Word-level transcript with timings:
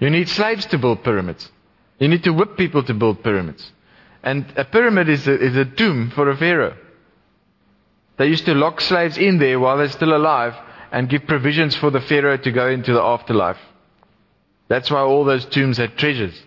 You 0.00 0.10
need 0.10 0.28
slaves 0.28 0.66
to 0.66 0.78
build 0.78 1.04
pyramids. 1.04 1.50
You 1.98 2.08
need 2.08 2.24
to 2.24 2.32
whip 2.32 2.56
people 2.56 2.82
to 2.84 2.94
build 2.94 3.22
pyramids. 3.22 3.70
And 4.22 4.46
a 4.56 4.64
pyramid 4.64 5.08
is 5.08 5.28
a, 5.28 5.38
is 5.38 5.56
a 5.56 5.64
tomb 5.64 6.10
for 6.14 6.30
a 6.30 6.36
pharaoh. 6.36 6.76
They 8.16 8.26
used 8.26 8.46
to 8.46 8.54
lock 8.54 8.80
slaves 8.80 9.16
in 9.16 9.38
there 9.38 9.60
while 9.60 9.78
they're 9.78 9.88
still 9.88 10.16
alive 10.16 10.54
and 10.90 11.08
give 11.08 11.26
provisions 11.26 11.76
for 11.76 11.90
the 11.90 12.00
pharaoh 12.00 12.38
to 12.38 12.50
go 12.50 12.68
into 12.68 12.92
the 12.92 13.00
afterlife. 13.00 13.58
That's 14.68 14.90
why 14.90 15.00
all 15.00 15.24
those 15.24 15.44
tombs 15.46 15.76
had 15.76 15.96
treasures. 15.96 16.38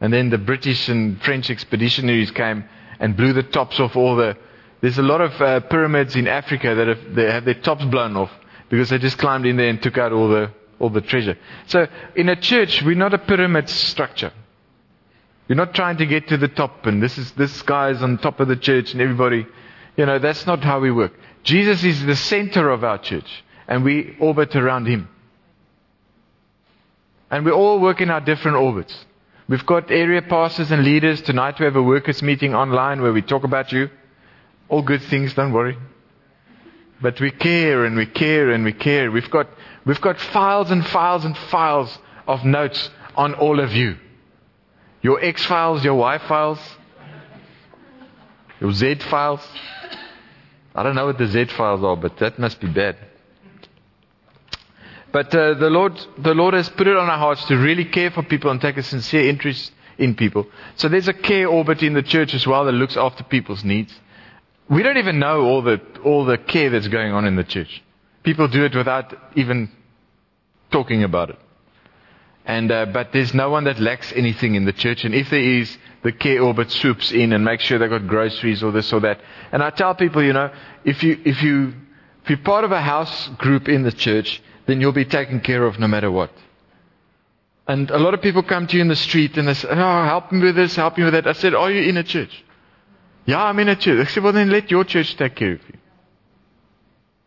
And 0.00 0.12
then 0.12 0.30
the 0.30 0.38
British 0.38 0.88
and 0.88 1.20
French 1.22 1.48
expeditionaries 1.48 2.34
came 2.34 2.64
and 3.00 3.16
blew 3.16 3.32
the 3.32 3.42
tops 3.42 3.80
off 3.80 3.96
all 3.96 4.16
the. 4.16 4.36
There's 4.80 4.98
a 4.98 5.02
lot 5.02 5.20
of 5.20 5.32
uh, 5.40 5.60
pyramids 5.60 6.14
in 6.14 6.28
Africa 6.28 6.74
that 6.74 6.88
have, 6.88 7.14
they 7.14 7.24
have 7.24 7.44
their 7.44 7.54
tops 7.54 7.84
blown 7.84 8.16
off 8.16 8.30
because 8.68 8.90
they 8.90 8.98
just 8.98 9.18
climbed 9.18 9.44
in 9.44 9.56
there 9.56 9.68
and 9.68 9.82
took 9.82 9.98
out 9.98 10.12
all 10.12 10.28
the 10.28 10.52
all 10.78 10.90
the 10.90 11.00
treasure. 11.00 11.36
So 11.66 11.86
in 12.14 12.28
a 12.28 12.36
church, 12.36 12.82
we're 12.82 12.94
not 12.94 13.14
a 13.14 13.18
pyramid 13.18 13.68
structure. 13.68 14.32
We're 15.48 15.56
not 15.56 15.74
trying 15.74 15.96
to 15.98 16.06
get 16.06 16.28
to 16.28 16.36
the 16.36 16.48
top 16.48 16.86
and 16.86 17.02
this 17.02 17.16
is 17.16 17.32
this 17.32 17.62
guy 17.62 17.90
is 17.90 18.02
on 18.02 18.18
top 18.18 18.38
of 18.40 18.48
the 18.48 18.56
church 18.56 18.92
and 18.92 19.00
everybody, 19.00 19.46
you 19.96 20.06
know, 20.06 20.18
that's 20.18 20.46
not 20.46 20.62
how 20.62 20.80
we 20.80 20.90
work. 20.90 21.12
Jesus 21.42 21.82
is 21.84 22.04
the 22.04 22.16
center 22.16 22.70
of 22.70 22.84
our 22.84 22.98
church 22.98 23.44
and 23.66 23.82
we 23.84 24.16
orbit 24.20 24.54
around 24.54 24.86
him. 24.86 25.08
And 27.30 27.44
we 27.44 27.50
all 27.50 27.80
work 27.80 28.00
in 28.00 28.10
our 28.10 28.20
different 28.20 28.56
orbits. 28.56 29.04
We've 29.48 29.64
got 29.64 29.90
area 29.90 30.20
pastors 30.20 30.70
and 30.70 30.84
leaders. 30.84 31.22
Tonight 31.22 31.58
we 31.58 31.64
have 31.64 31.76
a 31.76 31.82
workers 31.82 32.22
meeting 32.22 32.54
online 32.54 33.00
where 33.00 33.12
we 33.12 33.22
talk 33.22 33.44
about 33.44 33.72
you. 33.72 33.88
All 34.68 34.82
good 34.82 35.02
things, 35.02 35.32
don't 35.32 35.52
worry. 35.52 35.78
But 37.00 37.20
we 37.20 37.30
care 37.30 37.84
and 37.84 37.96
we 37.96 38.06
care 38.06 38.50
and 38.50 38.64
we 38.64 38.72
care. 38.72 39.10
We've 39.10 39.30
got 39.30 39.48
We've 39.88 40.02
got 40.02 40.20
files 40.20 40.70
and 40.70 40.86
files 40.86 41.24
and 41.24 41.34
files 41.34 41.98
of 42.26 42.44
notes 42.44 42.90
on 43.16 43.32
all 43.32 43.58
of 43.58 43.72
you. 43.72 43.96
Your 45.00 45.18
X 45.24 45.46
files, 45.46 45.82
your 45.82 45.94
Y 45.94 46.18
files, 46.18 46.58
your 48.60 48.70
Z 48.72 48.96
files. 48.96 49.40
I 50.74 50.82
don't 50.82 50.94
know 50.94 51.06
what 51.06 51.16
the 51.16 51.26
Z 51.26 51.46
files 51.56 51.82
are, 51.82 51.96
but 51.96 52.18
that 52.18 52.38
must 52.38 52.60
be 52.60 52.66
bad. 52.66 52.98
But 55.10 55.34
uh, 55.34 55.54
the 55.54 55.70
Lord, 55.70 55.98
the 56.18 56.34
Lord 56.34 56.52
has 56.52 56.68
put 56.68 56.86
it 56.86 56.94
on 56.94 57.08
our 57.08 57.16
hearts 57.16 57.46
to 57.46 57.56
really 57.56 57.86
care 57.86 58.10
for 58.10 58.22
people 58.22 58.50
and 58.50 58.60
take 58.60 58.76
a 58.76 58.82
sincere 58.82 59.26
interest 59.26 59.72
in 59.96 60.16
people. 60.16 60.46
So 60.76 60.90
there's 60.90 61.08
a 61.08 61.14
care 61.14 61.48
orbit 61.48 61.82
in 61.82 61.94
the 61.94 62.02
church 62.02 62.34
as 62.34 62.46
well 62.46 62.66
that 62.66 62.72
looks 62.72 62.98
after 62.98 63.24
people's 63.24 63.64
needs. 63.64 63.98
We 64.70 64.82
don't 64.82 64.98
even 64.98 65.18
know 65.18 65.42
all 65.42 65.62
the 65.62 65.80
all 66.04 66.24
the 66.24 66.38
care 66.38 66.70
that's 66.70 66.88
going 66.88 67.12
on 67.12 67.24
in 67.24 67.36
the 67.36 67.44
church. 67.44 67.82
People 68.22 68.48
do 68.48 68.64
it 68.64 68.74
without 68.74 69.14
even 69.36 69.70
talking 70.70 71.02
about 71.04 71.30
it. 71.30 71.38
And, 72.44 72.72
uh, 72.72 72.86
but 72.86 73.12
there's 73.12 73.34
no 73.34 73.50
one 73.50 73.64
that 73.64 73.78
lacks 73.78 74.10
anything 74.16 74.54
in 74.54 74.64
the 74.64 74.72
church. 74.72 75.04
And 75.04 75.14
if 75.14 75.28
there 75.28 75.38
is, 75.38 75.76
the 76.02 76.12
care 76.12 76.40
orbit 76.40 76.70
swoops 76.70 77.12
in 77.12 77.34
and 77.34 77.44
makes 77.44 77.64
sure 77.64 77.78
they've 77.78 77.90
got 77.90 78.06
groceries 78.06 78.62
or 78.62 78.72
this 78.72 78.90
or 78.90 79.00
that. 79.00 79.20
And 79.52 79.62
I 79.62 79.68
tell 79.68 79.94
people, 79.94 80.22
you 80.22 80.32
know, 80.32 80.50
if 80.82 81.02
you, 81.02 81.20
if 81.26 81.42
you, 81.42 81.74
if 82.22 82.30
you're 82.30 82.38
part 82.38 82.64
of 82.64 82.72
a 82.72 82.80
house 82.80 83.28
group 83.36 83.68
in 83.68 83.82
the 83.82 83.92
church, 83.92 84.42
then 84.64 84.80
you'll 84.80 84.92
be 84.92 85.04
taken 85.04 85.40
care 85.40 85.62
of 85.64 85.78
no 85.78 85.88
matter 85.88 86.10
what. 86.10 86.30
And 87.66 87.90
a 87.90 87.98
lot 87.98 88.14
of 88.14 88.22
people 88.22 88.42
come 88.42 88.66
to 88.66 88.76
you 88.76 88.80
in 88.80 88.88
the 88.88 88.96
street 88.96 89.36
and 89.36 89.46
they 89.46 89.52
say, 89.52 89.68
oh, 89.70 90.04
help 90.04 90.32
me 90.32 90.40
with 90.40 90.56
this, 90.56 90.74
help 90.74 90.96
me 90.96 91.04
with 91.04 91.12
that. 91.12 91.26
I 91.26 91.32
said, 91.32 91.54
are 91.54 91.70
you 91.70 91.86
in 91.86 91.98
a 91.98 92.02
church? 92.02 92.44
Yeah, 93.28 93.44
I'm 93.44 93.58
in 93.58 93.68
a 93.68 93.76
church. 93.76 94.08
I 94.08 94.10
said, 94.10 94.22
well 94.22 94.32
then 94.32 94.48
let 94.48 94.70
your 94.70 94.84
church 94.84 95.14
take 95.14 95.36
care 95.36 95.52
of 95.52 95.60
you. 95.68 95.78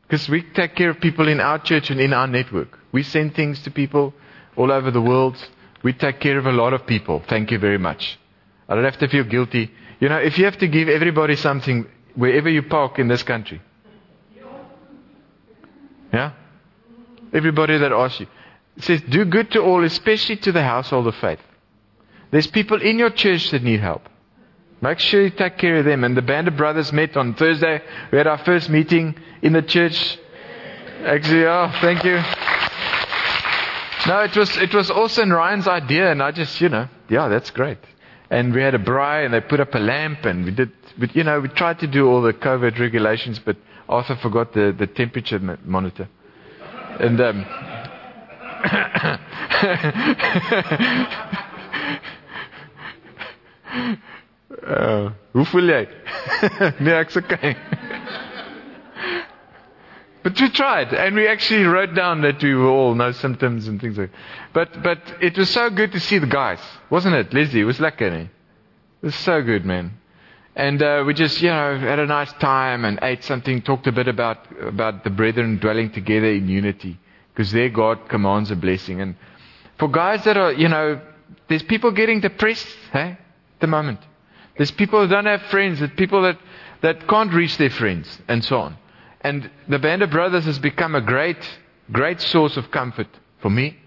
Because 0.01 0.27
we 0.27 0.41
take 0.41 0.75
care 0.75 0.89
of 0.89 0.99
people 0.99 1.27
in 1.27 1.39
our 1.39 1.59
church 1.59 1.91
and 1.91 2.01
in 2.01 2.11
our 2.11 2.25
network. 2.25 2.79
We 2.91 3.03
send 3.03 3.35
things 3.35 3.61
to 3.65 3.69
people 3.69 4.15
all 4.55 4.71
over 4.71 4.89
the 4.89 4.99
world. 4.99 5.37
We 5.83 5.93
take 5.93 6.19
care 6.19 6.39
of 6.39 6.47
a 6.47 6.51
lot 6.51 6.73
of 6.73 6.87
people. 6.87 7.21
Thank 7.29 7.51
you 7.51 7.59
very 7.59 7.77
much. 7.77 8.17
I 8.67 8.73
don't 8.73 8.83
have 8.83 8.97
to 8.97 9.07
feel 9.09 9.25
guilty. 9.25 9.69
You 9.99 10.09
know, 10.09 10.17
if 10.17 10.39
you 10.39 10.45
have 10.45 10.57
to 10.57 10.67
give 10.67 10.89
everybody 10.89 11.35
something 11.35 11.85
wherever 12.15 12.49
you 12.49 12.63
park 12.63 12.97
in 12.97 13.07
this 13.07 13.21
country. 13.21 13.61
Yeah? 16.11 16.33
Everybody 17.31 17.77
that 17.77 17.91
asks 17.91 18.21
you. 18.21 18.27
It 18.75 18.83
says, 18.85 19.01
do 19.07 19.23
good 19.25 19.51
to 19.51 19.61
all, 19.61 19.83
especially 19.83 20.37
to 20.37 20.51
the 20.51 20.63
household 20.63 21.05
of 21.05 21.15
faith. 21.17 21.39
There's 22.31 22.47
people 22.47 22.81
in 22.81 22.97
your 22.97 23.11
church 23.11 23.51
that 23.51 23.61
need 23.61 23.81
help. 23.81 24.01
Make 24.81 24.99
sure 24.99 25.21
you 25.21 25.29
take 25.29 25.57
care 25.59 25.77
of 25.77 25.85
them. 25.85 26.03
And 26.03 26.17
the 26.17 26.23
band 26.23 26.47
of 26.47 26.57
brothers 26.57 26.91
met 26.91 27.15
on 27.15 27.35
Thursday. 27.35 27.81
We 28.11 28.17
had 28.17 28.25
our 28.25 28.39
first 28.39 28.67
meeting 28.69 29.15
in 29.43 29.53
the 29.53 29.61
church. 29.61 30.17
Actually, 31.05 31.45
oh, 31.45 31.71
thank 31.81 32.03
you. 32.03 32.19
No, 34.07 34.21
it 34.21 34.35
was 34.35 34.57
it 34.57 34.73
was 34.73 34.89
also 34.89 35.23
Ryan's 35.25 35.67
idea, 35.67 36.11
and 36.11 36.23
I 36.23 36.31
just, 36.31 36.59
you 36.59 36.69
know, 36.69 36.87
yeah, 37.07 37.27
that's 37.27 37.51
great. 37.51 37.77
And 38.31 38.51
we 38.53 38.61
had 38.61 38.73
a 38.73 38.79
braai, 38.79 39.25
and 39.25 39.33
they 39.33 39.41
put 39.41 39.59
up 39.59 39.75
a 39.75 39.79
lamp, 39.79 40.25
and 40.25 40.43
we 40.45 40.51
did, 40.51 40.71
but 40.97 41.15
you 41.15 41.23
know, 41.23 41.39
we 41.39 41.49
tried 41.49 41.77
to 41.79 41.87
do 41.87 42.07
all 42.07 42.23
the 42.23 42.33
COVID 42.33 42.79
regulations, 42.79 43.37
but 43.37 43.57
Arthur 43.87 44.15
forgot 44.15 44.53
the 44.53 44.75
the 44.75 44.87
temperature 44.87 45.39
monitor, 45.63 46.09
and 46.99 47.21
um, 47.21 47.45
Hoe 55.31 55.45
voel 55.45 55.69
jy? 55.69 55.87
nee, 56.79 56.93
ek's 56.93 57.15
okay. 57.17 57.55
but 60.23 60.39
we 60.39 60.49
tried, 60.49 60.93
and 60.93 61.15
we 61.15 61.27
actually 61.27 61.63
wrote 61.63 61.93
down 61.95 62.21
that 62.21 62.43
we 62.43 62.53
were 62.53 62.67
all 62.67 62.93
no 62.95 63.11
symptoms 63.11 63.67
and 63.67 63.79
things 63.79 63.97
like. 63.97 64.11
But 64.53 64.83
but 64.83 64.99
it 65.21 65.37
was 65.37 65.49
so 65.49 65.69
good 65.69 65.91
to 65.93 65.99
see 65.99 66.19
the 66.19 66.27
guys, 66.27 66.59
wasn't 66.89 67.15
it, 67.15 67.33
Lizzie? 67.33 67.61
It 67.61 67.65
was 67.65 67.79
lekker, 67.79 68.11
It 68.11 68.29
was 69.01 69.15
so 69.15 69.41
good, 69.41 69.65
man. 69.65 69.97
And 70.53 70.83
uh, 70.83 71.03
we 71.07 71.13
just, 71.13 71.41
you 71.41 71.49
know, 71.49 71.77
had 71.77 71.99
a 71.99 72.05
nice 72.05 72.33
time 72.33 72.83
and 72.83 72.99
ate 73.01 73.23
something, 73.23 73.61
talked 73.61 73.87
a 73.87 73.91
bit 73.93 74.09
about 74.09 74.37
about 74.61 75.05
the 75.05 75.09
brethren 75.09 75.59
dwelling 75.59 75.91
together 75.91 76.27
in 76.27 76.49
unity, 76.49 76.99
because 77.33 77.51
their 77.51 77.69
God 77.69 78.09
commands 78.09 78.51
a 78.51 78.55
blessing. 78.55 78.99
And 78.99 79.15
for 79.79 79.89
guys 79.89 80.25
that 80.25 80.35
are, 80.35 80.51
you 80.51 80.67
know, 80.67 80.99
there's 81.47 81.63
people 81.63 81.91
getting 81.91 82.19
depressed, 82.19 82.67
hey, 82.91 83.11
at 83.11 83.59
the 83.59 83.67
moment. 83.67 83.99
There's 84.57 84.71
people 84.71 85.01
who 85.01 85.07
don't 85.07 85.25
have 85.25 85.41
friends, 85.43 85.79
there's 85.79 85.91
people 85.95 86.21
that, 86.23 86.37
that 86.81 87.07
can't 87.07 87.33
reach 87.33 87.57
their 87.57 87.69
friends, 87.69 88.19
and 88.27 88.43
so 88.43 88.59
on. 88.59 88.77
And 89.21 89.49
the 89.67 89.79
Band 89.79 90.01
of 90.01 90.09
Brothers 90.09 90.45
has 90.45 90.59
become 90.59 90.95
a 90.95 91.01
great, 91.01 91.37
great 91.91 92.19
source 92.21 92.57
of 92.57 92.71
comfort 92.71 93.07
for 93.41 93.49
me. 93.49 93.77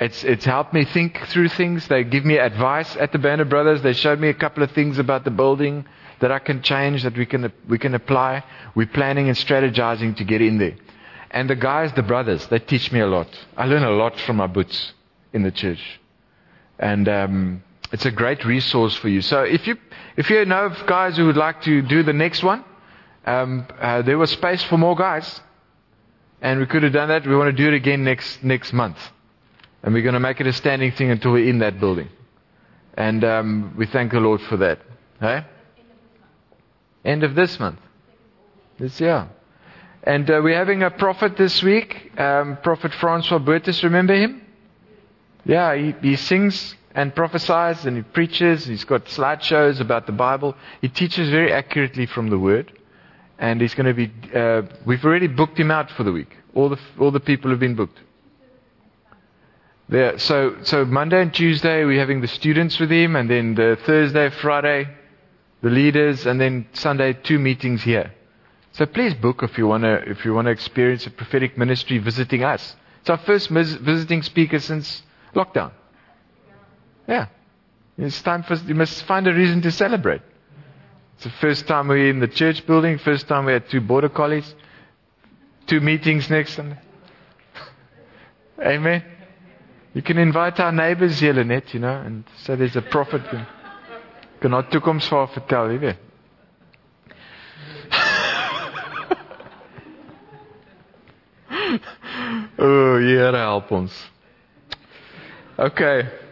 It's, 0.00 0.22
it's 0.22 0.44
helped 0.44 0.72
me 0.72 0.84
think 0.84 1.18
through 1.28 1.48
things. 1.48 1.88
They 1.88 2.04
give 2.04 2.24
me 2.24 2.38
advice 2.38 2.94
at 2.96 3.10
the 3.10 3.18
band 3.18 3.40
of 3.40 3.48
Brothers. 3.48 3.82
They 3.82 3.94
showed 3.94 4.20
me 4.20 4.28
a 4.28 4.34
couple 4.34 4.62
of 4.62 4.70
things 4.70 4.98
about 4.98 5.24
the 5.24 5.32
building 5.32 5.84
that 6.20 6.30
I 6.30 6.38
can 6.38 6.62
change, 6.62 7.02
that 7.02 7.16
we 7.16 7.26
can, 7.26 7.52
we 7.68 7.78
can 7.78 7.94
apply. 7.94 8.44
We're 8.76 8.86
planning 8.86 9.28
and 9.28 9.36
strategizing 9.36 10.16
to 10.16 10.24
get 10.24 10.40
in 10.40 10.58
there. 10.58 10.76
And 11.30 11.50
the 11.50 11.56
guys, 11.56 11.92
the 11.92 12.02
brothers, 12.02 12.46
they 12.46 12.60
teach 12.60 12.90
me 12.92 13.00
a 13.00 13.06
lot. 13.06 13.28
I 13.56 13.66
learn 13.66 13.82
a 13.82 13.90
lot 13.90 14.18
from 14.20 14.36
my 14.36 14.46
boots 14.46 14.92
in 15.32 15.42
the 15.42 15.50
church. 15.50 16.00
And 16.78 17.08
um, 17.08 17.62
it's 17.92 18.06
a 18.06 18.10
great 18.10 18.44
resource 18.44 18.94
for 18.94 19.08
you. 19.08 19.20
So 19.20 19.42
if 19.42 19.66
you, 19.66 19.76
if 20.18 20.28
you 20.30 20.44
know 20.46 20.64
of 20.66 20.86
guys 20.88 21.16
who 21.16 21.26
would 21.26 21.36
like 21.36 21.62
to 21.62 21.80
do 21.80 22.02
the 22.02 22.12
next 22.12 22.42
one, 22.42 22.64
um, 23.24 23.64
uh, 23.78 24.02
there 24.02 24.18
was 24.18 24.32
space 24.32 24.60
for 24.64 24.76
more 24.76 24.96
guys. 24.96 25.40
And 26.42 26.58
we 26.58 26.66
could 26.66 26.82
have 26.82 26.92
done 26.92 27.08
that. 27.08 27.24
We 27.24 27.36
want 27.36 27.56
to 27.56 27.62
do 27.62 27.68
it 27.68 27.74
again 27.74 28.02
next, 28.02 28.42
next 28.42 28.72
month. 28.72 28.96
And 29.80 29.94
we're 29.94 30.02
going 30.02 30.14
to 30.14 30.20
make 30.20 30.40
it 30.40 30.48
a 30.48 30.52
standing 30.52 30.90
thing 30.90 31.12
until 31.12 31.30
we're 31.30 31.48
in 31.48 31.60
that 31.60 31.78
building. 31.78 32.08
And 32.94 33.22
um, 33.22 33.74
we 33.78 33.86
thank 33.86 34.10
the 34.10 34.18
Lord 34.18 34.40
for 34.40 34.56
that. 34.56 34.80
Hey? 35.20 35.44
End 37.04 37.22
of 37.22 37.36
this 37.36 37.60
month. 37.60 37.78
This 38.76 39.00
year. 39.00 39.28
And 40.02 40.28
uh, 40.28 40.40
we're 40.42 40.58
having 40.58 40.82
a 40.82 40.90
prophet 40.90 41.36
this 41.36 41.62
week, 41.62 42.10
um, 42.18 42.58
Prophet 42.64 42.92
Francois 42.94 43.38
Bertus. 43.38 43.84
Remember 43.84 44.16
him? 44.16 44.42
Yeah, 45.44 45.76
he, 45.76 45.94
he 46.02 46.16
sings 46.16 46.74
and 46.94 47.14
prophesies 47.14 47.84
and 47.84 47.96
he 47.96 48.02
preaches. 48.02 48.66
He's 48.66 48.84
got 48.84 49.06
slideshows 49.06 49.80
about 49.80 50.06
the 50.06 50.12
Bible. 50.12 50.54
He 50.80 50.88
teaches 50.88 51.30
very 51.30 51.52
accurately 51.52 52.06
from 52.06 52.30
the 52.30 52.38
Word. 52.38 52.72
And 53.38 53.60
he's 53.60 53.74
going 53.74 53.86
to 53.86 53.94
be, 53.94 54.12
uh, 54.34 54.62
we've 54.84 55.04
already 55.04 55.28
booked 55.28 55.58
him 55.58 55.70
out 55.70 55.90
for 55.92 56.02
the 56.02 56.12
week. 56.12 56.36
All 56.54 56.68
the, 56.68 56.78
all 56.98 57.12
the 57.12 57.20
people 57.20 57.50
have 57.50 57.60
been 57.60 57.76
booked. 57.76 58.00
There, 59.88 60.18
so, 60.18 60.56
so 60.64 60.84
Monday 60.84 61.22
and 61.22 61.32
Tuesday 61.32 61.84
we're 61.84 62.00
having 62.00 62.20
the 62.20 62.28
students 62.28 62.78
with 62.78 62.90
him, 62.90 63.16
and 63.16 63.30
then 63.30 63.54
the 63.54 63.78
Thursday, 63.86 64.28
Friday, 64.28 64.88
the 65.62 65.70
leaders, 65.70 66.26
and 66.26 66.38
then 66.38 66.66
Sunday 66.72 67.14
two 67.14 67.38
meetings 67.38 67.82
here. 67.82 68.12
So 68.72 68.84
please 68.84 69.14
book 69.14 69.42
if 69.42 69.56
you 69.56 69.66
want 69.66 69.84
to 69.84 69.94
if 70.08 70.24
you 70.24 70.34
want 70.34 70.44
to 70.46 70.50
experience 70.50 71.06
a 71.06 71.10
prophetic 71.10 71.56
ministry 71.56 71.98
visiting 71.98 72.44
us. 72.44 72.76
It's 73.00 73.10
our 73.10 73.18
first 73.18 73.48
visiting 73.48 74.22
speaker 74.22 74.58
since 74.58 75.02
lockdown. 75.34 75.72
Yeah, 77.08 77.26
it's 77.96 78.20
time 78.22 78.42
for 78.42 78.54
you 78.54 78.74
must 78.74 79.02
find 79.04 79.26
a 79.26 79.32
reason 79.32 79.62
to 79.62 79.70
celebrate. 79.72 80.20
It's 81.14 81.24
the 81.24 81.30
first 81.40 81.66
time 81.66 81.88
we're 81.88 82.10
in 82.10 82.20
the 82.20 82.28
church 82.28 82.66
building. 82.66 82.98
First 82.98 83.26
time 83.26 83.46
we 83.46 83.52
had 83.54 83.68
two 83.70 83.80
border 83.80 84.10
collies. 84.10 84.54
Two 85.66 85.80
meetings 85.80 86.28
next 86.30 86.54
Sunday. 86.54 86.78
Amen. 88.60 89.02
You 89.94 90.02
can 90.02 90.18
invite 90.18 90.60
our 90.60 90.70
neighbors 90.70 91.18
here, 91.18 91.32
Lynette, 91.32 91.72
you 91.74 91.80
know, 91.80 91.96
and 91.96 92.24
say 92.44 92.54
there's 92.56 92.76
a 92.76 92.82
prophet. 92.82 93.22
Kan, 93.30 93.46
kan 94.40 94.52
haar 94.52 94.62
toekoms 94.70 95.08
vir 95.08 95.18
haar 95.18 95.28
vertel, 95.32 95.70
jy 95.72 95.78
weet. 95.82 95.96
o, 102.58 102.98
Here 103.00 103.32
help 103.32 103.72
ons. 103.72 103.96
Okay. 105.58 106.27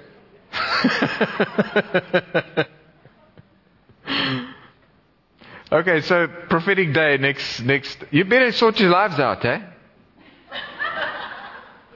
okay, 5.73 6.01
so 6.03 6.29
prophetic 6.49 6.93
day 6.93 7.17
next 7.19 7.61
next 7.61 7.99
you 8.11 8.25
better 8.25 8.53
sort 8.53 8.81
your 8.81 8.91
lives 8.91 9.19
out, 9.19 9.45
eh? 9.45 9.61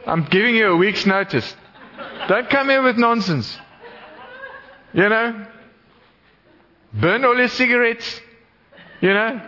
I'm 0.07 0.25
giving 0.25 0.57
you 0.57 0.69
a 0.69 0.77
week's 0.77 1.07
notice. 1.07 1.55
Don't 2.29 2.49
come 2.49 2.69
here 2.69 2.83
with 2.83 2.97
nonsense. 2.97 3.59
You 4.93 5.09
know? 5.09 5.47
Burn 6.93 7.25
all 7.25 7.37
your 7.37 7.49
cigarettes. 7.49 8.21
You 9.01 9.15
know? 9.15 9.41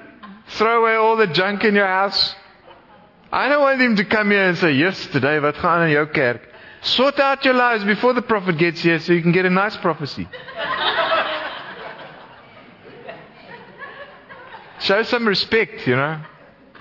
Throw 0.49 0.83
away 0.83 0.95
all 0.95 1.17
the 1.17 1.27
junk 1.27 1.65
in 1.65 1.75
your 1.75 1.87
house. 1.87 2.35
I 3.33 3.49
don't 3.49 3.63
want 3.63 3.81
him 3.81 3.97
to 3.97 4.05
come 4.05 4.31
here 4.31 4.49
and 4.49 4.59
say, 4.59 4.73
Yes, 4.73 5.07
today, 5.07 5.41
wat 5.41 5.57
gaan 5.57 5.87
in 5.87 5.91
jou 5.91 6.07
kerk? 6.07 6.52
Sort 6.83 7.21
out 7.21 7.45
your 7.45 7.55
lives 7.55 7.85
before 7.85 8.13
the 8.13 8.23
prophet 8.23 8.59
gets 8.59 8.83
here 8.83 8.99
so 8.99 9.13
you 9.13 9.23
can 9.23 9.33
get 9.33 9.47
a 9.47 9.51
nice 9.51 9.77
prophecy. 9.77 10.29
Show 14.81 15.05
some 15.05 15.29
respect, 15.29 15.87
you 15.87 15.95
know. 15.95 16.21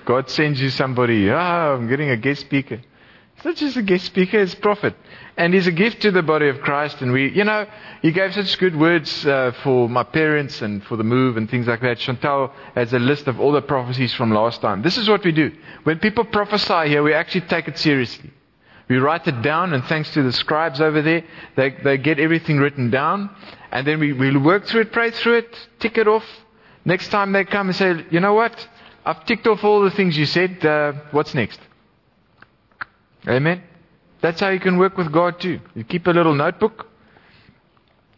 God 0.06 0.28
sends 0.30 0.60
you 0.60 0.72
somebody. 0.72 1.30
Oh, 1.30 1.36
I'm 1.36 1.88
getting 1.88 2.10
a 2.10 2.18
guest 2.18 2.42
speaker. 2.42 2.82
It's 3.36 3.46
not 3.46 3.56
just 3.56 3.78
a 3.78 3.84
guest 3.84 4.06
speaker, 4.06 4.40
it's 4.40 4.56
prophet. 4.56 4.96
And 5.38 5.54
he's 5.54 5.68
a 5.68 5.72
gift 5.72 6.02
to 6.02 6.12
the 6.12 6.24
body 6.24 6.50
of 6.50 6.62
Christ. 6.62 7.02
And 7.02 7.12
we, 7.12 7.30
you 7.32 7.44
know, 7.44 7.68
he 8.02 8.12
gave 8.12 8.34
such 8.34 8.58
good 8.58 8.76
words 8.76 9.26
uh, 9.26 9.52
for 9.64 9.88
my 9.88 10.04
parents 10.04 10.64
and 10.64 10.84
for 10.84 10.98
the 10.98 11.04
move 11.04 11.38
and 11.38 11.48
things 11.48 11.68
like 11.68 11.82
that. 11.82 12.00
Chantal 12.00 12.52
has 12.74 12.92
a 12.94 13.00
list 13.00 13.28
of 13.28 13.40
all 13.40 13.52
the 13.52 13.62
prophecies 13.62 14.14
from 14.16 14.32
last 14.32 14.62
time. 14.62 14.82
This 14.82 14.98
is 14.98 15.08
what 15.08 15.24
we 15.24 15.32
do. 15.32 15.52
When 15.84 16.00
people 16.00 16.26
prophesy 16.26 16.90
here, 16.90 17.04
we 17.04 17.14
actually 17.14 17.42
take 17.42 17.68
it 17.68 17.78
seriously. 17.78 18.32
We 18.90 18.98
write 18.98 19.28
it 19.28 19.42
down, 19.42 19.74
and 19.74 19.84
thanks 19.86 20.12
to 20.14 20.24
the 20.24 20.34
scribes 20.34 20.82
over 20.82 21.02
there, 21.02 21.24
they, 21.56 21.70
they 21.84 21.98
get 21.98 22.20
everything 22.20 22.58
written 22.58 22.90
down. 22.90 23.30
And 23.72 23.88
then 23.88 24.00
we, 24.00 24.14
we 24.14 24.36
work 24.36 24.66
through 24.66 24.82
it, 24.82 24.92
pray 24.92 25.12
through 25.12 25.38
it, 25.38 25.68
tick 25.80 25.98
it 25.98 26.08
off. 26.08 26.26
Next 26.84 27.10
time 27.10 27.32
they 27.32 27.46
come 27.46 27.68
and 27.68 27.76
say, 27.76 28.06
you 28.10 28.20
know 28.20 28.34
what? 28.34 28.68
I've 29.06 29.26
ticked 29.26 29.48
off 29.48 29.64
all 29.64 29.82
the 29.82 29.92
things 29.92 30.18
you 30.18 30.26
said. 30.26 30.66
Uh, 30.66 30.94
what's 31.12 31.34
next? 31.34 31.60
Amen. 33.28 33.64
That's 34.22 34.40
how 34.40 34.50
you 34.50 34.60
can 34.60 34.78
work 34.78 34.98
with 34.98 35.12
God 35.12 35.40
too. 35.40 35.60
You 35.76 35.84
keep 35.84 36.08
a 36.08 36.12
little 36.12 36.36
notebook. 36.36 36.88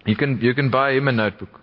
You 0.05 0.15
can 0.15 0.39
you 0.41 0.53
can 0.53 0.69
buy 0.69 0.91
him 0.91 1.07
a 1.07 1.11
notebook. 1.11 1.61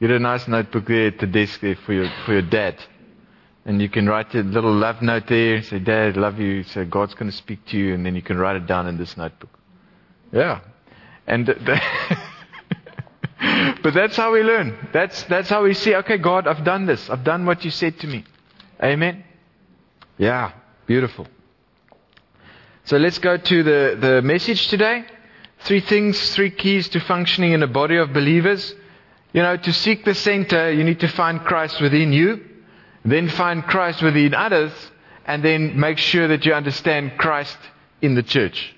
Get 0.00 0.10
a 0.10 0.18
nice 0.18 0.46
notebook 0.48 0.86
there 0.86 1.08
at 1.08 1.18
the 1.18 1.26
desk 1.26 1.60
there 1.60 1.76
for 1.76 1.92
your 1.92 2.10
for 2.24 2.32
your 2.32 2.42
dad. 2.42 2.76
And 3.68 3.82
you 3.82 3.90
can 3.90 4.08
write 4.08 4.34
a 4.34 4.40
little 4.40 4.72
love 4.72 5.02
note 5.02 5.26
there, 5.28 5.60
say, 5.60 5.78
Dad, 5.78 6.16
love 6.16 6.38
you. 6.38 6.62
Say, 6.62 6.86
God's 6.86 7.12
going 7.12 7.30
to 7.30 7.36
speak 7.36 7.66
to 7.66 7.76
you, 7.76 7.92
and 7.92 8.06
then 8.06 8.14
you 8.14 8.22
can 8.22 8.38
write 8.38 8.56
it 8.56 8.66
down 8.66 8.86
in 8.86 8.96
this 8.96 9.14
notebook. 9.14 9.50
Yeah. 10.32 10.60
And 11.26 11.44
the, 11.46 11.80
but 13.82 13.92
that's 13.92 14.16
how 14.16 14.32
we 14.32 14.42
learn. 14.42 14.88
That's, 14.94 15.22
that's 15.24 15.50
how 15.50 15.64
we 15.64 15.74
see, 15.74 15.94
okay, 15.96 16.16
God, 16.16 16.46
I've 16.46 16.64
done 16.64 16.86
this. 16.86 17.10
I've 17.10 17.24
done 17.24 17.44
what 17.44 17.62
you 17.62 17.70
said 17.70 18.00
to 18.00 18.06
me. 18.06 18.24
Amen. 18.82 19.22
Yeah. 20.16 20.52
Beautiful. 20.86 21.26
So 22.84 22.96
let's 22.96 23.18
go 23.18 23.36
to 23.36 23.62
the, 23.62 23.98
the 24.00 24.22
message 24.22 24.68
today. 24.68 25.04
Three 25.60 25.80
things, 25.80 26.34
three 26.34 26.52
keys 26.52 26.88
to 26.88 27.00
functioning 27.00 27.52
in 27.52 27.62
a 27.62 27.66
body 27.66 27.98
of 27.98 28.14
believers. 28.14 28.74
You 29.34 29.42
know, 29.42 29.58
to 29.58 29.72
seek 29.74 30.06
the 30.06 30.14
center, 30.14 30.72
you 30.72 30.84
need 30.84 31.00
to 31.00 31.08
find 31.08 31.42
Christ 31.42 31.82
within 31.82 32.14
you, 32.14 32.47
then 33.10 33.28
find 33.28 33.64
Christ 33.64 34.02
within 34.02 34.34
others, 34.34 34.72
and 35.26 35.44
then 35.44 35.78
make 35.78 35.98
sure 35.98 36.28
that 36.28 36.44
you 36.44 36.52
understand 36.52 37.18
Christ 37.18 37.58
in 38.00 38.14
the 38.14 38.22
church. 38.22 38.74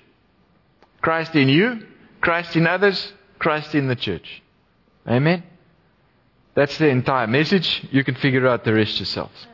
Christ 1.01 1.35
in 1.35 1.49
you, 1.49 1.87
Christ 2.19 2.55
in 2.55 2.67
others, 2.67 3.13
Christ 3.39 3.73
in 3.73 3.87
the 3.87 3.95
church. 3.95 4.43
Amen? 5.07 5.43
That's 6.53 6.77
the 6.77 6.87
entire 6.87 7.27
message. 7.27 7.87
You 7.91 8.03
can 8.03 8.15
figure 8.15 8.47
out 8.47 8.63
the 8.63 8.73
rest 8.73 8.99
yourselves. 8.99 9.47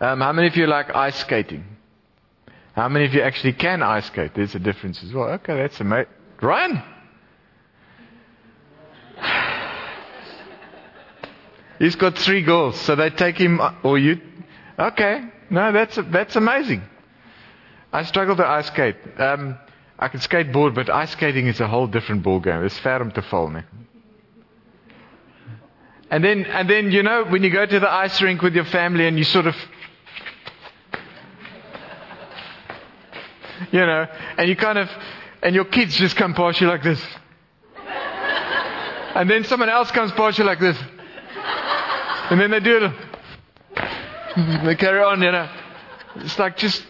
Um, 0.00 0.20
how 0.20 0.32
many 0.32 0.48
of 0.48 0.56
you 0.56 0.66
like 0.66 0.94
ice 0.94 1.16
skating? 1.16 1.64
How 2.74 2.88
many 2.88 3.06
of 3.06 3.14
you 3.14 3.22
actually 3.22 3.54
can 3.54 3.82
ice 3.82 4.06
skate? 4.06 4.34
There's 4.34 4.54
a 4.54 4.58
difference 4.58 5.02
as 5.02 5.12
well. 5.12 5.28
Okay, 5.30 5.56
that's 5.56 5.80
amazing. 5.80 6.12
Ryan! 6.40 6.82
He's 11.78 11.96
got 11.96 12.16
three 12.18 12.42
goals, 12.42 12.80
so 12.80 12.96
they 12.96 13.10
take 13.10 13.36
him, 13.36 13.60
uh, 13.60 13.74
or 13.82 13.98
you. 13.98 14.20
Okay, 14.78 15.22
no, 15.50 15.72
that's 15.72 15.98
that's 16.10 16.36
amazing. 16.36 16.82
I 17.92 18.04
struggle 18.04 18.36
to 18.36 18.46
ice 18.46 18.66
skate. 18.66 18.96
Um, 19.18 19.58
I 19.98 20.08
can 20.08 20.20
skateboard, 20.20 20.74
but 20.74 20.90
ice 20.90 21.12
skating 21.12 21.46
is 21.46 21.60
a 21.60 21.66
whole 21.66 21.86
different 21.86 22.22
ballgame. 22.22 22.64
It's 22.64 22.78
fair 22.78 22.98
to 22.98 23.22
fall, 23.22 23.48
man. 23.48 23.64
And 26.10 26.22
then, 26.22 26.44
and 26.44 26.68
then, 26.68 26.92
you 26.92 27.02
know, 27.02 27.24
when 27.24 27.42
you 27.42 27.50
go 27.50 27.66
to 27.66 27.80
the 27.80 27.90
ice 27.90 28.20
rink 28.22 28.42
with 28.42 28.54
your 28.54 28.66
family 28.66 29.06
and 29.06 29.18
you 29.18 29.24
sort 29.24 29.46
of 29.46 29.56
you 33.72 33.80
know, 33.80 34.06
and 34.38 34.48
you 34.48 34.56
kind 34.56 34.78
of, 34.78 34.88
and 35.42 35.54
your 35.54 35.64
kids 35.64 35.96
just 35.96 36.16
come 36.16 36.34
past 36.34 36.60
you 36.60 36.66
like 36.66 36.82
this. 36.82 37.02
And 39.14 39.30
then 39.30 39.44
someone 39.44 39.68
else 39.68 39.90
comes 39.90 40.12
past 40.12 40.38
you 40.38 40.44
like 40.44 40.60
this. 40.60 40.76
And 42.30 42.40
then 42.40 42.50
they 42.50 42.60
do 42.60 42.76
it. 42.84 42.92
They 44.64 44.74
carry 44.74 45.02
on, 45.02 45.22
you 45.22 45.30
know. 45.30 45.48
It's 46.16 46.38
like 46.38 46.56
just 46.56 46.84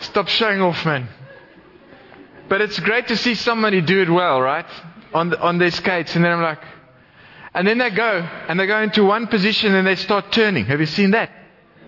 stop 0.00 0.28
showing 0.28 0.60
off, 0.60 0.84
man. 0.84 1.08
But 2.48 2.60
it's 2.60 2.78
great 2.80 3.08
to 3.08 3.16
see 3.16 3.34
somebody 3.34 3.80
do 3.80 4.02
it 4.02 4.10
well, 4.10 4.40
right? 4.40 4.66
On 5.14 5.30
the, 5.30 5.40
on 5.40 5.58
their 5.58 5.70
skates, 5.70 6.14
and 6.16 6.24
then 6.24 6.32
I'm 6.32 6.42
like, 6.42 6.62
and 7.54 7.66
then 7.66 7.78
they 7.78 7.90
go 7.90 8.28
and 8.48 8.58
they 8.58 8.66
go 8.66 8.80
into 8.82 9.04
one 9.04 9.26
position 9.26 9.74
and 9.74 9.86
they 9.86 9.96
start 9.96 10.32
turning. 10.32 10.66
Have 10.66 10.80
you 10.80 10.86
seen 10.86 11.12
that? 11.12 11.30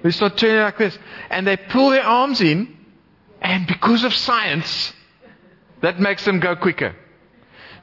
They 0.02 0.10
start 0.10 0.36
turning 0.36 0.58
like 0.58 0.78
this. 0.78 0.98
And 1.30 1.46
they 1.46 1.56
pull 1.56 1.90
their 1.90 2.04
arms 2.04 2.40
in, 2.40 2.76
and 3.40 3.66
because 3.66 4.04
of 4.04 4.14
science, 4.14 4.92
that 5.80 6.00
makes 6.00 6.24
them 6.24 6.40
go 6.40 6.56
quicker. 6.56 6.94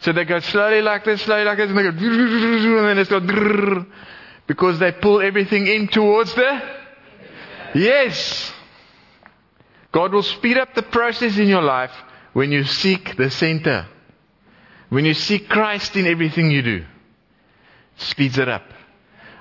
So 0.01 0.11
they 0.11 0.25
go 0.25 0.39
slowly 0.39 0.81
like 0.81 1.05
this, 1.05 1.21
slowly 1.21 1.43
like 1.43 1.57
this, 1.57 1.69
and 1.69 1.77
they 1.77 1.83
go, 1.83 1.89
and 1.89 2.87
then 2.87 2.97
it's 2.97 3.09
go, 3.09 3.85
because 4.47 4.79
they 4.79 4.91
pull 4.91 5.21
everything 5.21 5.67
in 5.67 5.87
towards 5.87 6.33
the, 6.33 6.61
yes. 7.75 8.51
God 9.91 10.11
will 10.13 10.23
speed 10.23 10.57
up 10.57 10.73
the 10.73 10.81
process 10.81 11.37
in 11.37 11.47
your 11.47 11.61
life 11.61 11.91
when 12.33 12.51
you 12.51 12.63
seek 12.63 13.15
the 13.15 13.29
center. 13.29 13.87
When 14.89 15.05
you 15.05 15.13
seek 15.13 15.47
Christ 15.47 15.95
in 15.95 16.07
everything 16.07 16.49
you 16.49 16.61
do. 16.61 16.85
Speeds 17.97 18.39
it 18.39 18.49
up. 18.49 18.63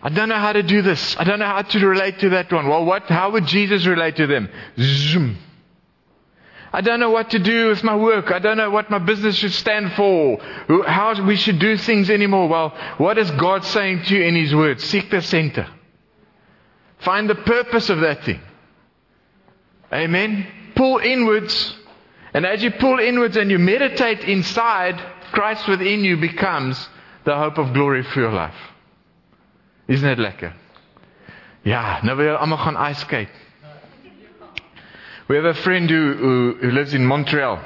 I 0.03 0.11
don't 0.11 0.29
know 0.29 0.39
how 0.39 0.53
to 0.53 0.63
do 0.63 0.83
this. 0.83 1.17
I 1.19 1.25
don't 1.25 1.39
know 1.39 1.47
how 1.47 1.63
to 1.63 1.87
relate 1.87 2.21
to 2.21 2.31
that 2.31 2.53
one. 2.53 2.69
Well, 2.69 2.85
what, 2.85 3.05
how 3.05 3.31
would 3.33 3.47
Jesus 3.47 3.87
relate 3.87 4.17
to 4.17 4.27
them? 4.27 4.49
Zoom. 4.79 5.39
I 6.73 6.81
don't 6.83 7.01
know 7.01 7.11
what 7.11 7.31
to 7.31 7.39
do 7.39 7.69
with 7.69 7.83
my 7.83 7.97
work. 7.97 8.31
I 8.31 8.39
don't 8.39 8.57
know 8.57 8.71
what 8.71 8.91
my 8.91 8.99
business 8.99 9.37
should 9.37 9.53
stand 9.53 9.93
for. 9.95 10.41
How 10.87 11.21
we 11.25 11.37
should 11.37 11.59
do 11.59 11.77
things 11.77 12.11
anymore. 12.11 12.49
Well, 12.49 12.77
what 12.99 13.19
is 13.19 13.31
God 13.33 13.65
saying 13.65 14.05
to 14.05 14.15
you 14.15 14.23
in 14.23 14.37
His 14.37 14.55
Word? 14.55 14.81
Seek 14.81 15.11
the 15.11 15.21
center. 15.21 15.67
Find 17.01 17.29
the 17.29 17.35
purpose 17.35 17.91
of 17.91 18.01
that 18.01 18.25
thing. 18.25 18.41
Amen. 19.93 20.47
Pull 20.77 20.99
inwards. 20.99 21.75
And 22.33 22.47
as 22.47 22.63
you 22.63 22.71
pull 22.71 23.01
inwards 23.01 23.37
and 23.37 23.51
you 23.51 23.59
meditate 23.59 24.21
inside, 24.21 25.01
Christ 25.33 25.67
within 25.67 26.05
you 26.05 26.17
becomes 26.19 26.89
the 27.25 27.37
hope 27.37 27.59
of 27.59 27.73
glory 27.73 28.05
for 28.05 28.21
your 28.21 28.33
life. 28.33 28.55
Isn't 29.89 30.09
it 30.09 30.19
lekker? 30.19 30.53
Ja, 31.63 32.01
nou 32.03 32.15
wil 32.17 32.31
julle 32.31 32.39
almal 32.39 32.59
gaan 32.63 32.79
ice 32.91 33.01
skate. 33.01 33.33
We 35.31 35.37
have 35.37 35.45
a 35.45 35.55
friend 35.55 35.89
who, 35.89 36.15
who, 36.15 36.57
who 36.61 36.71
lives 36.73 36.93
in 36.93 37.07
Montreal. 37.07 37.63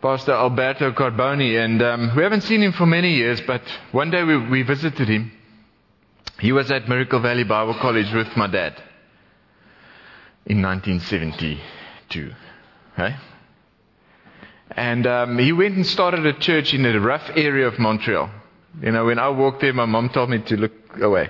Pastor 0.00 0.32
Alberto 0.32 0.92
Carboni, 0.92 1.62
and 1.62 1.82
um, 1.82 2.16
we 2.16 2.22
haven't 2.22 2.40
seen 2.40 2.62
him 2.62 2.72
for 2.72 2.86
many 2.86 3.16
years, 3.16 3.42
but 3.42 3.60
one 3.92 4.10
day 4.10 4.24
we, 4.24 4.48
we 4.48 4.62
visited 4.62 5.08
him. 5.08 5.30
He 6.38 6.52
was 6.52 6.70
at 6.70 6.88
Miracle 6.88 7.20
Valley 7.20 7.44
Bible 7.44 7.74
College 7.74 8.10
with 8.14 8.34
my 8.34 8.46
dad 8.46 8.82
in 10.46 10.62
1972. 10.62 12.30
Okay? 12.94 13.16
And 14.70 15.06
um, 15.06 15.38
he 15.38 15.52
went 15.52 15.76
and 15.76 15.86
started 15.86 16.24
a 16.24 16.32
church 16.32 16.72
in 16.72 16.86
a 16.86 16.98
rough 16.98 17.28
area 17.36 17.68
of 17.68 17.78
Montreal. 17.78 18.30
You 18.80 18.92
know, 18.92 19.04
when 19.04 19.18
I 19.18 19.28
walked 19.28 19.60
there, 19.60 19.74
my 19.74 19.84
mom 19.84 20.08
told 20.08 20.30
me 20.30 20.38
to 20.38 20.56
look 20.56 20.98
away. 20.98 21.28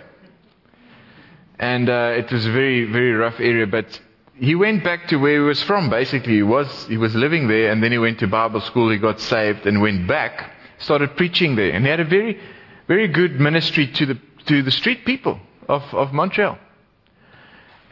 And 1.58 1.90
uh, 1.90 2.12
it 2.16 2.30
was 2.30 2.46
a 2.46 2.52
very, 2.52 2.84
very 2.84 3.14
rough 3.14 3.40
area, 3.40 3.66
but 3.66 4.00
he 4.40 4.54
went 4.54 4.82
back 4.82 5.08
to 5.08 5.16
where 5.16 5.34
he 5.34 5.38
was 5.40 5.62
from. 5.62 5.90
Basically, 5.90 6.36
he 6.36 6.42
was 6.42 6.86
he 6.86 6.96
was 6.96 7.14
living 7.14 7.46
there, 7.46 7.70
and 7.70 7.82
then 7.82 7.92
he 7.92 7.98
went 7.98 8.18
to 8.20 8.26
Bible 8.26 8.62
school. 8.62 8.90
He 8.90 8.96
got 8.96 9.20
saved 9.20 9.66
and 9.66 9.82
went 9.82 10.08
back, 10.08 10.52
started 10.78 11.14
preaching 11.16 11.56
there, 11.56 11.70
and 11.70 11.84
he 11.84 11.90
had 11.90 12.00
a 12.00 12.04
very, 12.04 12.40
very 12.88 13.06
good 13.06 13.38
ministry 13.38 13.86
to 13.86 14.06
the 14.06 14.18
to 14.46 14.62
the 14.62 14.70
street 14.70 15.04
people 15.04 15.38
of 15.68 15.82
of 15.94 16.14
Montreal. 16.14 16.58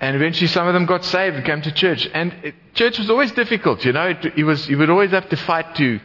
And 0.00 0.16
eventually, 0.16 0.46
some 0.46 0.66
of 0.66 0.74
them 0.74 0.86
got 0.86 1.04
saved 1.04 1.36
and 1.36 1.44
came 1.44 1.60
to 1.62 1.72
church. 1.72 2.08
And 2.14 2.32
it, 2.42 2.54
church 2.72 2.98
was 2.98 3.10
always 3.10 3.32
difficult, 3.32 3.84
you 3.84 3.92
know. 3.92 4.06
It, 4.06 4.24
it 4.38 4.44
was 4.44 4.68
you 4.68 4.78
would 4.78 4.90
always 4.90 5.10
have 5.10 5.28
to 5.28 5.36
fight 5.36 5.74
to 5.76 6.00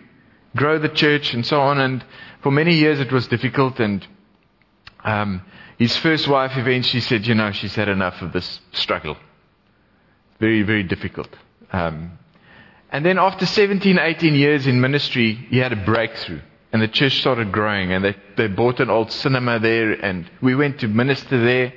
grow 0.56 0.78
the 0.78 0.90
church 0.90 1.34
and 1.34 1.46
so 1.46 1.62
on. 1.62 1.80
And 1.80 2.04
for 2.42 2.52
many 2.52 2.76
years 2.76 3.00
it 3.00 3.12
was 3.12 3.28
difficult. 3.28 3.80
And 3.80 4.06
um, 5.06 5.42
his 5.78 5.96
first 5.98 6.28
wife 6.28 6.58
eventually 6.58 7.02
said, 7.02 7.26
you 7.28 7.36
know, 7.36 7.52
she's 7.52 7.76
had 7.76 7.88
enough 7.88 8.22
of 8.22 8.34
this 8.34 8.60
struggle. 8.74 9.16
Very, 10.44 10.64
very 10.64 10.84
difficult. 10.84 11.30
Um, 11.72 12.20
and 12.92 13.06
then 13.06 13.18
after 13.18 13.46
17, 13.46 13.98
18 13.98 14.36
years 14.36 14.68
in 14.68 14.82
ministry, 14.82 15.36
he 15.36 15.58
had 15.60 15.72
a 15.72 15.86
breakthrough. 15.86 16.42
And 16.74 16.82
the 16.82 16.90
church 16.90 17.22
started 17.22 17.54
growing. 17.54 17.94
And 17.94 18.04
they, 18.04 18.16
they 18.36 18.48
bought 18.48 18.82
an 18.82 18.90
old 18.90 19.10
cinema 19.10 19.60
there. 19.60 19.94
And 19.94 20.30
we 20.42 20.54
went 20.54 20.82
to 20.82 20.90
minister 20.90 21.42
there. 21.42 21.72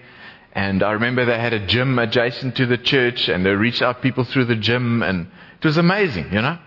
And 0.52 0.82
I 0.82 0.90
remember 0.92 1.25
they 1.25 1.38
had 1.38 1.52
a 1.52 1.64
gym 1.64 1.96
adjacent 1.96 2.56
to 2.56 2.66
the 2.66 2.76
church. 2.76 3.28
And 3.28 3.46
they 3.46 3.50
reached 3.50 3.82
out 3.82 4.02
people 4.02 4.25
through 4.25 4.46
the 4.46 4.56
gym. 4.56 5.04
And 5.04 5.28
it 5.61 5.64
was 5.64 5.76
amazing, 5.76 6.32
you 6.32 6.42
know 6.42 6.58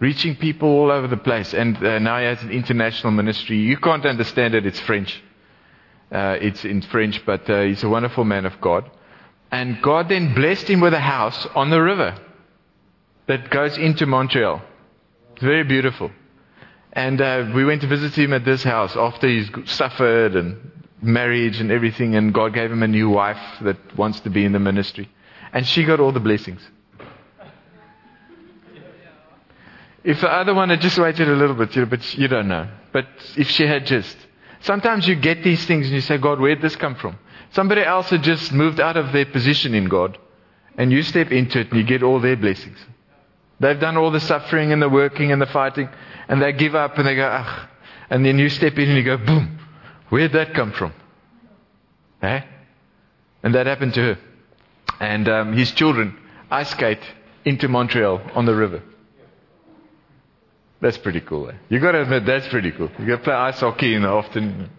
reaching 0.00 0.36
people 0.36 0.68
all 0.68 0.90
over 0.90 1.06
the 1.06 1.16
place. 1.16 1.54
And 1.54 1.76
uh, 1.76 1.98
now 2.00 2.18
he 2.18 2.26
has 2.26 2.42
an 2.42 2.50
international 2.50 3.12
ministry. 3.12 3.58
You 3.58 3.78
can't 3.78 4.04
understand 4.04 4.54
it, 4.54 4.66
it's 4.66 4.80
French. 4.80 5.22
Uh, 6.12 6.36
it's 6.40 6.64
in 6.64 6.82
French, 6.82 7.24
but 7.24 7.48
uh, 7.48 7.62
he's 7.62 7.84
a 7.84 7.88
wonderful 7.88 8.24
man 8.24 8.44
of 8.44 8.60
God. 8.60 8.90
And 9.54 9.80
God 9.80 10.08
then 10.08 10.34
blessed 10.34 10.68
him 10.68 10.80
with 10.80 10.94
a 10.94 11.00
house 11.00 11.46
on 11.54 11.70
the 11.70 11.80
river 11.80 12.18
that 13.28 13.50
goes 13.50 13.78
into 13.78 14.04
Montreal. 14.04 14.60
It's 15.34 15.44
very 15.44 15.62
beautiful. 15.62 16.10
And 16.92 17.20
uh, 17.20 17.52
we 17.54 17.64
went 17.64 17.82
to 17.82 17.86
visit 17.86 18.18
him 18.18 18.32
at 18.32 18.44
this 18.44 18.64
house 18.64 18.96
after 18.96 19.28
he's 19.28 19.48
suffered 19.66 20.34
and 20.34 20.72
marriage 21.00 21.60
and 21.60 21.70
everything, 21.70 22.16
and 22.16 22.34
God 22.34 22.52
gave 22.52 22.72
him 22.72 22.82
a 22.82 22.88
new 22.88 23.08
wife 23.08 23.38
that 23.60 23.76
wants 23.96 24.18
to 24.20 24.28
be 24.28 24.44
in 24.44 24.50
the 24.50 24.58
ministry. 24.58 25.08
And 25.52 25.64
she 25.64 25.84
got 25.84 26.00
all 26.00 26.10
the 26.10 26.18
blessings. 26.18 26.60
If 30.02 30.20
the 30.20 30.32
other 30.32 30.52
one 30.52 30.70
had 30.70 30.80
just 30.80 30.98
waited 30.98 31.28
a 31.28 31.36
little 31.36 31.54
bit, 31.54 31.76
you 31.76 31.82
know, 31.82 31.86
but 31.86 32.18
you 32.18 32.26
don't 32.26 32.48
know. 32.48 32.68
But 32.92 33.06
if 33.36 33.48
she 33.50 33.68
had 33.68 33.86
just. 33.86 34.16
Sometimes 34.62 35.06
you 35.06 35.14
get 35.14 35.44
these 35.44 35.64
things 35.64 35.86
and 35.86 35.94
you 35.94 36.00
say, 36.00 36.18
God, 36.18 36.40
where 36.40 36.56
did 36.56 36.62
this 36.62 36.74
come 36.74 36.96
from? 36.96 37.20
Somebody 37.54 37.82
else 37.82 38.10
had 38.10 38.22
just 38.22 38.52
moved 38.52 38.80
out 38.80 38.96
of 38.96 39.12
their 39.12 39.26
position 39.26 39.74
in 39.74 39.88
God. 39.88 40.18
And 40.76 40.90
you 40.90 41.02
step 41.02 41.30
into 41.30 41.60
it 41.60 41.70
and 41.70 41.80
you 41.80 41.86
get 41.86 42.02
all 42.02 42.20
their 42.20 42.36
blessings. 42.36 42.78
They've 43.60 43.78
done 43.78 43.96
all 43.96 44.10
the 44.10 44.18
suffering 44.18 44.72
and 44.72 44.82
the 44.82 44.88
working 44.88 45.30
and 45.30 45.40
the 45.40 45.46
fighting. 45.46 45.88
And 46.28 46.42
they 46.42 46.52
give 46.52 46.74
up 46.74 46.98
and 46.98 47.06
they 47.06 47.14
go, 47.14 47.28
ah. 47.32 47.70
And 48.10 48.26
then 48.26 48.40
you 48.40 48.48
step 48.48 48.76
in 48.76 48.88
and 48.88 48.98
you 48.98 49.04
go, 49.04 49.16
boom. 49.16 49.60
Where'd 50.08 50.32
that 50.32 50.52
come 50.52 50.72
from? 50.72 50.92
Eh? 52.22 52.40
And 53.44 53.54
that 53.54 53.66
happened 53.66 53.94
to 53.94 54.00
her. 54.00 54.18
And 54.98 55.28
um, 55.28 55.52
his 55.52 55.70
children 55.72 56.18
ice 56.50 56.70
skate 56.70 57.02
into 57.44 57.68
Montreal 57.68 58.20
on 58.34 58.46
the 58.46 58.54
river. 58.54 58.82
That's 60.80 60.98
pretty 60.98 61.20
cool. 61.20 61.50
Eh? 61.50 61.54
You 61.68 61.78
got 61.78 61.92
to 61.92 62.02
admit 62.02 62.26
that's 62.26 62.48
pretty 62.48 62.72
cool. 62.72 62.90
You 62.98 63.06
to 63.06 63.18
play 63.18 63.32
ice 63.32 63.60
hockey 63.60 63.94
in 63.94 64.02
the 64.02 64.08
afternoon. 64.08 64.70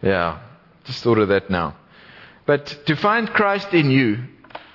Yeah, 0.00 0.45
just 0.86 1.02
thought 1.02 1.18
of 1.18 1.28
that 1.28 1.50
now. 1.50 1.76
But 2.46 2.66
to 2.86 2.96
find 2.96 3.28
Christ 3.28 3.74
in 3.74 3.90
you, 3.90 4.18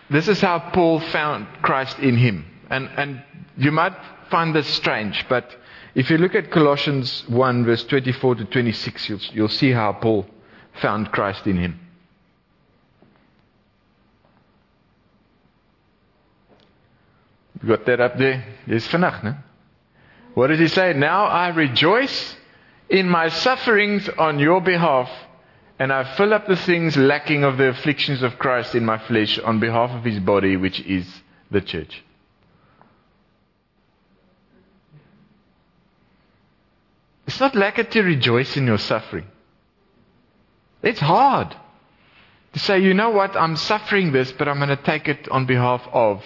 this 0.10 0.28
is 0.28 0.42
how 0.42 0.60
Paul 0.74 1.00
found 1.00 1.48
Christ 1.62 2.00
in 2.00 2.18
him. 2.18 2.46
And 2.70 2.90
and 2.98 3.24
you 3.58 3.72
might 3.72 3.96
find 4.30 4.56
this 4.56 4.68
strange, 4.68 5.26
but 5.28 5.56
if 5.94 6.10
you 6.10 6.18
look 6.18 6.36
at 6.36 6.52
Colossians 6.52 7.28
1 7.28 7.66
verse 7.66 7.84
24 7.84 8.36
to 8.36 8.46
26, 8.46 9.10
you'll, 9.10 9.20
you'll 9.34 9.50
see 9.50 9.72
how 9.72 9.92
Paul 9.94 10.26
found 10.82 11.12
Christ 11.12 11.46
in 11.48 11.58
him. 11.58 11.80
You 17.62 17.70
got 17.70 17.86
that 17.86 18.00
up 18.00 18.18
there? 18.18 18.44
Dis 18.68 18.88
vinnig, 18.88 19.22
né? 19.22 19.44
What 20.34 20.48
does 20.48 20.60
he 20.60 20.68
say? 20.68 20.94
Now 20.94 21.26
I 21.26 21.50
rejoice 21.50 22.36
in 22.90 23.08
my 23.08 23.28
sufferings 23.28 24.08
on 24.18 24.40
your 24.40 24.62
behalf, 24.62 25.10
and 25.82 25.92
I 25.92 26.16
fill 26.16 26.32
up 26.32 26.46
the 26.46 26.56
things 26.56 26.96
lacking 26.96 27.44
of 27.44 27.58
the 27.58 27.70
afflictions 27.70 28.22
of 28.22 28.38
Christ 28.38 28.76
in 28.76 28.86
my 28.86 29.00
flesh 29.00 29.40
on 29.40 29.60
behalf 29.60 29.90
of 29.90 30.04
his 30.04 30.20
body, 30.20 30.56
which 30.56 30.80
is 30.82 31.08
the 31.50 31.60
church. 31.60 32.04
It's 37.26 37.40
not 37.40 37.54
lekker 37.54 37.90
to 37.90 38.04
rejoice 38.04 38.56
in 38.58 38.68
your 38.68 38.78
suffering. 38.78 39.26
It's 40.84 41.00
hard 41.00 41.56
to 42.54 42.60
say, 42.60 42.78
you 42.78 42.94
know 42.94 43.10
what, 43.10 43.36
I'm 43.36 43.56
suffering 43.56 44.12
this, 44.12 44.32
but 44.32 44.48
I'm 44.48 44.58
going 44.58 44.70
to 44.70 44.84
take 44.84 45.08
it 45.08 45.30
on 45.30 45.48
behalf 45.48 45.82
of 45.92 46.24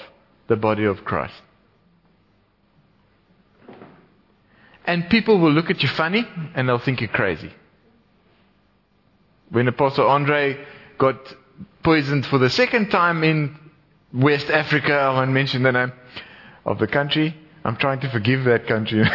the 0.49 0.57
body 0.57 0.83
of 0.83 1.05
Christ. 1.05 1.41
And 4.83 5.09
people 5.09 5.39
will 5.39 5.53
look 5.53 5.69
at 5.69 5.81
you 5.81 5.87
funny 5.87 6.27
and 6.55 6.67
they'll 6.67 6.77
think 6.77 6.99
you're 6.99 7.07
crazy. 7.07 7.53
When 9.55 9.67
Apostle 9.69 10.05
Andre 10.07 10.57
got 10.97 11.15
poisoned 11.81 12.25
for 12.25 12.37
the 12.37 12.49
second 12.49 12.89
time 12.89 13.23
in 13.23 13.55
West 14.13 14.49
Africa, 14.49 14.91
I 14.91 15.13
won't 15.13 15.31
mention 15.31 15.63
the 15.63 15.71
name 15.71 15.93
of 16.65 16.77
the 16.77 16.87
country. 16.87 17.33
I'm 17.63 17.77
trying 17.77 18.01
to 18.01 18.09
forgive 18.09 18.43
that 18.43 18.67
country. 18.67 19.05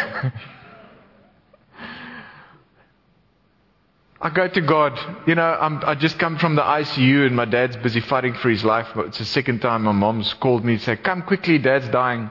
I 4.23 4.31
go 4.31 4.49
to 4.49 4.61
God. 4.63 4.99
You 5.27 5.35
know, 5.35 5.43
I'm, 5.43 5.85
I 5.85 5.95
just 5.95 6.19
come 6.19 6.39
from 6.39 6.57
the 6.57 6.63
ICU 6.63 7.27
and 7.27 7.37
my 7.37 7.45
dad's 7.45 7.77
busy 7.77 8.01
fighting 8.01 8.33
for 8.33 8.49
his 8.49 8.65
life. 8.65 8.89
But 8.95 9.09
It's 9.09 9.19
the 9.19 9.27
second 9.27 9.61
time 9.61 9.83
my 9.83 9.93
mom's 9.93 10.33
called 10.33 10.65
me 10.65 10.73
and 10.73 10.83
said, 10.83 11.05
Come 11.05 11.21
quickly, 11.21 11.59
dad's 11.59 11.91
dying. 11.91 12.31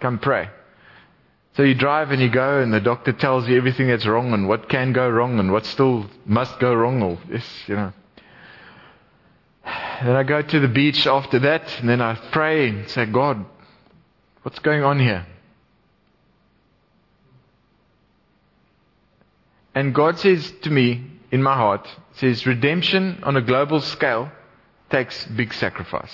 Come 0.00 0.18
pray. 0.18 0.50
So 1.54 1.62
you 1.62 1.74
drive 1.74 2.10
and 2.10 2.22
you 2.22 2.30
go, 2.30 2.60
and 2.60 2.72
the 2.72 2.80
doctor 2.80 3.12
tells 3.12 3.46
you 3.46 3.58
everything 3.58 3.88
that's 3.88 4.06
wrong 4.06 4.32
and 4.32 4.48
what 4.48 4.70
can 4.70 4.92
go 4.92 5.08
wrong 5.08 5.38
and 5.38 5.52
what 5.52 5.66
still 5.66 6.06
must 6.24 6.58
go 6.58 6.74
wrong. 6.74 7.02
Or 7.02 7.18
this, 7.28 7.44
you 7.66 7.76
know. 7.76 7.92
then 9.64 10.16
I 10.16 10.22
go 10.22 10.40
to 10.40 10.60
the 10.60 10.68
beach 10.68 11.06
after 11.06 11.38
that, 11.40 11.80
and 11.80 11.88
then 11.88 12.00
I 12.00 12.14
pray 12.32 12.68
and 12.70 12.88
say, 12.88 13.04
God, 13.04 13.44
what's 14.42 14.60
going 14.60 14.82
on 14.82 14.98
here? 14.98 15.26
And 19.74 19.94
God 19.94 20.18
says 20.18 20.52
to 20.62 20.70
me 20.70 21.04
in 21.30 21.42
my 21.42 21.54
heart, 21.54 21.86
says, 22.14 22.46
redemption 22.46 23.20
on 23.24 23.36
a 23.36 23.42
global 23.42 23.80
scale 23.80 24.30
takes 24.90 25.24
big 25.26 25.52
sacrifice. 25.54 26.12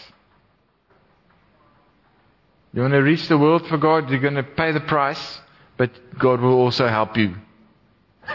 You 2.72 2.82
want 2.82 2.92
to 2.92 2.98
reach 2.98 3.28
the 3.28 3.38
world 3.38 3.66
for 3.66 3.78
God, 3.78 4.10
you're 4.10 4.20
going 4.20 4.34
to 4.34 4.42
pay 4.42 4.72
the 4.72 4.80
price, 4.80 5.40
but 5.76 5.90
God 6.18 6.40
will 6.40 6.54
also 6.54 6.86
help 6.88 7.16
you. 7.16 7.36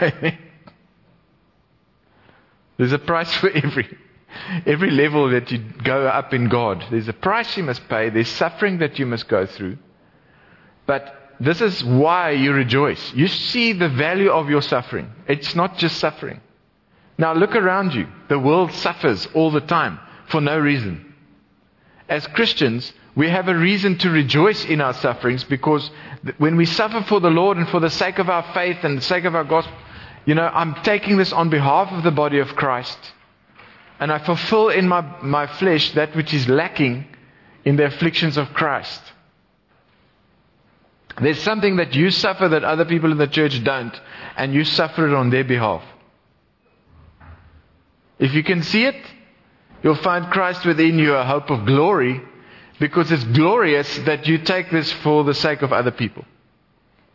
There's 2.76 2.92
a 2.92 2.98
price 2.98 3.32
for 3.34 3.50
every 3.50 3.96
every 4.66 4.90
level 4.90 5.30
that 5.30 5.50
you 5.52 5.58
go 5.58 6.06
up 6.08 6.34
in 6.34 6.48
God. 6.48 6.84
There's 6.90 7.06
a 7.06 7.12
price 7.12 7.56
you 7.56 7.62
must 7.62 7.88
pay, 7.88 8.10
there's 8.10 8.28
suffering 8.28 8.78
that 8.78 8.98
you 8.98 9.06
must 9.06 9.28
go 9.28 9.46
through. 9.46 9.78
But 10.86 11.34
this 11.40 11.60
is 11.60 11.84
why 11.84 12.30
you 12.30 12.52
rejoice. 12.52 13.12
You 13.14 13.28
see 13.28 13.72
the 13.72 13.88
value 13.88 14.30
of 14.30 14.50
your 14.50 14.62
suffering. 14.62 15.12
It's 15.28 15.54
not 15.54 15.78
just 15.78 15.98
suffering. 15.98 16.40
Now 17.16 17.32
look 17.32 17.54
around 17.54 17.94
you. 17.94 18.08
The 18.28 18.38
world 18.38 18.72
suffers 18.72 19.26
all 19.34 19.50
the 19.50 19.60
time 19.60 19.98
for 20.28 20.40
no 20.40 20.58
reason. 20.58 21.14
As 22.08 22.26
Christians, 22.26 22.92
we 23.16 23.30
have 23.30 23.48
a 23.48 23.56
reason 23.56 23.96
to 23.98 24.10
rejoice 24.10 24.64
in 24.64 24.80
our 24.80 24.92
sufferings 24.94 25.44
because 25.44 25.88
when 26.38 26.56
we 26.56 26.66
suffer 26.66 27.02
for 27.02 27.20
the 27.20 27.30
Lord 27.30 27.56
and 27.56 27.68
for 27.68 27.78
the 27.78 27.90
sake 27.90 28.18
of 28.18 28.28
our 28.28 28.42
faith 28.52 28.78
and 28.82 28.98
the 28.98 29.02
sake 29.02 29.24
of 29.24 29.36
our 29.36 29.44
gospel, 29.44 29.76
you 30.24 30.34
know, 30.34 30.46
I'm 30.46 30.74
taking 30.82 31.16
this 31.16 31.32
on 31.32 31.48
behalf 31.48 31.92
of 31.92 32.02
the 32.02 32.10
body 32.10 32.40
of 32.40 32.48
Christ. 32.56 32.98
And 34.00 34.10
I 34.10 34.18
fulfill 34.18 34.70
in 34.70 34.88
my, 34.88 35.02
my 35.22 35.46
flesh 35.46 35.92
that 35.92 36.16
which 36.16 36.34
is 36.34 36.48
lacking 36.48 37.06
in 37.64 37.76
the 37.76 37.86
afflictions 37.86 38.36
of 38.36 38.52
Christ. 38.52 39.00
There's 41.20 41.40
something 41.40 41.76
that 41.76 41.94
you 41.94 42.10
suffer 42.10 42.48
that 42.48 42.64
other 42.64 42.84
people 42.84 43.12
in 43.12 43.18
the 43.18 43.28
church 43.28 43.62
don't, 43.62 43.94
and 44.36 44.52
you 44.52 44.64
suffer 44.64 45.06
it 45.06 45.14
on 45.14 45.30
their 45.30 45.44
behalf. 45.44 45.84
If 48.18 48.34
you 48.34 48.42
can 48.42 48.64
see 48.64 48.84
it, 48.84 48.96
you'll 49.84 49.94
find 49.94 50.26
Christ 50.32 50.66
within 50.66 50.98
you 50.98 51.14
a 51.14 51.24
hope 51.24 51.50
of 51.50 51.66
glory 51.66 52.20
because 52.78 53.10
it's 53.12 53.24
glorious 53.24 53.98
that 54.00 54.26
you 54.26 54.38
take 54.38 54.70
this 54.70 54.90
for 54.92 55.24
the 55.24 55.34
sake 55.34 55.62
of 55.62 55.72
other 55.72 55.90
people. 55.90 56.24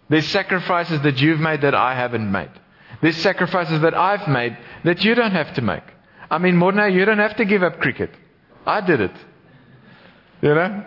There's 0.09 0.27
sacrifices 0.27 1.01
that 1.01 1.19
you've 1.19 1.39
made 1.39 1.61
that 1.61 1.75
I 1.75 1.95
haven't 1.95 2.31
made. 2.31 2.51
There's 3.01 3.17
sacrifices 3.17 3.81
that 3.81 3.93
I've 3.93 4.27
made 4.27 4.57
that 4.83 5.03
you 5.03 5.15
don't 5.15 5.31
have 5.31 5.53
to 5.55 5.61
make. 5.61 5.83
I 6.31 6.37
mean, 6.37 6.55
Morna, 6.55 6.89
you 6.89 7.05
don't 7.05 7.19
have 7.19 7.35
to 7.37 7.45
give 7.45 7.63
up 7.63 7.79
cricket. 7.79 8.11
I 8.65 8.81
did 8.81 9.01
it. 9.01 9.15
You 10.41 10.55
know? 10.55 10.85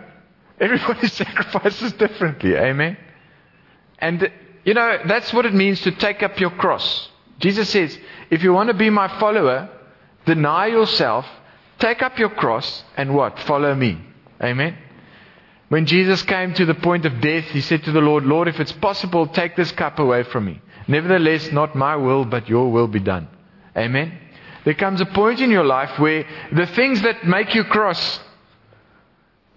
Everybody 0.59 1.07
sacrifices 1.07 1.93
differently. 1.93 2.55
Amen? 2.55 2.97
And, 3.99 4.31
you 4.63 4.73
know, 4.73 4.99
that's 5.05 5.33
what 5.33 5.45
it 5.45 5.53
means 5.53 5.81
to 5.81 5.91
take 5.91 6.21
up 6.21 6.39
your 6.39 6.51
cross. 6.51 7.09
Jesus 7.39 7.69
says, 7.69 7.97
if 8.29 8.43
you 8.43 8.53
want 8.53 8.67
to 8.67 8.73
be 8.73 8.89
my 8.89 9.07
follower, 9.19 9.69
deny 10.25 10.67
yourself, 10.67 11.25
take 11.79 12.01
up 12.01 12.19
your 12.19 12.29
cross, 12.29 12.83
and 12.95 13.15
what? 13.15 13.39
Follow 13.39 13.73
me. 13.75 13.99
Amen? 14.43 14.77
When 15.69 15.85
Jesus 15.85 16.21
came 16.21 16.53
to 16.53 16.65
the 16.65 16.75
point 16.75 17.05
of 17.05 17.21
death, 17.21 17.45
he 17.45 17.61
said 17.61 17.83
to 17.85 17.91
the 17.91 18.01
Lord, 18.01 18.25
Lord, 18.25 18.47
if 18.47 18.59
it's 18.59 18.73
possible, 18.73 19.27
take 19.27 19.55
this 19.55 19.71
cup 19.71 19.97
away 19.97 20.23
from 20.23 20.45
me. 20.45 20.61
Nevertheless, 20.87 21.51
not 21.51 21.75
my 21.75 21.95
will, 21.95 22.25
but 22.25 22.49
your 22.49 22.71
will 22.71 22.87
be 22.87 22.99
done. 22.99 23.27
Amen? 23.75 24.19
There 24.65 24.73
comes 24.73 25.01
a 25.01 25.05
point 25.05 25.39
in 25.39 25.49
your 25.49 25.65
life 25.65 25.97
where 25.97 26.25
the 26.51 26.67
things 26.67 27.01
that 27.01 27.25
make 27.25 27.55
you 27.55 27.63
cross, 27.63 28.19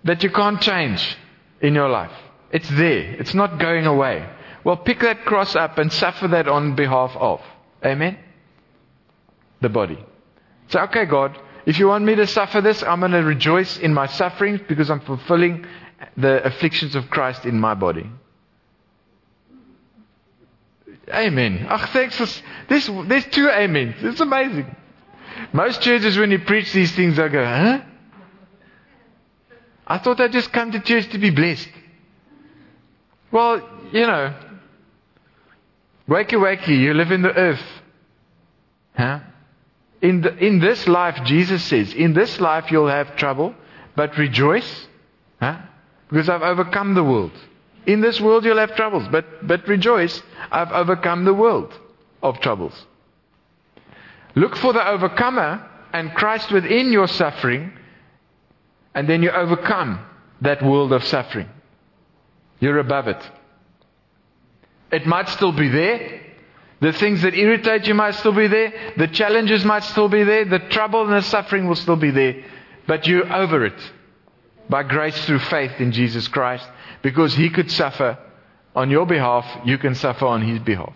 that 0.04 0.22
you 0.22 0.30
can't 0.30 0.60
change 0.60 1.18
in 1.60 1.74
your 1.74 1.88
life, 1.88 2.12
it's 2.50 2.68
there. 2.70 3.14
It's 3.20 3.34
not 3.34 3.58
going 3.58 3.86
away. 3.86 4.26
Well, 4.64 4.76
pick 4.76 5.00
that 5.00 5.24
cross 5.24 5.54
up 5.54 5.78
and 5.78 5.92
suffer 5.92 6.28
that 6.28 6.48
on 6.48 6.74
behalf 6.74 7.14
of. 7.16 7.40
Amen? 7.84 8.18
The 9.60 9.68
body. 9.68 9.98
Say, 10.68 10.80
okay, 10.80 11.04
God, 11.04 11.38
if 11.66 11.80
you 11.80 11.88
want 11.88 12.04
me 12.04 12.14
to 12.14 12.26
suffer 12.28 12.60
this, 12.60 12.82
I'm 12.84 13.00
going 13.00 13.12
to 13.12 13.18
rejoice 13.18 13.76
in 13.78 13.92
my 13.92 14.06
sufferings 14.06 14.60
because 14.68 14.88
I'm 14.88 15.00
fulfilling 15.00 15.66
the 16.16 16.44
afflictions 16.44 16.94
of 16.94 17.10
Christ 17.10 17.44
in 17.44 17.58
my 17.58 17.74
body. 17.74 18.08
Amen. 21.08 21.66
Ach, 21.68 21.90
thanks 21.90 22.16
for 22.16 22.26
this. 22.68 22.88
There's 23.06 23.26
two 23.26 23.50
amens. 23.50 23.96
It's 24.00 24.20
amazing. 24.20 24.74
Most 25.52 25.80
churches, 25.80 26.16
when 26.16 26.30
you 26.30 26.38
preach 26.38 26.72
these 26.72 26.92
things, 26.92 27.16
they 27.16 27.28
go, 27.28 27.44
huh? 27.44 27.80
I 29.86 29.98
thought 29.98 30.20
I'd 30.20 30.32
just 30.32 30.52
come 30.52 30.72
to 30.72 30.80
church 30.80 31.10
to 31.10 31.18
be 31.18 31.30
blessed. 31.30 31.68
Well, 33.30 33.68
you 33.92 34.06
know, 34.06 34.34
wakey 36.08 36.34
wakey, 36.34 36.78
you 36.78 36.94
live 36.94 37.12
in 37.12 37.22
the 37.22 37.32
earth. 37.32 37.62
Huh? 38.96 39.20
In, 40.02 40.20
the, 40.20 40.36
in 40.36 40.58
this 40.58 40.86
life, 40.86 41.24
Jesus 41.24 41.62
says, 41.64 41.92
in 41.94 42.12
this 42.12 42.40
life 42.40 42.70
you'll 42.70 42.88
have 42.88 43.16
trouble, 43.16 43.54
but 43.94 44.16
rejoice, 44.18 44.86
huh? 45.40 45.58
because 46.08 46.28
I've 46.28 46.42
overcome 46.42 46.94
the 46.94 47.04
world. 47.04 47.32
In 47.86 48.00
this 48.00 48.20
world 48.20 48.44
you'll 48.44 48.58
have 48.58 48.76
troubles, 48.76 49.06
but, 49.10 49.46
but 49.46 49.66
rejoice, 49.68 50.22
I've 50.50 50.72
overcome 50.72 51.24
the 51.24 51.34
world 51.34 51.72
of 52.22 52.40
troubles. 52.40 52.74
Look 54.34 54.56
for 54.56 54.72
the 54.72 54.86
overcomer 54.86 55.66
and 55.92 56.12
Christ 56.12 56.52
within 56.52 56.92
your 56.92 57.08
suffering, 57.08 57.72
and 58.94 59.08
then 59.08 59.22
you 59.22 59.30
overcome 59.30 60.04
that 60.42 60.62
world 60.62 60.92
of 60.92 61.04
suffering. 61.04 61.48
You're 62.60 62.78
above 62.78 63.08
it. 63.08 63.30
It 64.92 65.06
might 65.06 65.28
still 65.30 65.52
be 65.52 65.68
there. 65.68 66.22
The 66.80 66.92
things 66.92 67.22
that 67.22 67.34
irritate 67.34 67.86
you 67.86 67.94
might 67.94 68.14
still 68.16 68.34
be 68.34 68.48
there. 68.48 68.72
The 68.96 69.08
challenges 69.08 69.64
might 69.64 69.84
still 69.84 70.08
be 70.08 70.24
there. 70.24 70.44
The 70.44 70.58
trouble 70.58 71.04
and 71.04 71.12
the 71.12 71.22
suffering 71.22 71.66
will 71.66 71.74
still 71.74 71.96
be 71.96 72.10
there. 72.10 72.44
But 72.86 73.06
you're 73.06 73.32
over 73.32 73.64
it 73.64 73.92
by 74.68 74.82
grace 74.82 75.24
through 75.24 75.38
faith 75.38 75.80
in 75.80 75.92
Jesus 75.92 76.28
Christ 76.28 76.68
because 77.02 77.34
He 77.34 77.50
could 77.50 77.70
suffer 77.70 78.18
on 78.74 78.90
your 78.90 79.06
behalf, 79.06 79.46
you 79.64 79.78
can 79.78 79.94
suffer 79.94 80.26
on 80.26 80.42
His 80.42 80.58
behalf. 80.58 80.94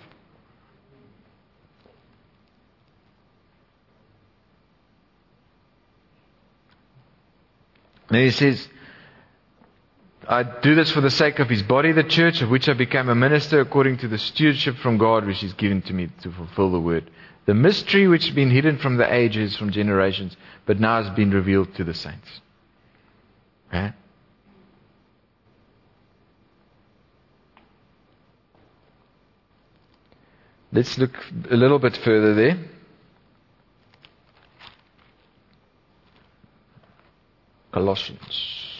Then 8.10 8.24
he 8.24 8.30
says, 8.30 8.68
I 10.30 10.44
do 10.44 10.76
this 10.76 10.92
for 10.92 11.00
the 11.00 11.10
sake 11.10 11.40
of 11.40 11.48
his 11.48 11.64
body, 11.64 11.90
the 11.90 12.04
church, 12.04 12.40
of 12.40 12.50
which 12.50 12.68
I 12.68 12.74
became 12.74 13.08
a 13.08 13.16
minister 13.16 13.58
according 13.60 13.98
to 13.98 14.06
the 14.06 14.16
stewardship 14.16 14.76
from 14.76 14.96
God 14.96 15.26
which 15.26 15.42
is 15.42 15.52
given 15.54 15.82
to 15.82 15.92
me 15.92 16.08
to 16.22 16.30
fulfill 16.30 16.70
the 16.70 16.78
word. 16.78 17.10
The 17.46 17.54
mystery 17.54 18.06
which 18.06 18.26
has 18.26 18.34
been 18.34 18.48
hidden 18.48 18.78
from 18.78 18.96
the 18.96 19.12
ages, 19.12 19.56
from 19.56 19.72
generations, 19.72 20.36
but 20.66 20.78
now 20.78 21.02
has 21.02 21.12
been 21.16 21.32
revealed 21.32 21.74
to 21.74 21.82
the 21.82 21.94
saints. 21.94 22.28
Right? 23.72 23.92
Let's 30.72 30.96
look 30.96 31.16
a 31.50 31.56
little 31.56 31.80
bit 31.80 31.96
further 31.96 32.36
there. 32.36 32.56
Colossians. 37.72 38.79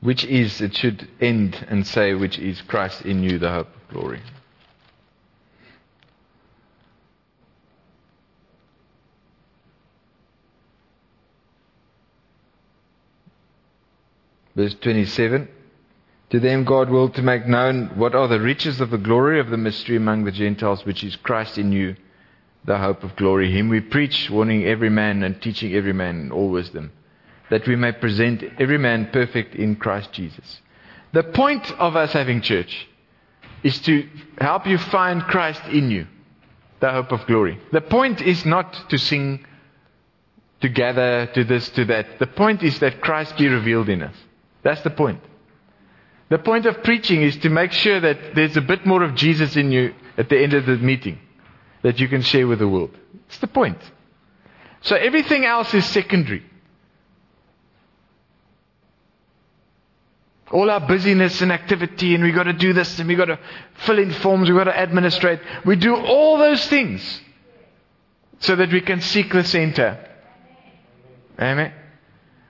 Which 0.00 0.24
is, 0.24 0.60
it 0.60 0.76
should 0.76 1.08
end 1.20 1.66
and 1.68 1.86
say, 1.86 2.14
which 2.14 2.38
is 2.38 2.62
Christ 2.62 3.02
in 3.02 3.22
you, 3.22 3.38
the 3.38 3.50
hope 3.50 3.68
of 3.68 3.94
glory. 3.94 4.20
Verse 14.56 14.74
27. 14.80 15.48
To 16.30 16.40
them 16.40 16.64
God 16.64 16.90
willed 16.90 17.14
to 17.14 17.22
make 17.22 17.46
known 17.46 17.90
what 17.96 18.14
are 18.14 18.28
the 18.28 18.40
riches 18.40 18.80
of 18.80 18.90
the 18.90 18.98
glory 18.98 19.40
of 19.40 19.50
the 19.50 19.56
mystery 19.56 19.96
among 19.96 20.24
the 20.24 20.32
Gentiles, 20.32 20.84
which 20.84 21.02
is 21.02 21.16
Christ 21.16 21.58
in 21.58 21.72
you, 21.72 21.96
the 22.64 22.78
hope 22.78 23.02
of 23.02 23.16
glory. 23.16 23.50
Him 23.50 23.68
we 23.68 23.80
preach, 23.80 24.30
warning 24.30 24.64
every 24.64 24.90
man 24.90 25.22
and 25.22 25.40
teaching 25.42 25.74
every 25.74 25.92
man 25.92 26.20
in 26.20 26.32
all 26.32 26.50
wisdom, 26.50 26.92
that 27.50 27.66
we 27.66 27.76
may 27.76 27.92
present 27.92 28.42
every 28.58 28.78
man 28.78 29.10
perfect 29.12 29.54
in 29.54 29.76
Christ 29.76 30.12
Jesus. 30.12 30.60
The 31.12 31.24
point 31.24 31.70
of 31.72 31.96
us 31.96 32.12
having 32.12 32.40
church 32.40 32.88
is 33.62 33.78
to 33.80 34.08
help 34.38 34.66
you 34.66 34.78
find 34.78 35.22
Christ 35.22 35.62
in 35.66 35.90
you, 35.90 36.06
the 36.80 36.90
hope 36.90 37.12
of 37.12 37.26
glory. 37.26 37.60
The 37.72 37.80
point 37.80 38.22
is 38.22 38.46
not 38.46 38.88
to 38.90 38.98
sing, 38.98 39.44
to 40.60 40.68
gather, 40.68 41.26
to 41.34 41.44
this, 41.44 41.68
to 41.70 41.84
that. 41.86 42.18
The 42.18 42.26
point 42.26 42.62
is 42.62 42.78
that 42.78 43.00
Christ 43.00 43.36
be 43.36 43.48
revealed 43.48 43.88
in 43.88 44.02
us. 44.02 44.14
That's 44.62 44.82
the 44.82 44.90
point. 44.90 45.20
The 46.28 46.38
point 46.38 46.66
of 46.66 46.84
preaching 46.84 47.22
is 47.22 47.36
to 47.38 47.50
make 47.50 47.72
sure 47.72 48.00
that 48.00 48.34
there's 48.36 48.56
a 48.56 48.60
bit 48.60 48.86
more 48.86 49.02
of 49.02 49.16
Jesus 49.16 49.56
in 49.56 49.72
you 49.72 49.94
at 50.16 50.28
the 50.28 50.38
end 50.40 50.54
of 50.54 50.64
the 50.64 50.76
meeting 50.76 51.18
that 51.82 51.98
you 51.98 52.06
can 52.08 52.22
share 52.22 52.46
with 52.46 52.60
the 52.60 52.68
world. 52.68 52.96
It's 53.26 53.38
the 53.38 53.48
point. 53.48 53.78
So 54.82 54.94
everything 54.94 55.44
else 55.44 55.74
is 55.74 55.84
secondary. 55.86 56.44
All 60.50 60.70
our 60.70 60.80
busyness 60.80 61.40
and 61.42 61.52
activity, 61.52 62.14
and 62.14 62.24
we've 62.24 62.34
got 62.34 62.44
to 62.44 62.52
do 62.52 62.72
this, 62.72 62.98
and 62.98 63.08
we've 63.08 63.18
got 63.18 63.26
to 63.26 63.38
fill 63.86 63.98
in 63.98 64.12
forms, 64.12 64.48
we've 64.48 64.58
got 64.58 64.64
to 64.64 64.76
administrate. 64.76 65.40
We 65.64 65.76
do 65.76 65.94
all 65.94 66.38
those 66.38 66.66
things 66.66 67.20
so 68.40 68.56
that 68.56 68.72
we 68.72 68.80
can 68.80 69.00
seek 69.00 69.32
the 69.32 69.44
center. 69.44 70.06
Amen. 71.38 71.72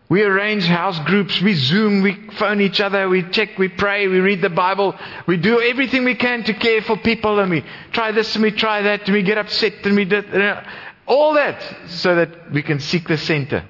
We 0.09 0.23
arrange 0.23 0.65
house 0.65 0.99
groups, 1.07 1.41
we 1.41 1.55
Zoom, 1.55 2.03
we 2.03 2.31
phone 2.33 2.61
each 2.61 2.81
other, 2.81 3.09
we 3.09 3.23
check, 3.31 3.57
we 3.59 3.69
pray, 3.69 4.09
we 4.09 4.19
read 4.19 4.43
the 4.43 4.51
Bible, 4.51 4.97
we 5.29 5.37
do 5.37 5.61
everything 5.61 6.05
we 6.05 6.17
can 6.17 6.43
to 6.45 6.55
care 6.55 6.83
for 6.83 6.97
people, 6.97 7.39
and 7.39 7.49
we 7.49 7.65
try 7.93 8.11
this 8.11 8.35
and 8.35 8.43
we 8.43 8.51
try 8.51 8.83
that, 8.83 9.05
and 9.05 9.13
we 9.13 9.23
get 9.23 9.39
upset, 9.39 9.75
and 9.85 9.95
we 9.95 10.05
do 10.05 10.23
all 11.07 11.35
that 11.35 11.63
so 11.87 12.17
that 12.17 12.51
we 12.51 12.63
can 12.63 12.81
seek 12.81 13.07
the 13.07 13.19
center 13.19 13.69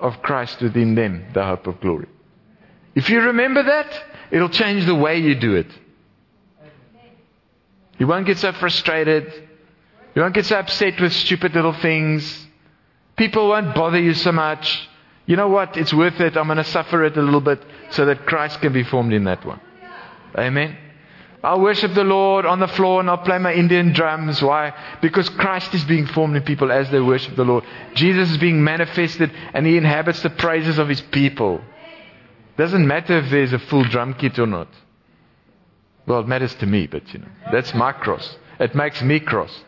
of 0.00 0.22
Christ 0.22 0.62
within 0.62 0.94
them, 0.94 1.26
the 1.34 1.44
hope 1.44 1.66
of 1.66 1.78
glory. 1.80 2.06
If 2.96 3.10
you 3.10 3.20
remember 3.20 3.62
that, 3.62 4.02
it'll 4.30 4.48
change 4.48 4.86
the 4.86 4.94
way 4.94 5.18
you 5.18 5.34
do 5.34 5.54
it. 5.54 5.66
You 7.98 8.06
won't 8.06 8.26
get 8.26 8.38
so 8.38 8.52
frustrated. 8.52 9.32
You 10.14 10.22
won't 10.22 10.34
get 10.34 10.46
so 10.46 10.56
upset 10.56 10.98
with 10.98 11.12
stupid 11.12 11.54
little 11.54 11.74
things. 11.74 12.46
People 13.16 13.50
won't 13.50 13.74
bother 13.74 14.00
you 14.00 14.14
so 14.14 14.32
much. 14.32 14.88
You 15.26 15.36
know 15.36 15.48
what? 15.48 15.76
It's 15.76 15.92
worth 15.92 16.20
it. 16.20 16.38
I'm 16.38 16.46
going 16.46 16.56
to 16.56 16.64
suffer 16.64 17.04
it 17.04 17.16
a 17.18 17.22
little 17.22 17.42
bit 17.42 17.62
so 17.90 18.06
that 18.06 18.24
Christ 18.24 18.60
can 18.62 18.72
be 18.72 18.82
formed 18.82 19.12
in 19.12 19.24
that 19.24 19.44
one. 19.44 19.60
Amen. 20.36 20.78
I'll 21.44 21.60
worship 21.60 21.92
the 21.92 22.04
Lord 22.04 22.46
on 22.46 22.60
the 22.60 22.68
floor 22.68 23.00
and 23.00 23.10
I'll 23.10 23.18
play 23.18 23.38
my 23.38 23.52
Indian 23.52 23.92
drums. 23.92 24.42
Why? 24.42 24.72
Because 25.02 25.28
Christ 25.28 25.74
is 25.74 25.84
being 25.84 26.06
formed 26.06 26.34
in 26.34 26.42
people 26.42 26.72
as 26.72 26.90
they 26.90 27.00
worship 27.00 27.36
the 27.36 27.44
Lord. 27.44 27.64
Jesus 27.94 28.30
is 28.30 28.38
being 28.38 28.64
manifested 28.64 29.30
and 29.52 29.66
he 29.66 29.76
inhabits 29.76 30.22
the 30.22 30.30
praises 30.30 30.78
of 30.78 30.88
his 30.88 31.02
people. 31.02 31.62
Doesn't 32.56 32.86
matter 32.86 33.18
if 33.18 33.30
there's 33.30 33.52
a 33.52 33.58
full 33.58 33.84
drum 33.84 34.14
kit 34.14 34.38
or 34.38 34.46
not. 34.46 34.68
Well, 36.06 36.20
it 36.20 36.28
matters 36.28 36.54
to 36.56 36.66
me, 36.66 36.86
but 36.86 37.12
you 37.12 37.20
know, 37.20 37.28
that's 37.52 37.74
my 37.74 37.92
cross. 37.92 38.36
It 38.58 38.74
makes 38.74 39.02
me 39.02 39.20
cross. 39.20 39.64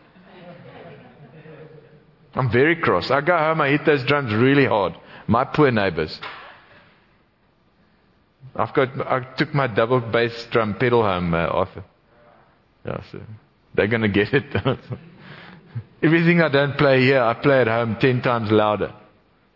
I'm 2.35 2.51
very 2.51 2.77
cross. 2.77 3.11
I 3.11 3.20
go 3.20 3.37
home, 3.37 3.61
I 3.61 3.70
hit 3.70 3.85
those 3.85 4.05
drums 4.05 4.33
really 4.33 4.64
hard. 4.64 4.94
My 5.27 5.44
poor 5.44 5.70
neighbors. 5.70 6.18
I've 8.55 8.72
got, 8.72 8.88
I 9.07 9.20
took 9.37 9.55
my 9.55 9.66
double 9.66 10.01
bass 10.01 10.46
drum 10.51 10.74
pedal 10.74 11.03
home, 11.03 11.35
uh, 11.35 11.38
Arthur. 11.38 11.85
Yeah, 12.85 13.03
so 13.11 13.20
they're 13.74 13.88
going 13.88 14.03
to 14.03 14.09
get 14.09 14.33
it. 14.33 14.44
Everything 16.03 16.40
I 16.40 16.48
don't 16.48 16.79
play 16.79 17.03
here, 17.03 17.20
I 17.20 17.35
play 17.35 17.61
at 17.61 17.66
home 17.66 17.96
ten 18.01 18.22
times 18.22 18.51
louder, 18.51 18.92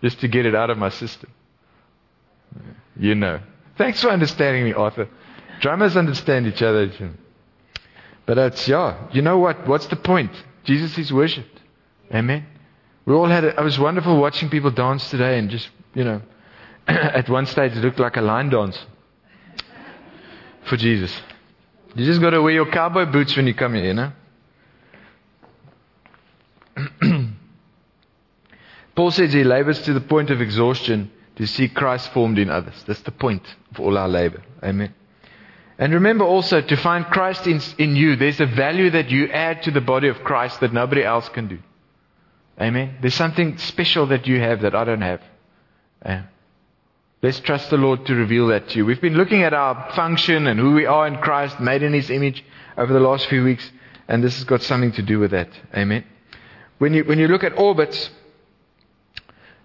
just 0.03 0.21
to 0.21 0.29
get 0.29 0.45
it 0.45 0.55
out 0.55 0.71
of 0.71 0.79
my 0.79 0.89
system. 0.89 1.31
You 3.03 3.17
know. 3.17 3.41
Thanks 3.77 4.01
for 4.01 4.11
understanding 4.11 4.63
me, 4.63 4.73
Arthur. 4.75 5.09
Drummers 5.61 5.97
understand 5.97 6.47
each 6.47 6.63
other. 6.63 6.89
But 8.27 8.39
it's, 8.39 8.69
yeah, 8.69 9.09
you 9.11 9.23
know 9.23 9.39
what? 9.39 9.67
What's 9.67 9.87
the 9.89 9.97
point? 9.97 10.31
Jesus 10.63 10.97
is 10.97 11.13
worshipped. 11.13 11.61
Amen. 12.15 12.47
We 13.05 13.13
all 13.13 13.27
had, 13.27 13.43
it. 13.43 13.57
it 13.59 13.61
was 13.61 13.77
wonderful 13.77 14.21
watching 14.21 14.51
people 14.51 14.71
dance 14.71 15.11
today 15.11 15.37
and 15.37 15.51
just, 15.51 15.69
you 15.95 16.05
know, 16.05 16.23
at 16.87 17.29
one 17.29 17.47
stage 17.47 17.73
it 17.73 17.81
looked 17.81 17.99
like 17.99 18.17
a 18.17 18.21
line 18.21 18.51
dance 18.51 18.79
for 20.67 20.77
Jesus. 20.77 21.13
You 21.97 22.07
just 22.07 22.21
got 22.21 22.31
to 22.31 22.41
wear 22.41 22.53
your 22.53 22.71
cowboy 22.71 23.07
boots 23.07 23.35
when 23.35 23.49
you 23.49 23.55
come 23.55 23.75
here, 23.75 23.85
you 23.85 23.95
know? 23.95 24.13
Paul 28.95 29.11
says 29.11 29.33
he 29.33 29.43
labors 29.43 29.83
to 29.83 29.93
the 29.93 30.01
point 30.01 30.31
of 30.31 30.41
exhaustion 30.41 31.11
to 31.37 31.47
see 31.47 31.69
Christ 31.69 32.13
formed 32.13 32.39
in 32.39 32.51
others. 32.51 32.83
That's 32.87 33.03
the 33.03 33.11
point 33.11 33.43
of 33.71 33.81
all 33.81 33.97
our 33.97 34.09
labor. 34.09 34.43
Amen. 34.63 34.95
And 35.79 35.95
remember 35.95 36.25
also 36.25 36.61
to 36.61 36.77
find 36.77 37.05
Christ 37.07 37.47
in, 37.47 37.61
in 37.79 37.97
you, 37.97 38.17
there's 38.17 38.41
a 38.41 38.47
value 38.47 38.91
that 38.91 39.11
you 39.11 39.29
add 39.29 39.63
to 39.65 39.71
the 39.71 39.81
body 39.81 40.09
of 40.09 40.23
Christ 40.23 40.61
that 40.61 40.73
nobody 40.73 41.03
else 41.03 41.29
can 41.31 41.49
do. 41.49 41.59
Amen. 42.61 42.99
There's 43.01 43.15
something 43.15 43.57
special 43.59 44.07
that 44.09 44.27
you 44.27 44.39
have 44.39 44.63
that 44.63 44.75
I 44.75 44.85
don't 44.85 45.01
have. 45.01 45.23
Uh, 46.05 46.23
let's 47.23 47.41
trust 47.41 47.71
the 47.71 47.79
Lord 47.79 48.07
to 48.07 48.15
reveal 48.15 48.49
that 48.49 48.69
to 48.69 48.77
you. 48.77 48.87
We've 48.87 49.01
been 49.01 49.17
looking 49.17 49.43
at 49.43 49.55
our 49.55 49.91
function 49.93 50.47
and 50.47 50.61
who 50.61 50.75
we 50.75 50.87
are 50.87 51.07
in 51.07 51.17
Christ, 51.17 51.59
made 51.59 51.83
in 51.83 51.95
His 51.95 52.11
image, 52.11 52.45
over 52.77 52.93
the 52.93 53.01
last 53.01 53.27
few 53.27 53.43
weeks, 53.43 53.71
and 54.09 54.23
this 54.23 54.37
has 54.37 54.45
got 54.45 54.63
something 54.63 54.93
to 54.93 55.03
do 55.03 55.19
with 55.19 55.31
that. 55.31 55.49
Amen. 55.75 56.05
When 56.79 56.95
you, 56.95 57.05
when 57.05 57.19
you 57.19 57.29
look 57.29 57.45
at 57.45 57.59
orbits, 57.59 58.11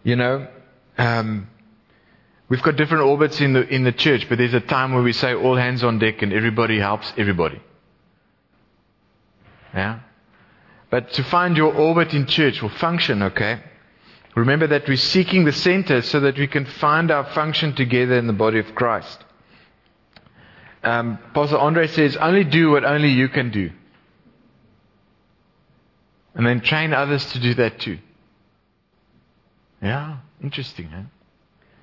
you 0.03 0.15
know, 0.15 0.47
um, 0.97 1.49
We've 2.49 2.62
got 2.62 2.77
different 2.77 3.03
orbits 3.03 3.41
in 3.41 3.53
the, 3.53 3.67
in 3.67 3.83
the 3.83 3.91
church, 3.91 4.27
but 4.29 4.38
there's 4.38 4.53
a 4.53 4.62
time 4.62 4.93
where 4.93 5.03
we 5.03 5.12
say 5.12 5.33
all 5.33 5.55
hands 5.55 5.83
on 5.83 5.99
deck 5.99 6.21
and 6.21 6.31
everybody 6.31 6.79
helps 6.79 7.12
everybody. 7.17 7.62
Yeah? 9.73 9.99
But 10.89 11.12
to 11.13 11.23
find 11.23 11.57
your 11.57 11.73
orbit 11.73 12.13
in 12.13 12.25
church 12.25 12.62
will 12.62 12.69
function, 12.69 13.21
okay? 13.23 13.62
Remember 14.36 14.67
that 14.67 14.88
we're 14.88 14.95
seeking 14.95 15.43
the 15.43 15.51
center 15.51 16.01
so 16.01 16.21
that 16.21 16.38
we 16.38 16.47
can 16.47 16.65
find 16.65 17.12
our 17.12 17.25
function 17.33 17.75
together 17.75 18.17
in 18.17 18.27
the 18.27 18.33
body 18.33 18.60
of 18.60 18.73
Christ. 18.75 19.23
Um, 20.83 21.19
Pastor 21.33 21.57
Andre 21.57 21.88
says, 21.88 22.15
only 22.15 22.45
do 22.45 22.71
what 22.71 22.86
only 22.86 23.10
you 23.10 23.27
can 23.27 23.51
do. 23.51 23.71
And 26.33 26.45
then 26.45 26.62
train 26.62 26.93
others 26.93 27.25
to 27.33 27.39
do 27.39 27.55
that 27.55 27.79
too. 27.79 27.97
Yeah, 29.81 30.17
interesting, 30.41 30.88
huh? 30.88 31.01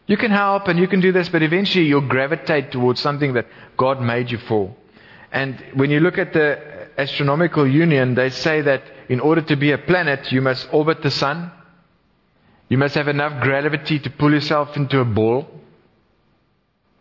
You 0.06 0.16
can 0.16 0.30
help 0.30 0.68
and 0.68 0.78
you 0.78 0.86
can 0.86 1.00
do 1.00 1.12
this, 1.12 1.28
but 1.28 1.42
eventually 1.42 1.86
you'll 1.86 2.08
gravitate 2.08 2.70
towards 2.70 3.00
something 3.00 3.34
that 3.34 3.46
God 3.76 4.00
made 4.00 4.30
you 4.30 4.38
for. 4.38 4.74
And 5.32 5.62
when 5.74 5.90
you 5.90 6.00
look 6.00 6.18
at 6.18 6.32
the 6.32 6.88
Astronomical 6.98 7.66
Union, 7.66 8.14
they 8.14 8.30
say 8.30 8.60
that 8.60 8.82
in 9.08 9.20
order 9.20 9.40
to 9.42 9.56
be 9.56 9.72
a 9.72 9.78
planet, 9.78 10.30
you 10.30 10.40
must 10.40 10.68
orbit 10.72 11.02
the 11.02 11.10
sun. 11.10 11.50
You 12.68 12.78
must 12.78 12.94
have 12.94 13.08
enough 13.08 13.42
gravity 13.42 13.98
to 13.98 14.10
pull 14.10 14.32
yourself 14.32 14.76
into 14.76 15.00
a 15.00 15.04
ball, 15.04 15.48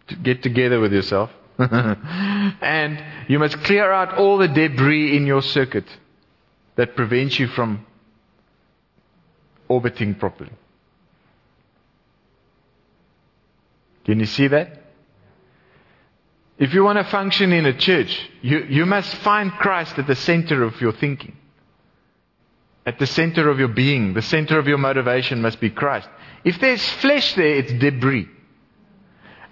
to 0.07 0.15
get 0.15 0.41
together 0.41 0.79
with 0.79 0.93
yourself. 0.93 1.29
and 1.59 3.03
you 3.27 3.37
must 3.37 3.61
clear 3.63 3.91
out 3.91 4.17
all 4.17 4.37
the 4.37 4.47
debris 4.47 5.15
in 5.15 5.27
your 5.27 5.41
circuit 5.41 5.85
that 6.75 6.95
prevents 6.95 7.37
you 7.37 7.47
from 7.47 7.85
orbiting 9.67 10.15
properly. 10.15 10.51
Can 14.05 14.19
you 14.19 14.25
see 14.25 14.47
that? 14.47 14.79
If 16.57 16.73
you 16.73 16.83
want 16.83 16.99
to 16.99 17.03
function 17.05 17.51
in 17.51 17.65
a 17.65 17.73
church, 17.73 18.29
you, 18.41 18.59
you 18.59 18.85
must 18.85 19.13
find 19.15 19.51
Christ 19.51 19.97
at 19.97 20.07
the 20.07 20.15
center 20.15 20.63
of 20.63 20.79
your 20.79 20.93
thinking. 20.93 21.35
At 22.85 22.99
the 22.99 23.07
center 23.07 23.49
of 23.49 23.59
your 23.59 23.69
being, 23.69 24.13
the 24.13 24.21
center 24.21 24.59
of 24.59 24.67
your 24.67 24.77
motivation 24.77 25.41
must 25.41 25.59
be 25.59 25.69
Christ. 25.69 26.07
If 26.43 26.59
there's 26.59 26.87
flesh 26.93 27.33
there, 27.35 27.55
it's 27.55 27.73
debris. 27.73 28.27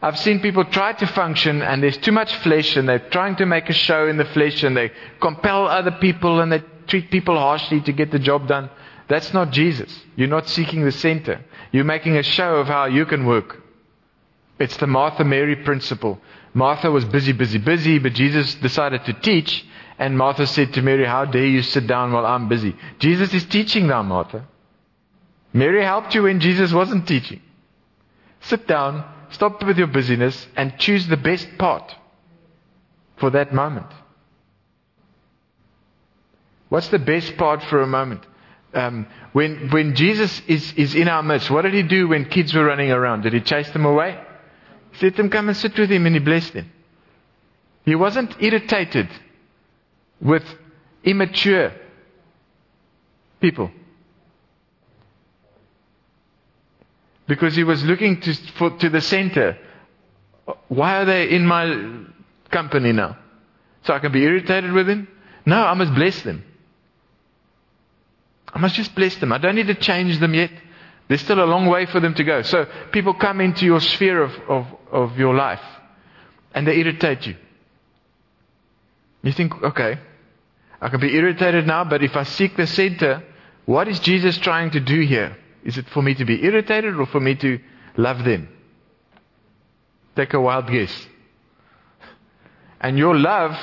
I've 0.01 0.19
seen 0.19 0.41
people 0.41 0.65
try 0.65 0.93
to 0.93 1.07
function 1.07 1.61
and 1.61 1.81
there's 1.81 1.97
too 1.97 2.11
much 2.11 2.35
flesh 2.37 2.75
and 2.75 2.89
they're 2.89 3.09
trying 3.09 3.35
to 3.37 3.45
make 3.45 3.69
a 3.69 3.73
show 3.73 4.07
in 4.07 4.17
the 4.17 4.25
flesh 4.25 4.63
and 4.63 4.75
they 4.75 4.91
compel 5.21 5.67
other 5.67 5.91
people 5.91 6.39
and 6.41 6.51
they 6.51 6.63
treat 6.87 7.11
people 7.11 7.37
harshly 7.37 7.81
to 7.81 7.91
get 7.93 8.11
the 8.11 8.19
job 8.19 8.47
done. 8.47 8.69
That's 9.07 9.33
not 9.33 9.51
Jesus. 9.51 9.95
You're 10.15 10.27
not 10.27 10.49
seeking 10.49 10.83
the 10.83 10.91
center. 10.91 11.41
You're 11.71 11.83
making 11.83 12.17
a 12.17 12.23
show 12.23 12.55
of 12.55 12.67
how 12.67 12.85
you 12.85 13.05
can 13.05 13.25
work. 13.25 13.60
It's 14.61 14.77
the 14.77 14.87
Martha 14.87 15.23
Mary 15.23 15.55
principle. 15.55 16.19
Martha 16.53 16.91
was 16.91 17.03
busy, 17.05 17.31
busy, 17.31 17.57
busy, 17.57 17.97
but 17.97 18.13
Jesus 18.13 18.53
decided 18.55 19.03
to 19.05 19.13
teach, 19.13 19.65
and 19.97 20.15
Martha 20.15 20.45
said 20.45 20.73
to 20.73 20.83
Mary, 20.83 21.05
How 21.05 21.25
dare 21.25 21.47
you 21.47 21.63
sit 21.63 21.87
down 21.87 22.11
while 22.11 22.25
I'm 22.25 22.47
busy? 22.47 22.75
Jesus 22.99 23.33
is 23.33 23.43
teaching 23.45 23.87
now, 23.87 24.03
Martha. 24.03 24.45
Mary 25.51 25.83
helped 25.83 26.13
you 26.13 26.23
when 26.23 26.39
Jesus 26.39 26.71
wasn't 26.71 27.07
teaching. 27.07 27.41
Sit 28.41 28.67
down, 28.67 29.03
stop 29.31 29.63
with 29.63 29.77
your 29.77 29.87
busyness, 29.87 30.47
and 30.55 30.77
choose 30.77 31.07
the 31.07 31.17
best 31.17 31.47
part 31.57 31.95
for 33.17 33.31
that 33.31 33.53
moment. 33.53 33.87
What's 36.69 36.89
the 36.89 36.99
best 36.99 37.35
part 37.35 37.63
for 37.63 37.81
a 37.81 37.87
moment? 37.87 38.21
Um, 38.73 39.07
when, 39.33 39.71
when 39.71 39.95
Jesus 39.95 40.41
is, 40.47 40.71
is 40.73 40.95
in 40.95 41.07
our 41.07 41.23
midst, 41.23 41.49
what 41.49 41.63
did 41.63 41.73
he 41.73 41.83
do 41.83 42.07
when 42.07 42.25
kids 42.25 42.53
were 42.53 42.63
running 42.63 42.91
around? 42.91 43.23
Did 43.23 43.33
he 43.33 43.41
chase 43.41 43.69
them 43.71 43.85
away? 43.85 44.17
He 44.91 45.05
let 45.05 45.15
them 45.15 45.29
come 45.29 45.47
and 45.49 45.57
sit 45.57 45.77
with 45.77 45.89
him 45.89 46.05
and 46.05 46.15
he 46.15 46.19
blessed 46.19 46.53
them. 46.53 46.71
He 47.85 47.95
wasn't 47.95 48.35
irritated 48.41 49.09
with 50.21 50.43
immature 51.03 51.73
people. 53.39 53.71
Because 57.27 57.55
he 57.55 57.63
was 57.63 57.83
looking 57.83 58.19
to, 58.21 58.33
for, 58.57 58.77
to 58.77 58.89
the 58.89 59.01
center. 59.01 59.57
Why 60.67 61.01
are 61.01 61.05
they 61.05 61.29
in 61.29 61.45
my 61.45 62.05
company 62.49 62.91
now? 62.91 63.17
So 63.83 63.93
I 63.93 63.99
can 63.99 64.11
be 64.11 64.23
irritated 64.23 64.71
with 64.71 64.87
them? 64.87 65.07
No, 65.45 65.63
I 65.63 65.73
must 65.73 65.95
bless 65.95 66.21
them. 66.21 66.43
I 68.53 68.59
must 68.59 68.75
just 68.75 68.93
bless 68.93 69.15
them. 69.15 69.31
I 69.31 69.37
don't 69.37 69.55
need 69.55 69.67
to 69.67 69.75
change 69.75 70.19
them 70.19 70.33
yet. 70.33 70.51
There's 71.11 71.19
still 71.19 71.43
a 71.43 71.45
long 71.45 71.65
way 71.65 71.87
for 71.87 71.99
them 71.99 72.13
to 72.13 72.23
go. 72.23 72.41
So 72.41 72.65
people 72.93 73.13
come 73.13 73.41
into 73.41 73.65
your 73.65 73.81
sphere 73.81 74.23
of, 74.23 74.31
of, 74.47 74.65
of 74.93 75.17
your 75.19 75.35
life 75.35 75.59
and 76.53 76.65
they 76.65 76.77
irritate 76.77 77.27
you. 77.27 77.35
You 79.21 79.33
think, 79.33 79.61
okay, 79.61 79.99
I 80.79 80.87
can 80.87 81.01
be 81.01 81.13
irritated 81.13 81.67
now, 81.67 81.83
but 81.83 82.01
if 82.01 82.15
I 82.15 82.23
seek 82.23 82.55
the 82.55 82.65
center, 82.65 83.23
what 83.65 83.89
is 83.89 83.99
Jesus 83.99 84.37
trying 84.37 84.71
to 84.71 84.79
do 84.79 85.01
here? 85.01 85.35
Is 85.65 85.77
it 85.77 85.89
for 85.89 86.01
me 86.01 86.13
to 86.13 86.23
be 86.23 86.45
irritated 86.45 86.95
or 86.95 87.05
for 87.07 87.19
me 87.19 87.35
to 87.35 87.59
love 87.97 88.23
them? 88.23 88.47
Take 90.15 90.33
a 90.33 90.39
wild 90.39 90.71
guess. 90.71 91.07
And 92.79 92.97
your 92.97 93.17
love, 93.17 93.57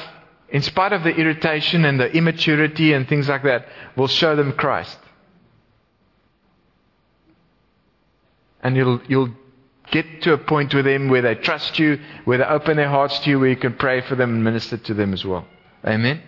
in 0.51 0.61
spite 0.61 0.93
of 0.93 1.03
the 1.03 1.17
irritation 1.17 1.87
and 1.87 1.99
the 1.99 2.13
immaturity 2.13 2.93
and 2.93 3.09
things 3.09 3.27
like 3.27 3.45
that, 3.45 3.69
will 3.97 4.07
show 4.07 4.37
them 4.37 4.53
Christ. 4.53 4.99
And 8.63 8.77
you'll, 8.77 9.01
you'll 9.09 9.35
get 9.91 10.23
to 10.23 10.33
a 10.33 10.39
point 10.39 10.75
with 10.75 10.85
them 10.85 11.09
where 11.09 11.23
they 11.23 11.35
trust 11.37 11.79
you, 11.79 11.99
where 12.25 12.39
they 12.39 12.45
open 12.45 12.77
their 12.77 12.89
hearts 12.89 13.19
to 13.21 13.31
you, 13.31 13.41
where 13.41 13.51
you 13.51 13.57
can 13.57 13.75
pray 13.75 14.01
for 14.03 14.15
them 14.15 14.35
and 14.35 14.45
minister 14.45 14.77
to 14.77 14.95
them 14.95 15.13
as 15.13 15.25
well. 15.25 15.47
Amen? 15.85 16.23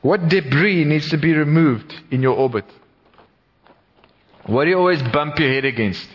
What 0.00 0.28
debris 0.28 0.84
needs 0.84 1.08
to 1.10 1.16
be 1.16 1.32
removed 1.32 1.94
in 2.10 2.22
your 2.22 2.36
orbit? 2.36 2.66
What 4.46 4.64
do 4.64 4.70
you 4.70 4.78
always 4.78 5.02
bump 5.02 5.38
your 5.38 5.48
head 5.48 5.64
against 5.64 6.06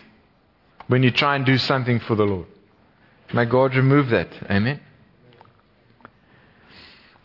when 0.86 1.02
you 1.02 1.10
try 1.10 1.34
and 1.34 1.44
do 1.44 1.58
something 1.58 1.98
for 2.00 2.14
the 2.14 2.24
Lord? 2.24 2.46
May 3.32 3.44
God 3.44 3.74
remove 3.74 4.10
that. 4.10 4.28
Amen. 4.48 4.80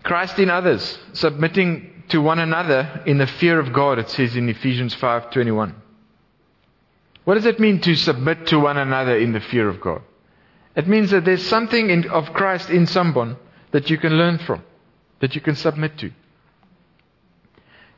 Christ 0.03 0.37
in 0.39 0.49
others, 0.49 0.97
submitting 1.13 2.03
to 2.09 2.21
one 2.21 2.39
another 2.39 3.01
in 3.05 3.17
the 3.17 3.27
fear 3.27 3.59
of 3.59 3.73
God, 3.73 3.97
it 3.97 4.09
says 4.09 4.35
in 4.35 4.47
Ephesians 4.49 4.93
5:21. 4.95 5.73
What 7.25 7.35
does 7.35 7.45
it 7.45 7.59
mean 7.59 7.81
to 7.81 7.95
submit 7.95 8.47
to 8.47 8.59
one 8.59 8.77
another 8.77 9.17
in 9.17 9.33
the 9.33 9.41
fear 9.41 9.67
of 9.67 9.81
God? 9.81 10.01
It 10.75 10.87
means 10.87 11.11
that 11.11 11.25
there's 11.25 11.45
something 11.45 11.89
in, 11.89 12.09
of 12.09 12.33
Christ 12.33 12.69
in 12.69 12.85
someone 12.85 13.37
that 13.71 13.89
you 13.89 13.97
can 13.97 14.13
learn 14.13 14.37
from, 14.37 14.63
that 15.19 15.35
you 15.35 15.41
can 15.41 15.55
submit 15.55 15.97
to. 15.99 16.11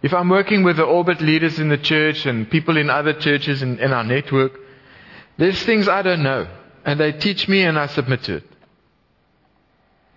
If 0.01 0.13
I'm 0.13 0.29
working 0.29 0.63
with 0.63 0.77
the 0.77 0.83
orbit 0.83 1.21
leaders 1.21 1.59
in 1.59 1.69
the 1.69 1.77
church 1.77 2.25
and 2.25 2.49
people 2.49 2.77
in 2.77 2.89
other 2.89 3.13
churches 3.13 3.61
in, 3.61 3.79
our 3.79 4.03
network, 4.03 4.53
there's 5.37 5.61
things 5.63 5.87
I 5.87 6.03
don't 6.03 6.23
know. 6.23 6.47
And 6.85 6.99
they 6.99 7.11
teach 7.11 7.47
me 7.47 7.63
and 7.63 7.77
I 7.77 7.87
submit 7.87 8.23
to 8.23 8.35
it. 8.37 8.43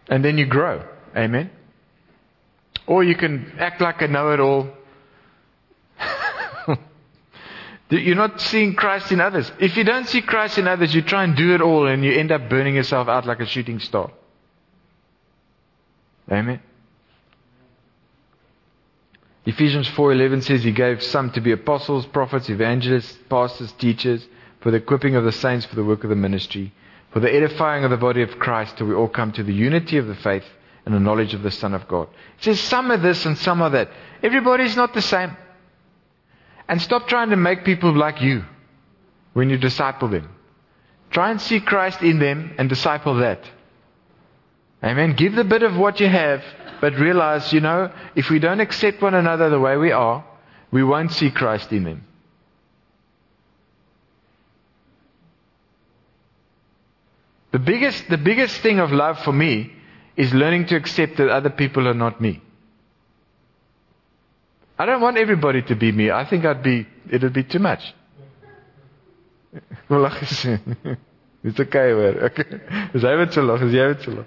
And 0.08 0.24
then 0.24 0.38
you 0.38 0.46
grow. 0.46 0.84
Amen. 1.16 1.50
Or 2.86 3.02
you 3.02 3.16
can 3.16 3.54
act 3.58 3.80
like 3.80 4.02
a 4.02 4.08
know 4.08 4.32
it 4.32 4.40
all. 4.40 4.68
You're 7.90 8.14
not 8.14 8.40
seeing 8.40 8.74
Christ 8.74 9.10
in 9.10 9.20
others. 9.20 9.50
If 9.58 9.76
you 9.76 9.82
don't 9.82 10.06
see 10.08 10.22
Christ 10.22 10.58
in 10.58 10.68
others, 10.68 10.94
you 10.94 11.02
try 11.02 11.24
and 11.24 11.36
do 11.36 11.54
it 11.54 11.60
all 11.60 11.88
and 11.88 12.04
you 12.04 12.12
end 12.12 12.30
up 12.30 12.48
burning 12.48 12.76
yourself 12.76 13.08
out 13.08 13.26
like 13.26 13.40
a 13.40 13.46
shooting 13.46 13.80
star. 13.80 14.12
Amen. 16.30 16.60
Ephesians 19.44 19.88
4:11 19.88 20.42
says 20.42 20.62
he 20.62 20.70
gave 20.70 21.02
some 21.02 21.30
to 21.30 21.40
be 21.40 21.50
apostles, 21.50 22.06
prophets, 22.06 22.48
evangelists, 22.48 23.18
pastors, 23.28 23.72
teachers 23.72 24.24
for 24.60 24.70
the 24.70 24.76
equipping 24.76 25.16
of 25.16 25.24
the 25.24 25.32
saints 25.32 25.66
for 25.66 25.74
the 25.74 25.84
work 25.84 26.04
of 26.04 26.10
the 26.10 26.16
ministry, 26.16 26.72
for 27.10 27.18
the 27.18 27.34
edifying 27.34 27.82
of 27.82 27.90
the 27.90 27.96
body 27.96 28.22
of 28.22 28.38
Christ 28.38 28.76
till 28.76 28.86
we 28.86 28.94
all 28.94 29.08
come 29.08 29.32
to 29.32 29.42
the 29.42 29.54
unity 29.54 29.96
of 29.96 30.06
the 30.06 30.14
faith 30.14 30.44
and 30.86 30.94
the 30.94 31.00
knowledge 31.00 31.34
of 31.34 31.42
the 31.42 31.50
Son 31.50 31.74
of 31.74 31.88
God. 31.88 32.06
It 32.38 32.44
says 32.44 32.60
some 32.60 32.92
of 32.92 33.02
this 33.02 33.26
and 33.26 33.36
some 33.36 33.60
of 33.62 33.72
that. 33.72 33.90
Everybody's 34.22 34.76
not 34.76 34.94
the 34.94 35.02
same. 35.02 35.36
And 36.70 36.80
stop 36.80 37.08
trying 37.08 37.30
to 37.30 37.36
make 37.36 37.64
people 37.64 37.92
like 37.92 38.22
you 38.22 38.44
when 39.32 39.50
you 39.50 39.58
disciple 39.58 40.06
them. 40.06 40.28
Try 41.10 41.32
and 41.32 41.40
see 41.40 41.58
Christ 41.58 42.00
in 42.00 42.20
them 42.20 42.54
and 42.58 42.68
disciple 42.68 43.16
that. 43.16 43.40
Amen. 44.80 45.16
Give 45.16 45.34
the 45.34 45.42
bit 45.42 45.64
of 45.64 45.76
what 45.76 45.98
you 45.98 46.08
have 46.08 46.44
but 46.80 46.94
realize, 46.94 47.52
you 47.52 47.60
know, 47.60 47.92
if 48.14 48.30
we 48.30 48.38
don't 48.38 48.60
accept 48.60 49.02
one 49.02 49.14
another 49.14 49.50
the 49.50 49.58
way 49.58 49.76
we 49.76 49.90
are, 49.90 50.24
we 50.70 50.84
won't 50.84 51.10
see 51.10 51.32
Christ 51.32 51.72
in 51.72 51.82
them. 51.82 52.04
The 57.50 57.58
biggest, 57.58 58.08
the 58.08 58.16
biggest 58.16 58.60
thing 58.60 58.78
of 58.78 58.92
love 58.92 59.18
for 59.24 59.32
me 59.32 59.72
is 60.16 60.32
learning 60.32 60.66
to 60.66 60.76
accept 60.76 61.16
that 61.16 61.28
other 61.28 61.50
people 61.50 61.88
are 61.88 61.94
not 61.94 62.20
me. 62.20 62.40
I 64.80 64.86
don't 64.86 65.02
want 65.02 65.18
everybody 65.18 65.60
to 65.64 65.74
be 65.76 65.92
me. 65.92 66.10
I 66.10 66.24
think 66.24 66.46
I'd 66.46 66.62
be, 66.62 66.86
it'd 67.12 67.34
be 67.34 67.44
too 67.44 67.58
much. 67.58 67.82
It's 71.42 71.58
okay 71.58 71.90
hoor. 71.92 72.14
Okay. 72.28 72.44
Is 72.94 73.02
hy 73.02 73.30
so 73.30 73.54
is 73.56 73.72
jy 73.74 73.94
so? 74.04 74.24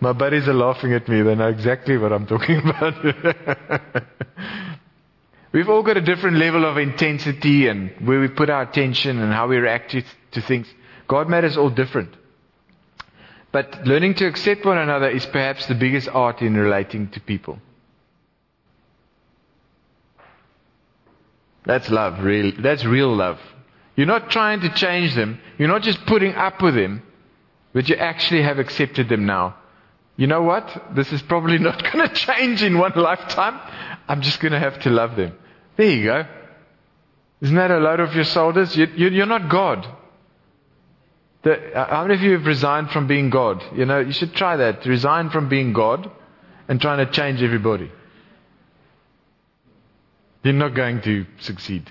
My 0.00 0.12
buddies 0.12 0.46
are 0.48 0.54
laughing 0.54 0.92
at 0.92 1.08
me. 1.08 1.22
They 1.22 1.34
know 1.34 1.48
exactly 1.48 1.96
what 1.96 2.12
I'm 2.12 2.26
talking 2.26 2.58
about. 2.68 2.94
We've 5.52 5.68
all 5.70 5.82
got 5.82 5.96
a 5.96 6.02
different 6.02 6.36
level 6.36 6.66
of 6.66 6.76
intensity 6.76 7.68
and 7.68 7.92
where 8.06 8.20
we 8.20 8.28
put 8.28 8.50
our 8.50 8.62
attention 8.62 9.18
and 9.20 9.32
how 9.32 9.46
we 9.48 9.56
react 9.56 9.90
to, 9.92 10.02
to 10.32 10.42
things. 10.42 10.66
God 11.08 11.30
made 11.30 11.44
us 11.44 11.56
all 11.56 11.70
different. 11.70 12.14
But 13.52 13.86
learning 13.86 14.16
to 14.16 14.26
accept 14.26 14.66
one 14.66 14.76
another 14.76 15.08
is 15.08 15.24
perhaps 15.24 15.66
the 15.66 15.74
biggest 15.74 16.08
art 16.08 16.42
in 16.42 16.54
relating 16.58 17.08
to 17.12 17.20
people. 17.20 17.58
That's 21.66 21.90
love, 21.90 22.22
real. 22.22 22.52
That's 22.58 22.84
real 22.84 23.14
love. 23.14 23.38
You're 23.96 24.06
not 24.06 24.30
trying 24.30 24.60
to 24.60 24.72
change 24.74 25.14
them. 25.14 25.40
You're 25.58 25.68
not 25.68 25.82
just 25.82 26.04
putting 26.06 26.34
up 26.34 26.62
with 26.62 26.74
them, 26.74 27.02
but 27.72 27.88
you 27.88 27.96
actually 27.96 28.42
have 28.42 28.58
accepted 28.58 29.08
them 29.08 29.26
now 29.26 29.56
you 30.16 30.26
know 30.26 30.42
what? 30.42 30.94
This 30.94 31.12
is 31.12 31.22
probably 31.22 31.58
not 31.68 31.82
going 31.82 32.08
to 32.08 32.14
change 32.14 32.62
in 32.62 32.78
one 32.78 32.92
lifetime. 32.94 33.60
I'm 34.08 34.22
just 34.22 34.40
going 34.40 34.52
to 34.52 34.58
have 34.58 34.80
to 34.80 34.90
love 34.90 35.16
them. 35.16 35.36
There 35.76 35.90
you 35.90 36.04
go. 36.04 36.26
Isn't 37.42 37.56
that 37.56 37.70
a 37.70 37.78
load 37.78 38.00
off 38.00 38.14
your 38.14 38.24
shoulders? 38.24 38.74
You, 38.76 38.86
you, 38.96 39.08
you're 39.10 39.26
not 39.26 39.50
God. 39.50 39.86
The, 41.42 41.74
uh, 41.74 41.88
how 41.88 42.02
many 42.02 42.14
of 42.14 42.22
you 42.22 42.32
have 42.32 42.46
resigned 42.46 42.90
from 42.90 43.06
being 43.06 43.28
God? 43.28 43.62
You 43.74 43.84
know, 43.84 44.00
you 44.00 44.12
should 44.12 44.34
try 44.34 44.56
that. 44.56 44.86
Resign 44.86 45.28
from 45.28 45.48
being 45.48 45.74
God 45.74 46.10
and 46.66 46.80
trying 46.80 47.04
to 47.04 47.12
change 47.12 47.42
everybody. 47.42 47.92
You're 50.46 50.54
not 50.54 50.74
going 50.76 51.00
to 51.02 51.26
succeed. 51.40 51.90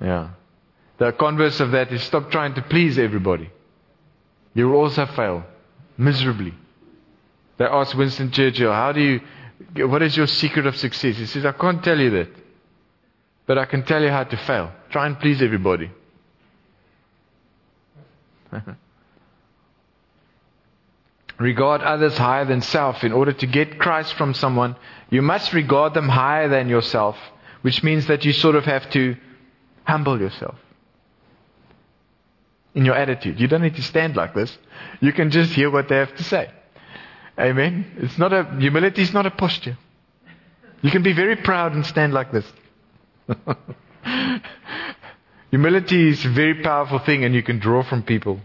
Yeah. 0.00 0.30
The 0.96 1.12
converse 1.12 1.60
of 1.60 1.72
that 1.72 1.92
is 1.92 2.02
stop 2.02 2.30
trying 2.30 2.54
to 2.54 2.62
please 2.62 2.96
everybody. 2.98 3.50
You 4.54 4.70
will 4.70 4.76
also 4.76 5.04
fail 5.04 5.44
miserably. 5.98 6.54
They 7.58 7.66
asked 7.66 7.94
Winston 7.94 8.30
Churchill, 8.30 8.72
How 8.72 8.92
do 8.92 9.02
you, 9.02 9.20
what 9.86 10.00
is 10.00 10.16
your 10.16 10.26
secret 10.26 10.64
of 10.64 10.74
success? 10.78 11.18
He 11.18 11.26
says, 11.26 11.44
I 11.44 11.52
can't 11.52 11.84
tell 11.84 11.98
you 11.98 12.08
that. 12.08 12.30
But 13.46 13.58
I 13.58 13.66
can 13.66 13.84
tell 13.84 14.00
you 14.00 14.08
how 14.08 14.24
to 14.24 14.36
fail. 14.38 14.72
Try 14.88 15.08
and 15.08 15.20
please 15.20 15.42
everybody. 15.42 15.90
regard 21.38 21.80
others 21.82 22.16
higher 22.16 22.44
than 22.44 22.60
self. 22.60 23.04
In 23.04 23.12
order 23.12 23.32
to 23.32 23.46
get 23.46 23.78
Christ 23.78 24.14
from 24.14 24.34
someone, 24.34 24.76
you 25.10 25.22
must 25.22 25.52
regard 25.52 25.94
them 25.94 26.08
higher 26.08 26.48
than 26.48 26.68
yourself, 26.68 27.16
which 27.62 27.82
means 27.82 28.06
that 28.06 28.24
you 28.24 28.32
sort 28.32 28.54
of 28.54 28.64
have 28.64 28.88
to 28.90 29.16
humble 29.84 30.20
yourself 30.20 30.56
in 32.74 32.84
your 32.84 32.94
attitude. 32.94 33.40
You 33.40 33.48
don't 33.48 33.62
need 33.62 33.76
to 33.76 33.82
stand 33.82 34.16
like 34.16 34.34
this. 34.34 34.56
You 35.00 35.12
can 35.12 35.30
just 35.30 35.52
hear 35.52 35.70
what 35.70 35.88
they 35.88 35.96
have 35.96 36.14
to 36.16 36.24
say. 36.24 36.50
Amen. 37.38 37.86
It's 37.98 38.18
not 38.18 38.32
a 38.32 38.44
humility 38.58 39.02
is 39.02 39.12
not 39.12 39.26
a 39.26 39.30
posture. 39.30 39.76
You 40.82 40.90
can 40.90 41.02
be 41.02 41.12
very 41.12 41.36
proud 41.36 41.72
and 41.74 41.86
stand 41.86 42.12
like 42.12 42.32
this. 42.32 42.44
humility 45.50 46.08
is 46.08 46.24
a 46.24 46.30
very 46.30 46.62
powerful 46.62 46.98
thing 46.98 47.24
and 47.24 47.34
you 47.34 47.42
can 47.42 47.58
draw 47.58 47.82
from 47.82 48.02
people 48.02 48.40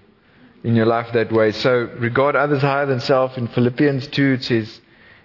in 0.67 0.75
your 0.75 0.86
life 0.86 1.08
that 1.13 1.32
way. 1.32 1.53
So 1.53 1.89
regard 1.97 2.36
others 2.36 2.62
higher 2.62 2.86
than 2.86 2.99
self. 2.99 3.38
In 3.38 3.47
Philippians 3.47 4.08
2 4.08 4.34
it 4.34 4.43
says, 4.43 4.82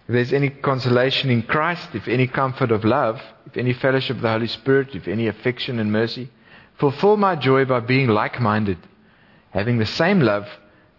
if 0.07 0.13
there's 0.15 0.33
any 0.33 0.51
consolation 0.51 1.31
in 1.31 1.43
Christ, 1.43 1.89
if 1.95 2.07
any 2.07 2.29
comfort 2.29 2.71
of 2.71 2.85
love, 2.85 3.21
if 3.47 3.57
any 3.57 3.73
fellowship 3.73 4.17
of 4.17 4.23
the 4.23 4.31
Holy 4.31 4.47
Spirit, 4.47 4.95
if 4.95 5.09
any 5.09 5.27
affection 5.27 5.81
and 5.81 5.91
mercy, 5.91 6.31
fulfill 6.79 7.17
my 7.17 7.35
joy 7.35 7.65
by 7.65 7.81
being 7.81 8.07
like-minded 8.07 8.79
having 9.51 9.79
the 9.79 9.87
same 9.87 10.21
love, 10.21 10.47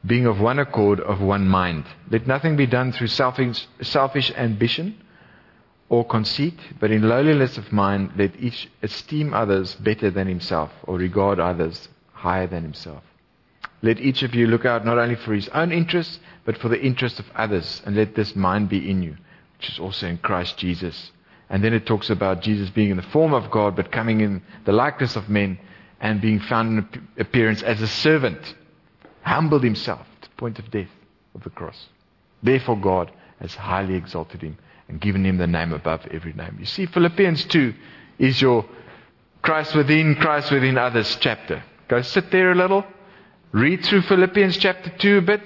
being 0.05 0.25
of 0.25 0.39
one 0.39 0.59
accord, 0.59 0.99
of 0.99 1.21
one 1.21 1.47
mind. 1.47 1.85
Let 2.11 2.27
nothing 2.27 2.55
be 2.55 2.67
done 2.67 2.91
through 2.91 3.07
selfish, 3.07 3.65
selfish 3.81 4.31
ambition 4.35 5.01
or 5.89 6.05
conceit, 6.05 6.59
but 6.81 6.91
in 6.91 7.07
lowliness 7.07 7.57
of 7.57 7.71
mind, 7.71 8.11
let 8.17 8.35
each 8.39 8.69
esteem 8.81 9.33
others 9.33 9.75
better 9.75 10.11
than 10.11 10.27
himself, 10.27 10.71
or 10.83 10.97
regard 10.97 11.39
others 11.39 11.87
higher 12.11 12.47
than 12.47 12.63
himself. 12.63 13.03
Let 13.83 13.99
each 13.99 14.23
of 14.23 14.33
you 14.33 14.47
look 14.47 14.65
out 14.65 14.85
not 14.85 14.97
only 14.97 15.15
for 15.15 15.33
his 15.33 15.49
own 15.49 15.73
interests, 15.73 16.19
but 16.45 16.57
for 16.57 16.69
the 16.69 16.81
interests 16.81 17.19
of 17.19 17.25
others. 17.35 17.81
And 17.85 17.97
let 17.97 18.15
this 18.15 18.33
mind 18.33 18.69
be 18.69 18.89
in 18.89 19.03
you, 19.03 19.17
which 19.57 19.69
is 19.69 19.77
also 19.77 20.07
in 20.07 20.17
Christ 20.17 20.57
Jesus. 20.57 21.11
And 21.49 21.61
then 21.61 21.73
it 21.73 21.85
talks 21.85 22.09
about 22.09 22.41
Jesus 22.41 22.69
being 22.69 22.91
in 22.91 22.97
the 22.97 23.03
form 23.03 23.33
of 23.33 23.51
God, 23.51 23.75
but 23.75 23.91
coming 23.91 24.21
in 24.21 24.41
the 24.63 24.71
likeness 24.71 25.17
of 25.17 25.27
men 25.29 25.59
and 25.99 26.21
being 26.21 26.39
found 26.39 26.77
in 26.93 27.07
appearance 27.19 27.61
as 27.61 27.81
a 27.81 27.87
servant. 27.87 28.55
Humbled 29.21 29.63
himself 29.63 30.07
to 30.21 30.29
the 30.29 30.35
point 30.37 30.59
of 30.59 30.71
death 30.71 30.89
of 31.35 31.43
the 31.43 31.49
cross. 31.49 31.87
Therefore, 32.41 32.79
God 32.79 33.11
has 33.41 33.53
highly 33.53 33.95
exalted 33.95 34.41
him 34.41 34.57
and 34.87 35.01
given 35.01 35.25
him 35.25 35.37
the 35.37 35.47
name 35.47 35.73
above 35.73 36.05
every 36.09 36.33
name. 36.33 36.55
You 36.57 36.65
see, 36.65 36.85
Philippians 36.85 37.45
2 37.45 37.73
is 38.19 38.41
your 38.41 38.65
Christ 39.41 39.75
within, 39.75 40.15
Christ 40.15 40.51
within 40.51 40.77
others 40.77 41.17
chapter. 41.19 41.63
Go 41.89 42.01
sit 42.01 42.31
there 42.31 42.51
a 42.51 42.55
little, 42.55 42.85
read 43.53 43.85
through 43.85 44.01
Philippians 44.01 44.57
chapter 44.57 44.89
2 44.89 45.19
a 45.19 45.21
bit, 45.21 45.41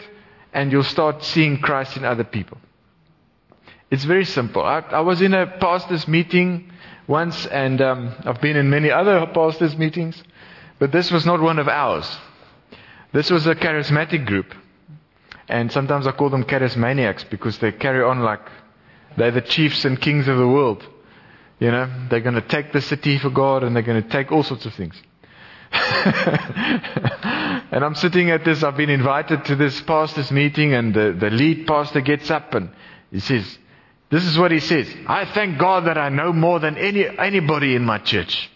and 0.54 0.72
you'll 0.72 0.84
start 0.84 1.24
seeing 1.24 1.60
Christ 1.60 1.98
in 1.98 2.06
other 2.06 2.24
people. 2.24 2.58
It's 3.92 4.06
very 4.06 4.26
simple. 4.26 4.64
I, 4.64 4.80
I 4.80 5.02
was 5.02 5.22
in 5.22 5.34
a 5.34 5.46
pastor's 5.46 6.08
meeting 6.08 6.72
once, 7.06 7.46
and 7.46 7.82
um, 7.82 8.16
I've 8.26 8.42
been 8.42 8.56
in 8.56 8.70
many 8.70 8.90
other 8.90 9.26
pastors' 9.34 9.78
meetings, 9.78 10.24
but 10.80 10.92
this 10.92 11.12
was 11.12 11.26
not 11.26 11.42
one 11.42 11.60
of 11.60 11.68
ours. 11.68 12.18
This 13.14 13.30
was 13.30 13.46
a 13.46 13.56
charismatic 13.56 14.26
group. 14.26 14.54
And 15.50 15.72
sometimes 15.72 16.08
I 16.08 16.12
call 16.12 16.30
them 16.30 16.44
charismaniacs 16.44 17.30
because 17.30 17.58
they 17.60 17.72
carry 17.72 18.04
on 18.04 18.20
like 18.20 18.42
they're 19.16 19.32
the 19.32 19.42
chiefs 19.42 19.86
and 19.86 20.00
kings 20.00 20.28
of 20.28 20.38
the 20.38 20.48
world. 20.48 20.86
You 21.60 21.72
know, 21.72 21.90
they're 22.10 22.20
going 22.20 22.36
to 22.36 22.42
take 22.42 22.74
the 22.74 22.82
city 22.82 23.18
for 23.18 23.30
God 23.30 23.64
and 23.64 23.76
they're 23.76 23.84
going 23.84 24.04
to 24.04 24.10
take 24.10 24.32
all 24.32 24.44
sorts 24.44 24.66
of 24.66 24.74
things. 24.74 25.02
and 27.72 27.84
I'm 27.84 27.96
sitting 27.96 28.30
at 28.30 28.46
this, 28.46 28.64
I've 28.64 28.78
been 28.78 28.90
invited 28.90 29.46
to 29.46 29.56
this 29.56 29.82
pastor's 29.82 30.32
meeting, 30.32 30.74
and 30.74 30.94
the, 30.94 31.16
the 31.20 31.30
lead 31.30 31.68
pastor 31.68 32.02
gets 32.02 32.32
up 32.32 32.54
and 32.54 32.70
he 33.12 33.20
says, 33.20 33.58
This 34.10 34.26
is 34.26 34.38
what 34.38 34.52
he 34.52 34.60
says 34.60 34.94
I 35.08 35.26
thank 35.26 35.58
God 35.58 35.86
that 35.86 35.98
I 35.98 36.10
know 36.10 36.32
more 36.32 36.60
than 36.60 36.78
any, 36.78 37.06
anybody 37.06 37.76
in 37.76 37.84
my 37.84 37.98
church. 37.98 38.50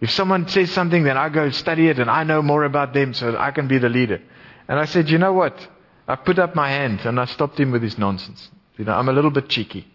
If 0.00 0.10
someone 0.10 0.48
says 0.48 0.72
something, 0.72 1.04
then 1.04 1.16
I 1.16 1.28
go 1.28 1.50
study 1.50 1.88
it 1.88 2.00
and 2.00 2.10
I 2.10 2.24
know 2.24 2.42
more 2.42 2.64
about 2.64 2.92
them 2.92 3.14
so 3.14 3.32
that 3.32 3.40
I 3.40 3.52
can 3.52 3.68
be 3.68 3.78
the 3.78 3.88
leader. 3.88 4.20
And 4.66 4.78
I 4.78 4.86
said, 4.86 5.08
You 5.08 5.18
know 5.18 5.32
what? 5.32 5.68
I 6.08 6.16
put 6.16 6.40
up 6.40 6.56
my 6.56 6.68
hand 6.68 7.00
and 7.04 7.20
I 7.20 7.26
stopped 7.26 7.60
him 7.60 7.70
with 7.70 7.82
his 7.82 7.96
nonsense. 7.96 8.50
You 8.76 8.84
know, 8.84 8.94
I'm 8.94 9.08
a 9.08 9.12
little 9.12 9.30
bit 9.30 9.48
cheeky. 9.48 9.86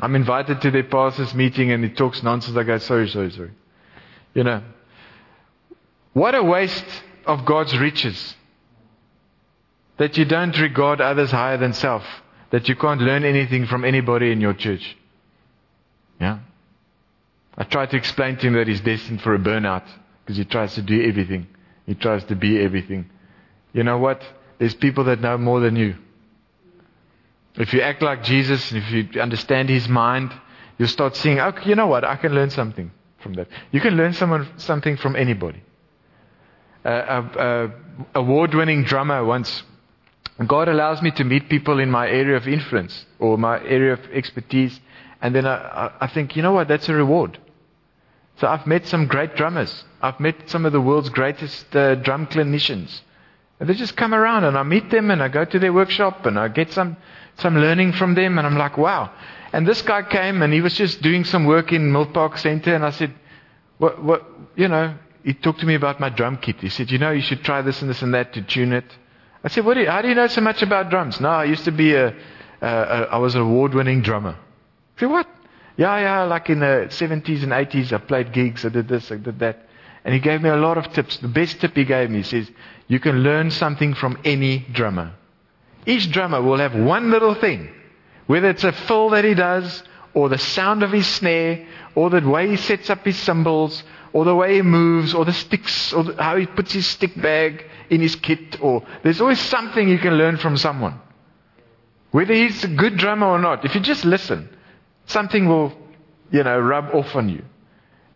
I'm 0.00 0.14
invited 0.14 0.60
to 0.60 0.70
their 0.70 0.84
pastor's 0.84 1.34
meeting 1.34 1.70
and 1.70 1.82
he 1.82 1.90
talks 1.90 2.22
nonsense. 2.22 2.56
I 2.56 2.62
go, 2.64 2.76
sorry, 2.78 3.08
sorry, 3.08 3.30
sorry. 3.30 3.52
You 4.34 4.44
know, 4.44 4.62
what 6.12 6.34
a 6.34 6.42
waste 6.42 6.84
of 7.26 7.44
God's 7.44 7.76
riches. 7.78 8.34
That 9.98 10.16
you 10.16 10.24
don't 10.24 10.58
regard 10.58 11.00
others 11.00 11.30
higher 11.30 11.56
than 11.56 11.72
self. 11.72 12.04
That 12.50 12.68
you 12.68 12.76
can't 12.76 13.00
learn 13.00 13.24
anything 13.24 13.66
from 13.66 13.84
anybody 13.84 14.32
in 14.32 14.40
your 14.40 14.54
church. 14.54 14.96
Yeah? 16.20 16.40
I 17.56 17.64
tried 17.64 17.90
to 17.90 17.96
explain 17.96 18.36
to 18.36 18.46
him 18.46 18.54
that 18.54 18.68
he's 18.68 18.80
destined 18.80 19.22
for 19.22 19.34
a 19.34 19.38
burnout 19.38 19.84
because 20.24 20.36
he 20.36 20.44
tries 20.44 20.74
to 20.74 20.82
do 20.82 21.02
everything. 21.02 21.46
He 21.86 21.94
tries 21.94 22.24
to 22.24 22.36
be 22.36 22.60
everything. 22.62 23.10
You 23.72 23.82
know 23.82 23.98
what? 23.98 24.22
There's 24.58 24.74
people 24.74 25.04
that 25.04 25.20
know 25.20 25.36
more 25.38 25.60
than 25.60 25.76
you. 25.76 25.96
If 27.56 27.72
you 27.74 27.82
act 27.82 28.02
like 28.02 28.22
Jesus, 28.22 28.70
and 28.72 28.82
if 28.82 28.90
you 28.90 29.20
understand 29.20 29.68
his 29.68 29.88
mind, 29.88 30.32
you'll 30.78 30.88
start 30.88 31.16
seeing, 31.16 31.38
you 31.64 31.74
know 31.74 31.86
what? 31.86 32.04
I 32.04 32.16
can 32.16 32.34
learn 32.34 32.50
something 32.50 32.90
from 33.18 33.34
that. 33.34 33.48
You 33.70 33.80
can 33.80 33.96
learn 33.96 34.14
someone, 34.14 34.48
something 34.56 34.96
from 34.96 35.16
anybody. 35.16 35.62
A, 36.84 36.90
a 36.90 37.70
award-winning 38.14 38.84
drummer 38.84 39.24
once. 39.24 39.62
God 40.46 40.68
allows 40.68 41.02
me 41.02 41.10
to 41.12 41.24
meet 41.24 41.48
people 41.48 41.78
in 41.78 41.90
my 41.90 42.08
area 42.08 42.36
of 42.36 42.48
influence 42.48 43.06
or 43.18 43.38
my 43.38 43.62
area 43.64 43.92
of 43.92 44.00
expertise, 44.12 44.80
and 45.20 45.34
then 45.34 45.46
I, 45.46 45.92
I 46.00 46.06
think, 46.08 46.34
you 46.34 46.42
know 46.42 46.52
what? 46.52 46.68
That's 46.68 46.88
a 46.88 46.94
reward. 46.94 47.38
So 48.38 48.48
I've 48.48 48.66
met 48.66 48.86
some 48.86 49.06
great 49.06 49.36
drummers. 49.36 49.84
I've 50.00 50.18
met 50.18 50.50
some 50.50 50.66
of 50.66 50.72
the 50.72 50.80
world's 50.80 51.10
greatest 51.10 51.74
uh, 51.76 51.94
drum 51.96 52.26
clinicians. 52.26 53.02
And 53.60 53.68
they 53.68 53.74
just 53.74 53.96
come 53.96 54.12
around 54.12 54.42
and 54.42 54.58
I 54.58 54.64
meet 54.64 54.90
them 54.90 55.12
and 55.12 55.22
I 55.22 55.28
go 55.28 55.44
to 55.44 55.58
their 55.60 55.72
workshop 55.72 56.26
and 56.26 56.36
I 56.36 56.48
get 56.48 56.72
some, 56.72 56.96
some 57.38 57.56
learning 57.56 57.92
from 57.92 58.16
them 58.16 58.38
and 58.38 58.46
I'm 58.46 58.58
like, 58.58 58.76
wow. 58.76 59.12
And 59.52 59.68
this 59.68 59.82
guy 59.82 60.02
came 60.02 60.42
and 60.42 60.52
he 60.52 60.60
was 60.60 60.74
just 60.74 61.02
doing 61.02 61.24
some 61.24 61.44
work 61.44 61.72
in 61.72 61.92
Mill 61.92 62.06
Park 62.06 62.38
Center 62.38 62.74
and 62.74 62.84
I 62.84 62.90
said, 62.90 63.14
what, 63.78 64.02
what, 64.02 64.26
you 64.56 64.66
know, 64.66 64.96
he 65.24 65.34
talked 65.34 65.60
to 65.60 65.66
me 65.66 65.74
about 65.74 66.00
my 66.00 66.08
drum 66.08 66.38
kit. 66.38 66.56
He 66.60 66.68
said, 66.68 66.90
you 66.90 66.98
know, 66.98 67.10
you 67.10 67.20
should 67.20 67.44
try 67.44 67.62
this 67.62 67.80
and 67.80 67.90
this 67.90 68.02
and 68.02 68.14
that 68.14 68.32
to 68.34 68.42
tune 68.42 68.72
it. 68.72 68.84
I 69.44 69.48
said, 69.48 69.64
what 69.64 69.74
do 69.74 69.80
you, 69.80 69.90
how 69.90 70.02
do 70.02 70.08
you 70.08 70.14
know 70.14 70.26
so 70.26 70.40
much 70.40 70.62
about 70.62 70.90
drums? 70.90 71.20
No, 71.20 71.28
I 71.28 71.44
used 71.44 71.64
to 71.64 71.72
be 71.72 71.94
a, 71.94 72.08
a, 72.08 72.66
a 72.66 73.08
I 73.12 73.16
was 73.18 73.34
an 73.34 73.42
award-winning 73.42 74.02
drummer. 74.02 74.36
I 74.96 75.00
said, 75.00 75.10
what? 75.10 75.28
Yeah, 75.76 75.98
yeah, 75.98 76.22
like 76.24 76.50
in 76.50 76.60
the 76.60 76.86
70s 76.88 77.42
and 77.42 77.52
80s, 77.52 77.92
I 77.92 77.98
played 77.98 78.32
gigs, 78.32 78.64
I 78.64 78.68
did 78.68 78.88
this, 78.88 79.10
I 79.10 79.16
did 79.16 79.38
that. 79.38 79.66
And 80.04 80.12
he 80.12 80.20
gave 80.20 80.42
me 80.42 80.48
a 80.48 80.56
lot 80.56 80.78
of 80.78 80.92
tips. 80.92 81.16
The 81.18 81.28
best 81.28 81.60
tip 81.60 81.74
he 81.74 81.84
gave 81.84 82.10
me, 82.10 82.18
he 82.18 82.22
says, 82.24 82.50
you 82.88 83.00
can 83.00 83.22
learn 83.22 83.50
something 83.50 83.94
from 83.94 84.18
any 84.24 84.66
drummer. 84.72 85.14
Each 85.86 86.10
drummer 86.10 86.42
will 86.42 86.58
have 86.58 86.74
one 86.74 87.10
little 87.10 87.34
thing, 87.34 87.72
whether 88.26 88.50
it's 88.50 88.64
a 88.64 88.72
fill 88.72 89.10
that 89.10 89.24
he 89.24 89.34
does, 89.34 89.82
or 90.14 90.28
the 90.28 90.38
sound 90.38 90.82
of 90.82 90.92
his 90.92 91.06
snare, 91.06 91.66
or 91.94 92.10
the 92.10 92.20
way 92.20 92.48
he 92.50 92.56
sets 92.56 92.90
up 92.90 93.04
his 93.04 93.18
cymbals, 93.18 93.82
or 94.12 94.24
the 94.24 94.34
way 94.34 94.56
he 94.56 94.62
moves, 94.62 95.14
or 95.14 95.24
the 95.24 95.32
sticks, 95.32 95.92
or 95.92 96.12
how 96.14 96.36
he 96.36 96.46
puts 96.46 96.72
his 96.72 96.86
stick 96.86 97.20
bag 97.20 97.64
in 97.88 98.00
his 98.00 98.14
kit, 98.16 98.62
or 98.62 98.82
there's 99.02 99.20
always 99.20 99.40
something 99.40 99.88
you 99.88 99.98
can 99.98 100.14
learn 100.14 100.36
from 100.36 100.56
someone. 100.56 101.00
Whether 102.10 102.34
he's 102.34 102.62
a 102.62 102.68
good 102.68 102.98
drummer 102.98 103.26
or 103.26 103.38
not, 103.38 103.64
if 103.64 103.74
you 103.74 103.80
just 103.80 104.04
listen, 104.04 104.48
something 105.06 105.48
will, 105.48 105.72
you 106.30 106.42
know, 106.42 106.58
rub 106.60 106.94
off 106.94 107.14
on 107.16 107.30
you. 107.30 107.42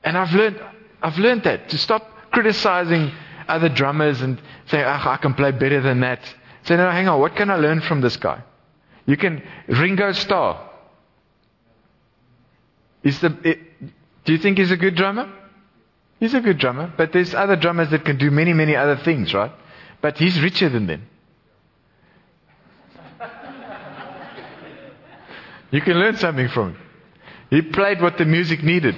And 0.05 0.19
I've 0.19 0.33
learned, 0.33 0.61
I've 1.03 1.19
learned 1.19 1.45
that 1.45 1.71
to 1.71 1.79
stop 1.79 2.07
criticizing 2.31 3.13
other 3.49 3.71
drummers 3.71 4.21
and 4.21 4.41
say, 4.67 4.83
oh, 4.85 5.03
I 5.05 5.19
can 5.21 5.35
play 5.35 5.51
better 5.53 5.81
than 5.81 6.01
that. 6.01 6.21
Say, 6.65 6.77
no, 6.77 6.91
hang 6.91 7.09
on, 7.09 7.21
what 7.21 7.37
can 7.37 7.49
I 7.49 7.57
learn 7.57 7.81
from 7.81 8.03
this 8.03 8.17
guy? 8.17 8.43
You 9.07 9.17
can, 9.17 9.43
Ringo 9.69 10.13
Starr. 10.13 10.71
Is 13.03 13.21
the, 13.21 13.37
it, 13.45 13.61
do 14.25 14.33
you 14.33 14.39
think 14.39 14.59
he's 14.59 14.73
a 14.73 14.77
good 14.77 14.97
drummer? 14.97 15.33
He's 16.19 16.35
a 16.35 16.41
good 16.41 16.59
drummer, 16.59 16.93
but 16.97 17.13
there's 17.13 17.35
other 17.35 17.57
drummers 17.57 17.91
that 17.91 18.05
can 18.05 18.17
do 18.17 18.31
many, 18.31 18.53
many 18.53 18.75
other 18.75 18.97
things, 18.97 19.35
right? 19.35 19.53
But 20.01 20.17
he's 20.19 20.41
richer 20.41 20.69
than 20.69 20.87
them. 20.87 21.03
you 25.71 25.81
can 25.83 25.99
learn 25.99 26.17
something 26.17 26.49
from 26.49 26.71
him. 26.71 26.79
He 27.51 27.63
played 27.63 28.01
what 28.01 28.19
the 28.19 28.25
music 28.25 28.63
needed. 28.63 28.97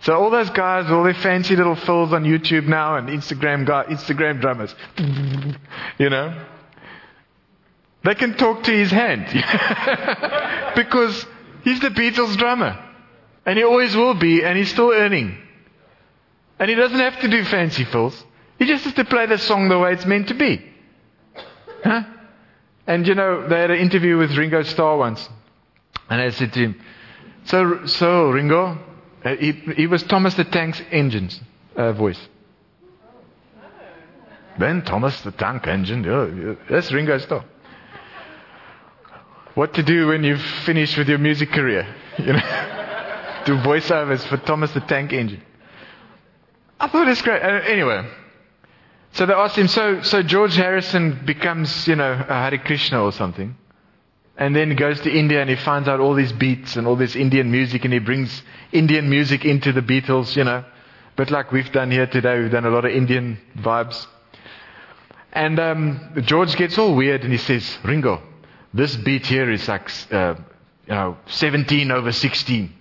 So 0.00 0.14
all 0.14 0.30
those 0.30 0.50
guys, 0.50 0.90
all 0.90 1.04
their 1.04 1.14
fancy 1.14 1.56
little 1.56 1.76
fills 1.76 2.12
on 2.12 2.24
YouTube 2.24 2.66
now 2.66 2.96
and 2.96 3.08
Instagram 3.08 3.66
guy, 3.66 3.84
Instagram 3.84 4.40
drummers, 4.40 4.74
you 5.98 6.10
know, 6.10 6.44
they 8.02 8.14
can 8.14 8.34
talk 8.34 8.64
to 8.64 8.70
his 8.70 8.90
hand 8.90 9.24
because 10.76 11.26
he's 11.62 11.80
the 11.80 11.88
Beatles 11.88 12.36
drummer, 12.36 12.78
and 13.46 13.56
he 13.56 13.64
always 13.64 13.96
will 13.96 14.14
be, 14.14 14.44
and 14.44 14.58
he's 14.58 14.70
still 14.70 14.90
earning. 14.90 15.38
And 16.58 16.68
he 16.68 16.76
doesn't 16.76 16.98
have 16.98 17.20
to 17.20 17.28
do 17.28 17.44
fancy 17.44 17.84
fills. 17.84 18.24
He 18.58 18.66
just 18.66 18.84
has 18.84 18.94
to 18.94 19.04
play 19.04 19.26
the 19.26 19.38
song 19.38 19.68
the 19.68 19.78
way 19.78 19.92
it's 19.92 20.06
meant 20.06 20.28
to 20.28 20.34
be. 20.34 20.64
Huh? 21.82 22.02
And 22.86 23.06
you 23.06 23.14
know, 23.14 23.48
they 23.48 23.60
had 23.60 23.70
an 23.70 23.78
interview 23.78 24.16
with 24.16 24.36
Ringo 24.36 24.62
Starr 24.62 24.98
once, 24.98 25.28
and 26.08 26.20
I 26.20 26.30
said 26.30 26.52
to 26.52 26.60
him, 26.60 26.80
"So, 27.44 27.86
so 27.86 28.30
Ringo." 28.30 28.78
Uh, 29.24 29.36
he, 29.36 29.52
he, 29.52 29.86
was 29.86 30.02
Thomas 30.02 30.34
the 30.34 30.44
Tank's 30.44 30.82
engine's 30.90 31.40
uh, 31.76 31.92
voice. 31.92 32.20
Then 34.58 34.82
Thomas 34.82 35.18
the 35.22 35.32
Tank 35.32 35.66
Engine. 35.66 36.04
Yeah, 36.04 36.54
that's 36.68 36.92
Ringo 36.92 37.16
Starr. 37.16 37.42
What 39.54 39.72
to 39.74 39.82
do 39.82 40.08
when 40.08 40.24
you've 40.24 40.42
finished 40.66 40.98
with 40.98 41.08
your 41.08 41.18
music 41.18 41.50
career? 41.50 41.86
You 42.16 42.32
know, 42.32 42.38
do 43.44 43.56
voiceovers 43.56 44.24
for 44.28 44.36
Thomas 44.36 44.70
the 44.72 44.80
Tank 44.80 45.12
Engine. 45.12 45.42
I 46.80 46.88
thought 46.88 47.08
it's 47.08 47.22
great. 47.22 47.42
Uh, 47.42 47.60
anyway, 47.66 48.08
so 49.12 49.26
they 49.26 49.32
asked 49.32 49.56
him. 49.56 49.68
So, 49.68 50.02
so 50.02 50.22
George 50.22 50.56
Harrison 50.56 51.24
becomes, 51.24 51.86
you 51.88 51.96
know, 51.96 52.12
a 52.12 52.34
Hare 52.34 52.58
Krishna 52.58 53.02
or 53.02 53.12
something 53.12 53.56
and 54.36 54.54
then 54.54 54.70
he 54.70 54.76
goes 54.76 55.00
to 55.02 55.10
India 55.10 55.40
and 55.40 55.48
he 55.48 55.56
finds 55.56 55.88
out 55.88 56.00
all 56.00 56.14
these 56.14 56.32
beats 56.32 56.76
and 56.76 56.86
all 56.86 56.96
this 56.96 57.14
Indian 57.14 57.50
music 57.50 57.84
and 57.84 57.92
he 57.92 58.00
brings 58.00 58.42
Indian 58.72 59.08
music 59.08 59.44
into 59.44 59.72
the 59.72 59.80
Beatles, 59.80 60.34
you 60.34 60.42
know. 60.44 60.64
But 61.16 61.30
like 61.30 61.52
we've 61.52 61.70
done 61.70 61.92
here 61.92 62.08
today, 62.08 62.40
we've 62.40 62.50
done 62.50 62.66
a 62.66 62.70
lot 62.70 62.84
of 62.84 62.90
Indian 62.90 63.38
vibes. 63.56 64.06
And 65.32 65.60
um, 65.60 66.14
George 66.24 66.56
gets 66.56 66.78
all 66.78 66.96
weird 66.96 67.22
and 67.22 67.30
he 67.30 67.38
says, 67.38 67.78
Ringo, 67.84 68.20
this 68.72 68.96
beat 68.96 69.26
here 69.26 69.50
is 69.50 69.68
like, 69.68 69.88
uh, 70.10 70.34
you 70.86 70.94
know, 70.94 71.16
17 71.26 71.92
over 71.92 72.10
16. 72.10 72.72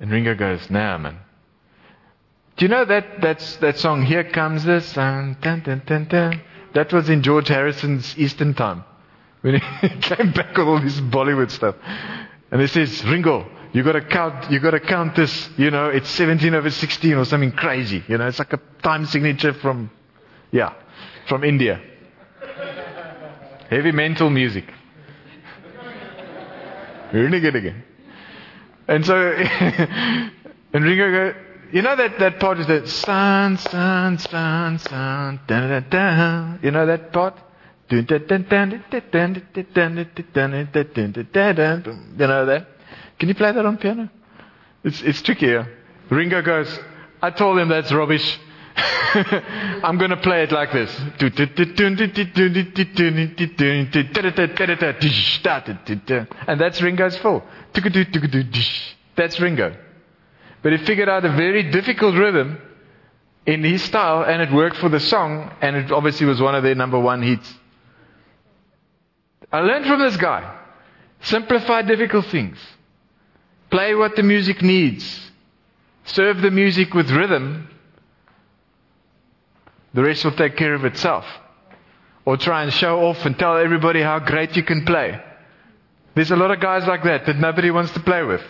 And 0.00 0.10
Ringo 0.10 0.34
goes, 0.34 0.70
nah, 0.70 0.96
man. 0.96 1.18
Do 2.60 2.66
you 2.66 2.68
know 2.68 2.84
that 2.84 3.22
that's 3.22 3.56
that 3.56 3.78
song? 3.78 4.02
Here 4.02 4.22
comes 4.22 4.64
the 4.64 4.82
sun. 4.82 5.38
Dun, 5.40 5.60
dun, 5.60 5.80
dun, 5.86 6.04
dun. 6.04 6.42
That 6.74 6.92
was 6.92 7.08
in 7.08 7.22
George 7.22 7.48
Harrison's 7.48 8.14
Eastern 8.18 8.52
Time 8.52 8.84
when 9.40 9.54
he 9.54 9.88
came 10.02 10.30
back 10.32 10.54
with 10.54 10.68
all 10.68 10.78
this 10.78 11.00
Bollywood 11.00 11.50
stuff. 11.50 11.74
And 12.50 12.60
he 12.60 12.66
says, 12.66 13.02
Ringo, 13.06 13.50
you 13.72 13.82
got 13.82 13.92
to 13.92 14.02
count. 14.02 14.50
You 14.50 14.60
got 14.60 14.72
to 14.72 14.80
count 14.80 15.16
this. 15.16 15.48
You 15.56 15.70
know, 15.70 15.88
it's 15.88 16.10
17 16.10 16.54
over 16.54 16.70
16 16.70 17.14
or 17.14 17.24
something 17.24 17.52
crazy. 17.52 18.04
You 18.06 18.18
know, 18.18 18.28
it's 18.28 18.38
like 18.38 18.52
a 18.52 18.60
time 18.82 19.06
signature 19.06 19.54
from, 19.54 19.90
yeah, 20.50 20.74
from 21.28 21.44
India. 21.44 21.80
Heavy 23.70 23.92
mental 23.92 24.28
music. 24.28 24.66
And 28.86 29.06
so, 29.06 29.16
and 29.32 30.30
Ringo 30.74 31.10
go, 31.10 31.34
you 31.72 31.82
know 31.82 31.94
that, 31.96 32.18
that 32.18 32.40
part 32.40 32.58
is 32.58 32.66
that 32.66 32.88
sun, 32.88 33.58
sun, 33.58 34.18
sun, 34.18 34.78
sun, 34.78 35.40
da 35.46 35.68
da 35.68 35.80
da. 35.80 36.56
You 36.62 36.70
know 36.70 36.86
that 36.86 37.12
part? 37.12 37.38
You 37.90 38.02
know 38.02 38.18
that? 42.46 42.66
Can 43.18 43.28
you 43.28 43.34
play 43.34 43.52
that 43.52 43.66
on 43.66 43.76
piano? 43.78 44.08
It's, 44.84 45.02
it's 45.02 45.20
trickier. 45.22 45.66
Ringo 46.08 46.40
goes, 46.42 46.78
I 47.20 47.30
told 47.30 47.58
him 47.58 47.68
that's 47.68 47.92
rubbish. 47.92 48.38
I'm 48.76 49.98
going 49.98 50.10
to 50.10 50.16
play 50.16 50.44
it 50.44 50.52
like 50.52 50.72
this. 50.72 50.90
And 56.46 56.60
that's 56.60 56.80
Ringo's 56.80 57.18
fault. 57.18 57.42
That's 59.16 59.40
Ringo. 59.40 59.76
But 60.62 60.72
he 60.72 60.78
figured 60.84 61.08
out 61.08 61.24
a 61.24 61.30
very 61.30 61.70
difficult 61.70 62.14
rhythm 62.14 62.58
in 63.46 63.64
his 63.64 63.82
style, 63.82 64.22
and 64.22 64.42
it 64.42 64.52
worked 64.52 64.76
for 64.76 64.88
the 64.88 65.00
song, 65.00 65.50
and 65.62 65.76
it 65.76 65.90
obviously 65.90 66.26
was 66.26 66.40
one 66.40 66.54
of 66.54 66.62
their 66.62 66.74
number 66.74 66.98
one 66.98 67.22
hits. 67.22 67.54
I 69.52 69.60
learned 69.60 69.86
from 69.86 70.00
this 70.00 70.16
guy. 70.16 70.58
Simplify 71.22 71.82
difficult 71.82 72.26
things. 72.26 72.58
Play 73.70 73.94
what 73.94 74.16
the 74.16 74.22
music 74.22 74.62
needs. 74.62 75.30
Serve 76.04 76.40
the 76.40 76.50
music 76.50 76.94
with 76.94 77.10
rhythm. 77.10 77.68
The 79.94 80.02
rest 80.02 80.24
will 80.24 80.32
take 80.32 80.56
care 80.56 80.74
of 80.74 80.84
itself. 80.84 81.24
Or 82.24 82.36
try 82.36 82.62
and 82.62 82.72
show 82.72 83.00
off 83.06 83.24
and 83.24 83.38
tell 83.38 83.56
everybody 83.56 84.02
how 84.02 84.18
great 84.18 84.56
you 84.56 84.62
can 84.62 84.84
play. 84.84 85.20
There's 86.14 86.30
a 86.30 86.36
lot 86.36 86.50
of 86.50 86.60
guys 86.60 86.86
like 86.86 87.02
that 87.04 87.26
that 87.26 87.36
nobody 87.38 87.70
wants 87.70 87.92
to 87.92 88.00
play 88.00 88.22
with. 88.22 88.42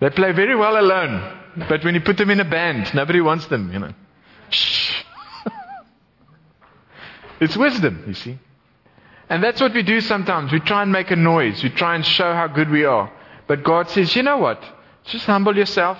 They 0.00 0.10
play 0.10 0.32
very 0.32 0.56
well 0.56 0.78
alone. 0.78 1.38
But 1.68 1.84
when 1.84 1.94
you 1.94 2.00
put 2.00 2.16
them 2.16 2.30
in 2.30 2.40
a 2.40 2.44
band, 2.44 2.94
nobody 2.94 3.20
wants 3.20 3.46
them, 3.46 3.72
you 3.72 3.78
know. 3.78 3.92
Shh. 4.50 5.02
it's 7.40 7.56
wisdom, 7.56 8.04
you 8.06 8.14
see. 8.14 8.38
And 9.28 9.42
that's 9.42 9.60
what 9.60 9.74
we 9.74 9.82
do 9.82 10.00
sometimes. 10.00 10.52
We 10.52 10.60
try 10.60 10.82
and 10.82 10.90
make 10.90 11.10
a 11.10 11.16
noise. 11.16 11.62
We 11.62 11.70
try 11.70 11.94
and 11.94 12.04
show 12.04 12.32
how 12.34 12.48
good 12.48 12.70
we 12.70 12.84
are. 12.84 13.12
But 13.46 13.62
God 13.62 13.88
says, 13.90 14.14
you 14.16 14.22
know 14.22 14.38
what? 14.38 14.62
Just 15.04 15.26
humble 15.26 15.56
yourself. 15.56 15.98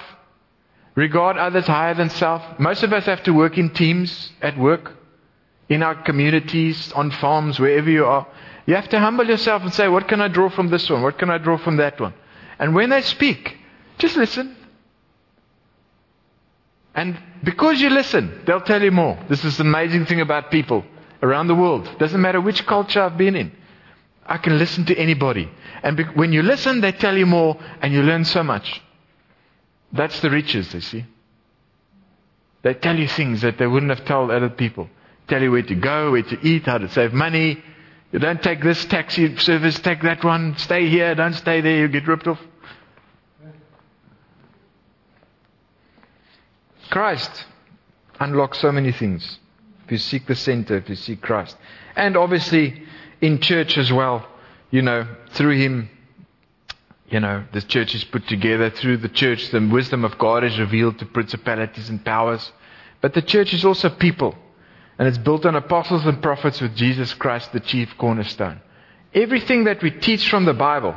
Regard 0.95 1.37
others 1.37 1.67
higher 1.67 1.95
than 1.95 2.11
self. 2.11 2.43
Most 2.59 2.83
of 2.83 2.93
us 2.93 3.07
have 3.07 3.23
to 3.25 3.33
work 3.33 3.57
in 3.57 3.71
teams 3.71 4.33
at 4.43 4.59
work, 4.59 4.93
in 5.69 5.83
our 5.83 5.95
communities, 6.03 6.93
on 6.93 7.11
farms, 7.13 7.61
wherever 7.61 7.89
you 7.89 8.05
are. 8.05 8.27
You 8.67 8.75
have 8.75 8.89
to 8.91 8.99
humble 8.99 9.27
yourself 9.27 9.63
and 9.63 9.73
say, 9.73 9.89
What 9.89 10.09
can 10.09 10.21
I 10.21 10.29
draw 10.29 10.49
from 10.49 10.69
this 10.69 10.91
one? 10.91 11.03
What 11.03 11.19
can 11.19 11.31
I 11.31 11.39
draw 11.39 11.57
from 11.57 11.77
that 11.77 12.01
one? 12.01 12.15
And 12.59 12.75
when 12.75 12.91
they 12.91 13.03
speak, 13.03 13.57
just 14.01 14.17
listen. 14.17 14.57
And 16.95 17.19
because 17.45 17.81
you 17.81 17.91
listen, 17.91 18.43
they'll 18.47 18.61
tell 18.61 18.83
you 18.83 18.91
more. 18.91 19.19
This 19.29 19.45
is 19.45 19.57
the 19.57 19.63
amazing 19.63 20.07
thing 20.07 20.21
about 20.21 20.51
people 20.51 20.85
around 21.23 21.47
the 21.47 21.55
world. 21.55 21.89
Doesn't 21.99 22.21
matter 22.21 22.41
which 22.41 22.67
culture 22.67 23.01
I've 23.01 23.17
been 23.17 23.37
in. 23.37 23.53
I 24.27 24.39
can 24.39 24.59
listen 24.59 24.85
to 24.87 24.97
anybody. 24.97 25.51
And 25.83 25.97
be- 25.97 26.05
when 26.05 26.33
you 26.33 26.43
listen, 26.43 26.81
they 26.81 26.93
tell 26.93 27.17
you 27.17 27.27
more 27.27 27.59
and 27.81 27.93
you 27.93 28.03
learn 28.03 28.25
so 28.25 28.43
much. 28.43 28.83
That's 29.93 30.21
the 30.21 30.31
riches, 30.31 30.73
you 30.75 30.81
see. 30.81 31.05
They 32.63 32.75
tell 32.75 32.99
you 32.99 33.09
things 33.09 33.41
that 33.43 33.59
they 33.59 33.67
wouldn't 33.67 33.91
have 33.91 34.05
told 34.05 34.31
other 34.31 34.51
people. 34.51 34.89
Tell 35.29 35.41
you 35.41 35.51
where 35.53 35.63
to 35.63 35.75
go, 35.75 36.13
where 36.13 36.23
to 36.23 36.47
eat, 36.47 36.67
how 36.67 36.79
to 36.79 36.89
save 36.91 37.13
money, 37.13 37.63
you 38.13 38.19
don't 38.19 38.43
take 38.43 38.63
this 38.63 38.85
taxi 38.87 39.37
service, 39.37 39.79
take 39.79 40.03
that 40.03 40.25
one, 40.25 40.57
stay 40.59 40.89
here, 40.89 41.15
don't 41.15 41.35
stay 41.35 41.61
there, 41.61 41.79
you 41.79 41.89
get 41.89 42.09
ripped 42.09 42.27
off. 42.27 42.41
Christ 46.91 47.47
unlocks 48.19 48.59
so 48.59 48.71
many 48.73 48.93
things. 48.93 49.39
If 49.85 49.93
you 49.93 49.99
seek 49.99 50.27
the 50.27 50.35
center, 50.35 50.77
if 50.77 50.89
you 50.89 50.97
seek 50.97 51.21
Christ. 51.23 51.57
And 51.97 52.17
obviously 52.17 52.83
in 53.21 53.41
church 53.41 53.79
as 53.79 53.93
well, 53.93 54.27
you 54.71 54.83
know, 54.83 55.07
through 55.33 55.57
Him, 55.57 55.91
you 57.09 57.21
know, 57.21 57.45
the 57.53 57.63
church 57.63 57.95
is 57.95 58.05
put 58.05 58.27
together. 58.29 58.71
Through 58.71 58.99
the 58.99 59.09
church, 59.09 59.51
the 59.51 59.67
wisdom 59.67 60.05
of 60.05 60.17
God 60.19 60.45
is 60.45 60.59
revealed 60.59 60.99
to 61.01 61.07
principalities 61.07 61.89
and 61.89 62.05
powers. 62.05 62.53
But 63.01 63.15
the 63.15 63.23
church 63.23 63.53
is 63.53 63.65
also 63.65 63.89
people. 63.89 64.37
And 64.99 65.09
it's 65.09 65.19
built 65.19 65.47
on 65.47 65.57
apostles 65.57 66.05
and 66.05 66.23
prophets 66.23 66.61
with 66.61 66.77
Jesus 66.77 67.15
Christ, 67.15 67.53
the 67.53 67.61
chief 67.61 67.97
cornerstone. 67.99 68.61
Everything 69.13 69.65
that 69.65 69.83
we 69.83 69.91
teach 69.91 70.29
from 70.29 70.45
the 70.45 70.55
Bible, 70.55 70.95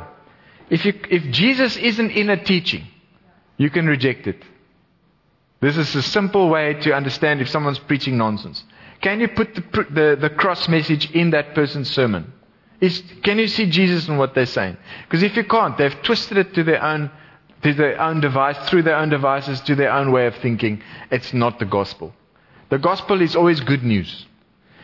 if, 0.70 0.84
you, 0.84 0.92
if 1.10 1.32
Jesus 1.32 1.76
isn't 1.76 2.10
in 2.10 2.30
a 2.30 2.42
teaching, 2.42 2.86
you 3.56 3.70
can 3.70 3.86
reject 3.86 4.26
it. 4.26 4.42
This 5.64 5.78
is 5.78 5.94
a 5.94 6.02
simple 6.02 6.50
way 6.50 6.74
to 6.74 6.94
understand 6.94 7.40
if 7.40 7.48
someone's 7.48 7.78
preaching 7.78 8.18
nonsense. 8.18 8.62
Can 9.00 9.18
you 9.18 9.28
put 9.28 9.54
the, 9.54 9.62
the, 9.90 10.18
the 10.20 10.28
cross 10.28 10.68
message 10.68 11.10
in 11.12 11.30
that 11.30 11.54
person's 11.54 11.90
sermon? 11.90 12.34
Is, 12.82 13.02
can 13.22 13.38
you 13.38 13.48
see 13.48 13.70
Jesus 13.70 14.06
in 14.06 14.18
what 14.18 14.34
they're 14.34 14.44
saying? 14.44 14.76
Because 15.04 15.22
if 15.22 15.34
you 15.38 15.44
can't, 15.44 15.78
they've 15.78 16.02
twisted 16.02 16.36
it 16.36 16.52
to 16.52 16.64
their 16.64 16.84
own 16.84 17.10
to 17.62 17.72
their 17.72 17.98
own 17.98 18.20
device, 18.20 18.58
through 18.68 18.82
their 18.82 18.96
own 18.96 19.08
devices, 19.08 19.58
to 19.62 19.74
their 19.74 19.90
own 19.90 20.12
way 20.12 20.26
of 20.26 20.34
thinking. 20.36 20.82
It's 21.10 21.32
not 21.32 21.58
the 21.58 21.64
gospel. 21.64 22.12
The 22.68 22.78
gospel 22.78 23.22
is 23.22 23.34
always 23.34 23.60
good 23.60 23.82
news. 23.82 24.26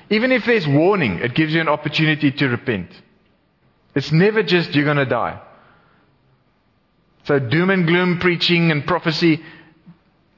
Even 0.09 0.33
if 0.33 0.47
there's 0.47 0.67
warning, 0.67 1.19
it 1.19 1.35
gives 1.35 1.53
you 1.53 1.61
an 1.61 1.69
opportunity 1.69 2.33
to 2.33 2.49
repent. 2.49 2.89
It's 3.95 4.11
never 4.13 4.43
just 4.43 4.75
you're 4.75 4.87
going 4.87 4.97
to 4.97 5.05
die. 5.05 5.43
So 7.25 7.39
doom 7.39 7.69
and 7.69 7.87
gloom 7.87 8.19
preaching 8.19 8.71
and 8.71 8.87
prophecy 8.87 9.43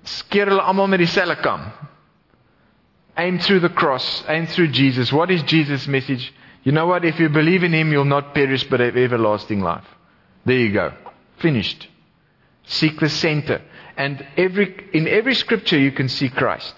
skeer 0.05 0.49
hulle 0.49 0.63
almal 0.63 0.89
met 0.89 1.01
dieselfde 1.01 1.43
kam. 1.43 1.73
Aim 3.17 3.39
through 3.39 3.61
the 3.61 3.69
cross, 3.69 4.25
aim 4.29 4.47
through 4.47 4.69
Jesus. 4.69 5.13
What 5.13 5.31
is 5.31 5.43
Jesus' 5.43 5.87
message? 5.87 6.33
You 6.65 6.73
know 6.73 6.87
what? 6.87 7.05
If 7.05 7.21
you 7.21 7.29
believe 7.29 7.63
in 7.63 7.73
him, 7.73 7.93
you'll 7.93 8.05
not 8.05 8.35
perish 8.35 8.65
but 8.65 8.81
have 8.81 8.97
everlasting 8.97 9.61
life. 9.61 9.85
There 10.47 10.57
you 10.57 10.73
go. 10.73 10.93
Finished. 11.39 11.89
Seek 12.65 13.01
the 13.01 13.09
center. 13.09 13.61
And 13.97 14.25
every, 14.37 14.89
in 14.93 15.07
every 15.09 15.35
scripture 15.35 15.79
you 15.79 15.93
can 15.93 16.09
see 16.09 16.31
Christ. 16.31 16.75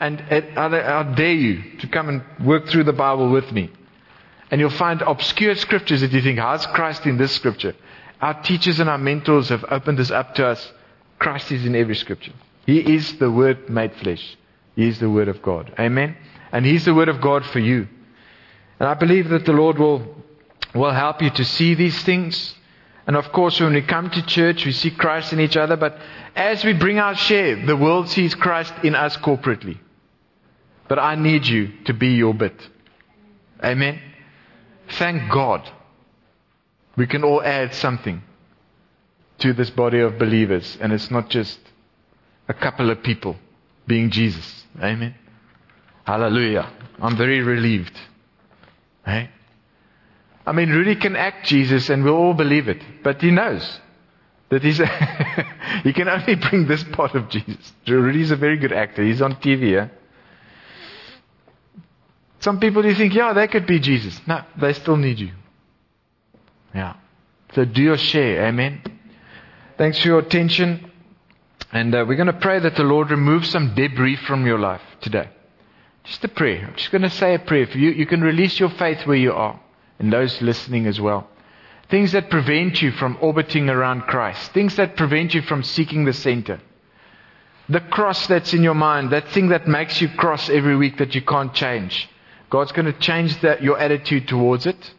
And 0.00 0.20
I 0.22 1.14
dare 1.14 1.32
you 1.32 1.78
to 1.80 1.86
come 1.86 2.08
and 2.08 2.46
work 2.46 2.66
through 2.68 2.84
the 2.84 2.92
Bible 2.92 3.30
with 3.30 3.52
me. 3.52 3.70
And 4.50 4.60
you'll 4.60 4.70
find 4.70 5.02
obscure 5.02 5.54
scriptures 5.54 6.00
that 6.00 6.10
you 6.10 6.22
think, 6.22 6.38
how's 6.38 6.66
Christ 6.66 7.06
in 7.06 7.18
this 7.18 7.32
scripture? 7.32 7.74
Our 8.20 8.42
teachers 8.42 8.80
and 8.80 8.88
our 8.90 8.98
mentors 8.98 9.50
have 9.50 9.64
opened 9.70 9.98
this 9.98 10.10
up 10.10 10.34
to 10.36 10.46
us. 10.46 10.72
Christ 11.20 11.52
is 11.52 11.66
in 11.66 11.76
every 11.76 11.94
scripture. 11.94 12.32
He 12.66 12.94
is 12.94 13.18
the 13.18 13.30
Word 13.30 13.68
made 13.68 13.94
flesh. 13.96 14.36
He 14.74 14.88
is 14.88 14.98
the 14.98 15.10
Word 15.10 15.28
of 15.28 15.42
God. 15.42 15.72
Amen? 15.78 16.16
And 16.50 16.64
He's 16.64 16.86
the 16.86 16.94
Word 16.94 17.10
of 17.10 17.20
God 17.20 17.44
for 17.46 17.58
you. 17.58 17.86
And 18.80 18.88
I 18.88 18.94
believe 18.94 19.28
that 19.28 19.44
the 19.44 19.52
Lord 19.52 19.78
will, 19.78 20.02
will 20.74 20.92
help 20.92 21.20
you 21.20 21.30
to 21.30 21.44
see 21.44 21.74
these 21.74 22.02
things. 22.02 22.54
And 23.06 23.16
of 23.16 23.30
course, 23.32 23.60
when 23.60 23.74
we 23.74 23.82
come 23.82 24.08
to 24.08 24.26
church, 24.26 24.64
we 24.64 24.72
see 24.72 24.90
Christ 24.90 25.34
in 25.34 25.40
each 25.40 25.58
other. 25.58 25.76
But 25.76 25.98
as 26.34 26.64
we 26.64 26.72
bring 26.72 26.98
our 26.98 27.14
share, 27.14 27.66
the 27.66 27.76
world 27.76 28.08
sees 28.08 28.34
Christ 28.34 28.72
in 28.82 28.94
us 28.94 29.16
corporately. 29.18 29.78
But 30.88 30.98
I 30.98 31.16
need 31.16 31.46
you 31.46 31.70
to 31.84 31.92
be 31.92 32.14
your 32.14 32.32
bit. 32.32 32.56
Amen. 33.62 34.00
Thank 34.92 35.30
God. 35.30 35.68
We 36.96 37.06
can 37.06 37.24
all 37.24 37.42
add 37.42 37.74
something 37.74 38.22
to 39.40 39.52
this 39.52 39.70
body 39.70 40.00
of 40.00 40.18
believers, 40.18 40.78
and 40.80 40.92
it's 40.92 41.10
not 41.10 41.28
just 41.28 41.58
a 42.48 42.54
couple 42.54 42.90
of 42.90 43.02
people 43.02 43.36
being 43.86 44.10
Jesus. 44.10 44.64
Amen. 44.80 45.14
Hallelujah. 46.04 46.70
I'm 47.00 47.16
very 47.16 47.40
relieved. 47.40 47.96
Hey? 49.04 49.30
I 50.46 50.52
mean, 50.52 50.70
Rudy 50.70 50.96
can 50.96 51.16
act 51.16 51.46
Jesus, 51.46 51.88
and 51.90 52.04
we'll 52.04 52.14
all 52.16 52.34
believe 52.34 52.68
it, 52.68 52.82
but 53.02 53.20
he 53.20 53.30
knows 53.30 53.80
that 54.48 54.62
he's 54.62 54.78
he 55.84 55.92
can 55.92 56.08
only 56.08 56.34
bring 56.34 56.66
this 56.66 56.82
part 56.84 57.14
of 57.14 57.28
Jesus. 57.28 57.72
Rudy's 57.86 58.30
a 58.30 58.36
very 58.36 58.56
good 58.56 58.72
actor. 58.72 59.02
He's 59.02 59.22
on 59.22 59.36
TV. 59.36 59.72
Yeah? 59.72 59.88
Some 62.40 62.58
people 62.58 62.84
you 62.84 62.94
think, 62.94 63.14
yeah, 63.14 63.32
they 63.32 63.48
could 63.48 63.66
be 63.66 63.78
Jesus. 63.78 64.20
No, 64.26 64.42
they 64.60 64.72
still 64.72 64.96
need 64.96 65.18
you. 65.18 65.30
Yeah. 66.74 66.94
So 67.54 67.64
do 67.64 67.82
your 67.82 67.98
share. 67.98 68.46
Amen. 68.46 68.82
Thanks 69.80 69.98
for 70.02 70.08
your 70.08 70.18
attention. 70.18 70.90
And 71.72 71.94
uh, 71.94 72.04
we're 72.06 72.18
going 72.18 72.26
to 72.26 72.34
pray 72.34 72.58
that 72.58 72.76
the 72.76 72.82
Lord 72.82 73.10
remove 73.10 73.46
some 73.46 73.74
debris 73.74 74.16
from 74.16 74.44
your 74.44 74.58
life 74.58 74.82
today. 75.00 75.30
Just 76.04 76.22
a 76.22 76.28
prayer. 76.28 76.66
I'm 76.66 76.76
just 76.76 76.90
going 76.90 77.00
to 77.00 77.08
say 77.08 77.34
a 77.34 77.38
prayer 77.38 77.66
for 77.66 77.78
you. 77.78 77.88
You 77.88 78.04
can 78.04 78.20
release 78.20 78.60
your 78.60 78.68
faith 78.68 79.06
where 79.06 79.16
you 79.16 79.32
are, 79.32 79.58
and 79.98 80.12
those 80.12 80.42
listening 80.42 80.86
as 80.86 81.00
well. 81.00 81.30
Things 81.88 82.12
that 82.12 82.28
prevent 82.28 82.82
you 82.82 82.90
from 82.92 83.16
orbiting 83.22 83.70
around 83.70 84.02
Christ. 84.02 84.52
Things 84.52 84.76
that 84.76 84.98
prevent 84.98 85.32
you 85.32 85.40
from 85.40 85.62
seeking 85.62 86.04
the 86.04 86.12
center. 86.12 86.60
The 87.70 87.80
cross 87.80 88.26
that's 88.26 88.52
in 88.52 88.62
your 88.62 88.74
mind, 88.74 89.12
that 89.12 89.30
thing 89.30 89.48
that 89.48 89.66
makes 89.66 89.98
you 90.02 90.10
cross 90.10 90.50
every 90.50 90.76
week 90.76 90.98
that 90.98 91.14
you 91.14 91.22
can't 91.22 91.54
change. 91.54 92.06
God's 92.50 92.72
going 92.72 92.84
to 92.84 93.00
change 93.00 93.40
that, 93.40 93.62
your 93.62 93.78
attitude 93.78 94.28
towards 94.28 94.66
it. 94.66 94.92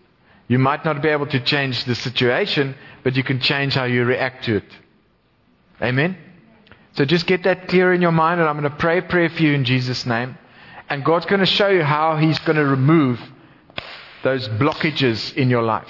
You 0.52 0.60
might 0.60 0.84
not 0.84 1.02
be 1.02 1.08
able 1.08 1.28
to 1.28 1.39
change 1.39 1.86
the 1.86 1.95
situation, 1.95 2.76
but 3.06 3.16
you 3.16 3.24
can 3.24 3.39
change 3.39 3.74
how 3.74 3.86
you 3.86 4.04
react 4.04 4.43
to 4.43 4.58
it. 4.58 4.66
Amen? 5.82 6.18
So 6.91 7.06
just 7.06 7.26
get 7.26 7.43
that 7.43 7.70
clear 7.70 7.93
in 7.93 8.02
your 8.02 8.12
mind, 8.12 8.41
and 8.41 8.49
I'm 8.49 8.60
going 8.60 8.70
to 8.70 8.78
pray 8.78 8.97
a 8.97 9.02
prayer 9.02 9.30
for 9.30 9.41
you 9.41 9.54
in 9.54 9.64
Jesus' 9.64 10.06
name. 10.06 10.38
And 10.89 11.06
God's 11.06 11.26
going 11.26 11.39
to 11.39 11.45
show 11.45 11.70
you 11.70 11.84
how 11.84 12.18
He's 12.18 12.38
going 12.39 12.58
to 12.58 12.66
remove 12.66 13.22
those 14.26 14.49
blockages 14.49 15.34
in 15.36 15.49
your 15.49 15.64
life 15.64 15.88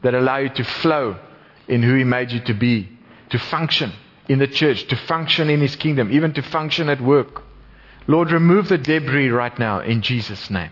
that 0.00 0.14
allow 0.14 0.38
you 0.38 0.48
to 0.54 0.64
flow 0.64 1.18
in 1.68 1.82
who 1.82 1.94
He 1.94 2.04
made 2.04 2.30
you 2.30 2.40
to 2.44 2.54
be, 2.54 2.88
to 3.28 3.38
function 3.38 3.92
in 4.26 4.38
the 4.38 4.48
church, 4.48 4.86
to 4.86 4.96
function 4.96 5.50
in 5.50 5.60
His 5.60 5.76
kingdom, 5.76 6.10
even 6.10 6.32
to 6.32 6.40
function 6.40 6.88
at 6.88 7.02
work. 7.02 7.42
Lord, 8.06 8.32
remove 8.32 8.70
the 8.70 8.78
debris 8.78 9.28
right 9.28 9.58
now 9.58 9.80
in 9.80 10.00
Jesus' 10.00 10.48
name. 10.48 10.70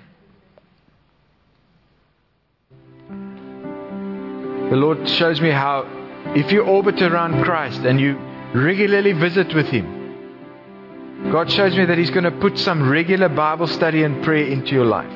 The 4.70 4.76
Lord 4.76 5.08
shows 5.08 5.40
me 5.40 5.50
how 5.50 5.86
if 6.34 6.50
you 6.50 6.62
orbit 6.62 7.00
around 7.00 7.44
Christ 7.44 7.82
and 7.82 8.00
you 8.00 8.16
regularly 8.52 9.12
visit 9.12 9.54
with 9.54 9.66
Him, 9.68 11.30
God 11.30 11.50
shows 11.52 11.76
me 11.76 11.84
that 11.84 11.96
He's 11.96 12.10
going 12.10 12.24
to 12.24 12.32
put 12.32 12.58
some 12.58 12.88
regular 12.88 13.28
Bible 13.28 13.68
study 13.68 14.02
and 14.02 14.24
prayer 14.24 14.46
into 14.48 14.72
your 14.72 14.84
life. 14.84 15.12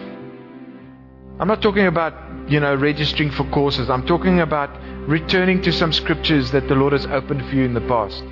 I'm 1.40 1.48
not 1.48 1.62
talking 1.62 1.86
about, 1.86 2.14
you 2.48 2.60
know, 2.60 2.76
registering 2.76 3.32
for 3.32 3.42
courses. 3.50 3.90
I'm 3.90 4.06
talking 4.06 4.38
about 4.38 4.70
returning 5.08 5.62
to 5.62 5.72
some 5.72 5.92
scriptures 5.92 6.52
that 6.52 6.68
the 6.68 6.76
Lord 6.76 6.92
has 6.92 7.06
opened 7.06 7.44
for 7.48 7.54
you 7.56 7.64
in 7.64 7.74
the 7.74 7.80
past. 7.80 8.22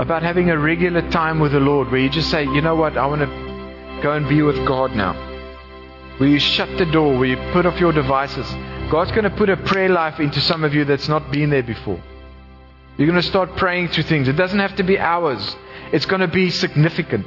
About 0.00 0.24
having 0.24 0.50
a 0.50 0.58
regular 0.58 1.08
time 1.10 1.38
with 1.38 1.52
the 1.52 1.60
Lord 1.60 1.92
where 1.92 2.00
you 2.00 2.10
just 2.10 2.28
say, 2.28 2.42
you 2.42 2.60
know 2.60 2.74
what, 2.74 2.98
I 2.98 3.06
want 3.06 3.20
to 3.20 4.00
go 4.02 4.14
and 4.14 4.28
be 4.28 4.42
with 4.42 4.56
God 4.66 4.96
now. 4.96 5.14
Where 6.18 6.28
you 6.28 6.40
shut 6.40 6.76
the 6.76 6.86
door, 6.86 7.16
where 7.16 7.28
you 7.28 7.52
put 7.52 7.66
off 7.66 7.78
your 7.78 7.92
devices. 7.92 8.52
God's 8.90 9.10
going 9.10 9.24
to 9.24 9.30
put 9.30 9.48
a 9.48 9.56
prayer 9.56 9.88
life 9.88 10.20
into 10.20 10.40
some 10.40 10.64
of 10.64 10.74
you 10.74 10.84
that's 10.84 11.08
not 11.08 11.30
been 11.32 11.50
there 11.50 11.62
before. 11.62 12.02
You're 12.96 13.08
going 13.08 13.20
to 13.20 13.26
start 13.26 13.56
praying 13.56 13.88
through 13.88 14.04
things. 14.04 14.28
It 14.28 14.36
doesn't 14.36 14.58
have 14.58 14.76
to 14.76 14.82
be 14.82 14.98
hours, 14.98 15.56
it's 15.92 16.06
going 16.06 16.20
to 16.20 16.28
be 16.28 16.50
significant. 16.50 17.26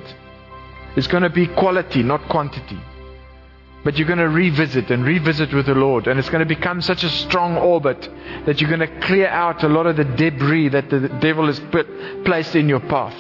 It's 0.96 1.08
going 1.08 1.24
to 1.24 1.30
be 1.30 1.46
quality, 1.46 2.02
not 2.02 2.28
quantity. 2.28 2.80
But 3.84 3.98
you're 3.98 4.08
going 4.08 4.20
to 4.20 4.30
revisit 4.30 4.90
and 4.90 5.06
revisit 5.06 5.54
with 5.54 5.68
the 5.68 5.76
Lord. 5.76 6.08
And 6.08 6.20
it's 6.20 6.30
going 6.30 6.46
to 6.46 6.56
become 6.56 6.82
such 6.82 7.04
a 7.04 7.10
strong 7.10 7.56
orbit 7.56 8.10
that 8.46 8.60
you're 8.60 8.76
going 8.76 8.80
to 8.80 9.00
clear 9.02 9.28
out 9.28 9.64
a 9.64 9.70
lot 9.70 9.86
of 9.86 9.96
the 9.96 10.04
debris 10.04 10.70
that 10.70 10.90
the 10.90 11.08
devil 11.22 11.46
has 11.46 11.60
put, 11.72 11.88
placed 12.26 12.56
in 12.56 12.68
your 12.68 12.80
path. 12.80 13.16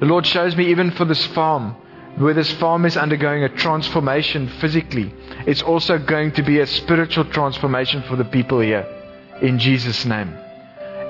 The 0.00 0.06
Lord 0.06 0.26
shows 0.26 0.56
me 0.56 0.66
even 0.70 0.90
for 0.90 1.04
this 1.04 1.24
farm, 1.28 1.76
where 2.20 2.34
this 2.34 2.52
farm 2.52 2.84
is 2.84 2.96
undergoing 2.96 3.44
a 3.44 3.48
transformation 3.48 4.48
physically, 4.60 5.12
it's 5.46 5.62
also 5.62 5.98
going 5.98 6.32
to 6.32 6.42
be 6.42 6.60
a 6.60 6.66
spiritual 6.66 7.24
transformation 7.24 8.02
for 8.02 8.16
the 8.16 8.24
people 8.24 8.60
here. 8.60 8.86
In 9.42 9.58
Jesus' 9.58 10.04
name 10.04 10.36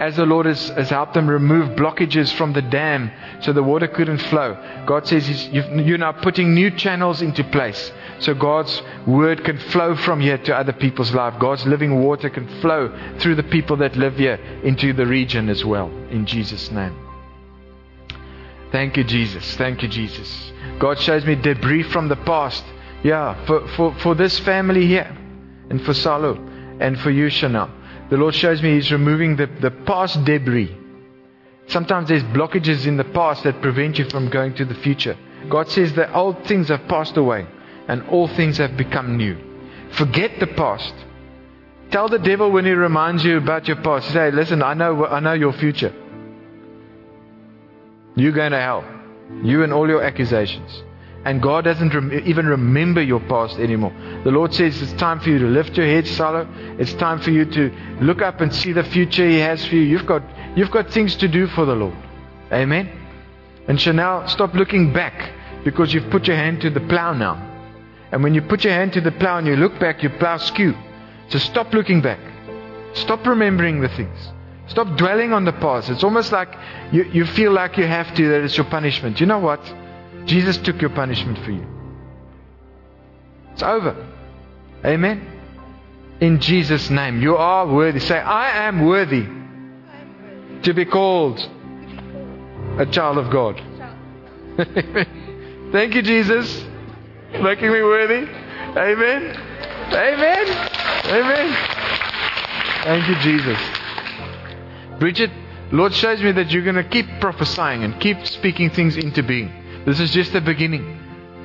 as 0.01 0.17
the 0.17 0.25
Lord 0.25 0.47
has, 0.47 0.71
has, 0.71 0.89
helped 0.89 1.13
them 1.13 1.29
remove 1.29 1.77
blockages 1.77 2.33
from 2.33 2.55
the 2.55 2.63
dam 2.63 3.13
so 3.43 3.53
the 3.53 3.63
water 3.63 3.87
couldn't 3.87 4.23
flow, 4.23 4.57
God 4.87 5.07
says 5.07 5.49
you're 5.49 5.99
now 5.99 6.13
putting 6.13 6.55
new 6.55 6.71
channels 6.71 7.21
into 7.21 7.45
place 7.45 7.93
so 8.19 8.33
God's 8.33 8.83
word 9.07 9.45
can 9.45 9.59
flow 9.59 9.95
from 9.95 10.21
here 10.21 10.39
to 10.39 10.57
other 10.57 10.73
people's 10.73 11.13
life. 11.13 11.39
God's 11.39 11.67
living 11.67 12.03
water 12.03 12.31
can 12.31 12.49
flow 12.63 12.91
through 13.19 13.35
the 13.35 13.43
people 13.43 13.77
that 13.77 13.95
live 13.97 14.17
here 14.17 14.41
into 14.65 14.95
the 14.95 15.07
region 15.07 15.51
as 15.51 15.67
well. 15.67 15.91
In 16.11 16.25
Jesus' 16.25 16.71
name. 16.71 17.10
Thank 18.73 18.97
you, 18.97 19.05
Jesus. 19.05 19.57
Thank 19.57 19.83
you, 19.83 19.89
Jesus. 19.89 20.53
God 20.79 20.99
shows 21.01 21.25
me 21.25 21.35
debris 21.35 21.85
from 21.85 22.09
the 22.09 22.17
past. 22.17 22.65
Yeah, 23.03 23.45
for, 23.47 23.67
for, 23.69 23.95
for 23.97 24.15
this 24.15 24.39
family 24.41 24.87
here, 24.87 25.17
and 25.71 25.83
for 25.83 25.95
Salo, 25.95 26.35
and 26.81 26.99
for 27.01 27.11
you, 27.11 27.31
Chanel. 27.31 27.71
The 28.11 28.17
Lord 28.17 28.35
shows 28.35 28.63
me 28.63 28.75
He's 28.75 28.93
removing 28.93 29.37
the, 29.37 29.47
the 29.47 29.71
past 29.71 30.25
debris. 30.25 30.77
Sometimes 31.67 32.09
there's 32.09 32.25
blockages 32.25 32.87
in 32.87 32.97
the 32.97 33.05
past 33.05 33.45
that 33.45 33.63
prevent 33.63 33.99
you 33.99 34.05
from 34.11 34.29
going 34.29 34.55
to 34.55 34.65
the 34.65 34.75
future. 34.75 35.17
God 35.49 35.69
says 35.71 35.93
the 35.93 36.13
old 36.13 36.45
things 36.47 36.69
have 36.69 36.87
passed 36.89 37.17
away 37.17 37.47
and 37.89 38.03
all 38.09 38.29
things 38.29 38.59
have 38.59 38.77
become 38.77 39.17
new. 39.17 39.37
Forget 39.93 40.41
the 40.41 40.49
past. 40.49 40.93
Tell 41.91 42.09
the 42.09 42.19
devil 42.19 42.51
when 42.51 42.65
he 42.65 42.73
reminds 42.73 43.25
you 43.25 43.39
about 43.39 43.67
your 43.67 43.79
past, 43.79 44.13
say, 44.13 44.31
listen, 44.31 44.63
I 44.63 44.75
know, 44.75 45.07
I 45.07 45.21
know 45.21 45.33
your 45.33 45.53
future. 45.53 45.93
You're 48.21 48.33
going 48.33 48.53
to 48.53 48.61
hell. 48.61 48.85
You 49.43 49.63
and 49.63 49.73
all 49.73 49.89
your 49.89 50.03
accusations. 50.03 50.83
And 51.25 51.43
God 51.43 51.65
doesn't 51.65 51.93
rem- 51.93 52.13
even 52.25 52.47
remember 52.47 53.03
your 53.03 53.21
past 53.21 53.59
anymore. 53.59 53.93
The 54.25 54.31
Lord 54.31 54.55
says 54.55 54.81
it's 54.81 54.93
time 54.95 55.21
for 55.21 55.29
you 55.29 55.39
to 55.39 55.47
lift 55.47 55.77
your 55.77 55.87
head, 55.87 56.07
Salo. 56.07 56.49
It's 56.79 56.95
time 56.95 57.21
for 57.21 57.31
you 57.31 57.45
to 57.45 57.71
look 58.01 58.23
up 58.23 58.41
and 58.41 58.55
see 58.55 58.73
the 58.73 58.85
future 58.85 59.29
He 59.29 59.39
has 59.39 59.65
for 59.67 59.75
you. 59.75 59.83
You've 59.83 60.07
got, 60.07 60.23
you've 60.57 60.71
got 60.71 60.91
things 60.91 61.17
to 61.17 61.29
do 61.29 61.47
for 61.49 61.67
the 61.67 61.75
Lord. 61.75 61.97
Amen. 62.53 62.91
And 63.69 63.81
Chanel, 63.81 64.27
stop 64.29 64.55
looking 64.55 64.93
back 64.93 65.33
because 65.63 65.93
you've 65.93 66.11
put 66.11 66.27
your 66.27 66.37
hand 66.37 66.63
to 66.63 66.71
the 66.71 66.81
plow 66.81 67.13
now. 67.13 67.47
And 68.13 68.23
when 68.23 68.35
you 68.35 68.43
put 68.43 68.65
your 68.65 68.73
hand 68.73 68.95
to 68.95 69.01
the 69.01 69.13
plow 69.13 69.39
and 69.39 69.47
you 69.47 69.57
look 69.57 69.79
back, 69.79 70.03
you 70.03 70.11
plow 70.11 70.39
skew. 70.39 70.75
So 71.29 71.39
stop 71.39 71.73
looking 71.73 72.01
back. 72.01 72.19
Stop 72.95 73.27
remembering 73.27 73.81
the 73.81 73.89
things. 73.91 74.33
Stop 74.71 74.97
dwelling 74.97 75.33
on 75.33 75.45
the 75.45 75.53
past. 75.53 75.91
It's 75.91 76.05
almost 76.05 76.31
like 76.31 76.49
you, 76.93 77.03
you 77.03 77.27
feel 77.27 77.51
like 77.51 77.77
you 77.77 77.87
have 77.87 78.15
to, 78.15 78.29
that 78.29 78.45
it's 78.45 78.57
your 78.57 78.67
punishment. 78.67 79.19
You 79.19 79.27
know 79.27 79.41
what? 79.41 79.61
Jesus 80.27 80.57
took 80.59 80.81
your 80.81 80.91
punishment 80.91 81.39
for 81.45 81.51
you. 81.51 81.67
It's 83.53 83.65
over. 83.65 83.97
Amen. 84.85 85.27
In 86.21 86.39
Jesus' 86.41 86.89
name, 86.89 87.21
you 87.21 87.37
are 87.37 87.67
worthy. 87.67 87.99
Say, 87.99 88.17
I 88.17 88.69
am 88.69 88.87
worthy 88.87 89.27
to 90.63 90.73
be 90.73 90.85
called 90.85 91.41
a 92.79 92.87
child 92.87 93.19
of 93.19 93.29
God. 93.33 93.61
Thank 95.73 95.97
you, 95.97 96.03
Jesus, 96.03 96.65
making 97.33 97.73
me 97.73 97.83
worthy. 97.83 98.31
Amen. 98.77 99.37
Amen. 99.93 100.47
Amen. 101.07 101.57
Thank 102.85 103.09
you, 103.09 103.17
Jesus. 103.17 103.80
Bridget, 105.01 105.31
Lord 105.73 105.95
shows 105.95 106.23
me 106.23 106.31
that 106.33 106.51
you're 106.51 106.63
going 106.63 106.77
to 106.77 106.85
keep 106.85 107.07
prophesying 107.21 107.83
and 107.83 107.99
keep 108.01 108.27
speaking 108.27 108.71
things 108.71 108.97
into 108.97 109.23
being. 109.23 109.51
This 109.87 109.99
is 109.99 110.13
just 110.13 110.33
the 110.33 110.41
beginning. 110.41 110.99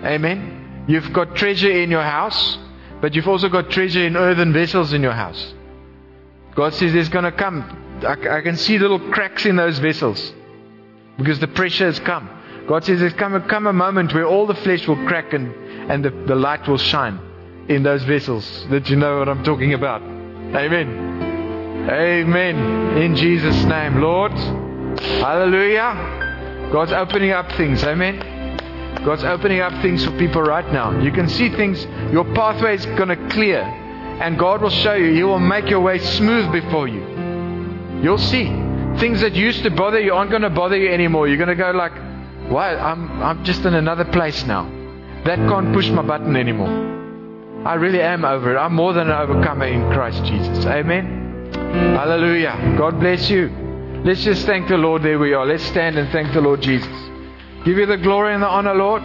Amen. 0.03 0.85
You've 0.87 1.11
got 1.13 1.35
treasure 1.35 1.71
in 1.71 1.89
your 1.89 2.03
house, 2.03 2.57
but 3.01 3.15
you've 3.15 3.27
also 3.27 3.49
got 3.49 3.71
treasure 3.71 4.05
in 4.05 4.17
earthen 4.17 4.51
vessels 4.51 4.93
in 4.93 5.01
your 5.01 5.13
house. 5.13 5.53
God 6.53 6.73
says 6.73 6.93
there's 6.93 7.09
going 7.09 7.23
to 7.23 7.31
come. 7.31 8.01
I, 8.05 8.37
I 8.37 8.41
can 8.41 8.57
see 8.57 8.77
little 8.77 8.99
cracks 9.11 9.45
in 9.45 9.55
those 9.55 9.79
vessels 9.79 10.33
because 11.17 11.39
the 11.39 11.47
pressure 11.47 11.85
has 11.85 11.99
come. 11.99 12.29
God 12.67 12.83
says 12.83 12.99
there's 12.99 13.13
come, 13.13 13.41
come 13.47 13.67
a 13.67 13.73
moment 13.73 14.13
where 14.13 14.25
all 14.25 14.47
the 14.47 14.55
flesh 14.55 14.87
will 14.87 15.01
crack 15.05 15.33
and, 15.33 15.53
and 15.89 16.03
the, 16.03 16.09
the 16.09 16.35
light 16.35 16.67
will 16.67 16.77
shine 16.77 17.19
in 17.69 17.83
those 17.83 18.03
vessels 18.03 18.65
that 18.69 18.89
you 18.89 18.95
know 18.95 19.19
what 19.19 19.29
I'm 19.29 19.43
talking 19.43 19.73
about. 19.73 20.01
Amen. 20.01 21.24
Amen. 21.89 22.97
In 22.97 23.15
Jesus' 23.15 23.63
name, 23.65 24.01
Lord. 24.01 24.31
Hallelujah. 24.31 26.69
God's 26.71 26.91
opening 26.91 27.31
up 27.31 27.51
things. 27.53 27.83
Amen. 27.83 28.19
God's 29.05 29.23
opening 29.23 29.59
up 29.59 29.71
things 29.83 30.03
for 30.03 30.17
people 30.17 30.41
right 30.41 30.65
now. 30.73 30.99
You 30.99 31.11
can 31.11 31.29
see 31.29 31.49
things, 31.49 31.85
your 32.11 32.25
pathway 32.33 32.73
is 32.73 32.85
going 32.87 33.09
to 33.09 33.29
clear. 33.29 33.61
And 33.61 34.39
God 34.39 34.63
will 34.63 34.71
show 34.71 34.95
you. 34.95 35.13
He 35.13 35.23
will 35.23 35.39
make 35.39 35.69
your 35.69 35.81
way 35.81 35.99
smooth 35.99 36.51
before 36.51 36.87
you. 36.87 37.05
You'll 38.01 38.17
see. 38.17 38.45
Things 38.97 39.21
that 39.21 39.33
used 39.33 39.61
to 39.63 39.69
bother 39.69 39.99
you 39.99 40.13
aren't 40.13 40.31
going 40.31 40.41
to 40.41 40.49
bother 40.49 40.77
you 40.77 40.91
anymore. 40.91 41.27
You're 41.27 41.37
going 41.37 41.49
to 41.49 41.55
go 41.55 41.71
like, 41.71 41.93
why? 42.49 42.75
I'm, 42.75 43.21
I'm 43.21 43.43
just 43.43 43.63
in 43.63 43.75
another 43.75 44.05
place 44.05 44.43
now. 44.45 44.63
That 45.25 45.37
can't 45.37 45.71
push 45.71 45.89
my 45.89 46.01
button 46.01 46.35
anymore. 46.35 47.67
I 47.67 47.75
really 47.75 48.01
am 48.01 48.25
over 48.25 48.55
it. 48.55 48.57
I'm 48.57 48.73
more 48.73 48.93
than 48.93 49.09
an 49.09 49.13
overcomer 49.13 49.65
in 49.65 49.81
Christ 49.91 50.23
Jesus. 50.25 50.65
Amen. 50.65 51.24
Hallelujah. 51.95 52.75
God 52.77 52.99
bless 52.99 53.29
you. 53.29 53.49
Let's 54.05 54.23
just 54.23 54.45
thank 54.45 54.67
the 54.67 54.77
Lord 54.77 55.01
there 55.01 55.17
we 55.17 55.33
are. 55.33 55.45
Let's 55.45 55.63
stand 55.63 55.97
and 55.97 56.11
thank 56.11 56.33
the 56.33 56.41
Lord 56.41 56.61
Jesus. 56.61 56.87
Give 57.65 57.77
you 57.77 57.87
the 57.87 57.97
glory 57.97 58.33
and 58.33 58.43
the 58.43 58.47
honor, 58.47 58.75
Lord. 58.75 59.01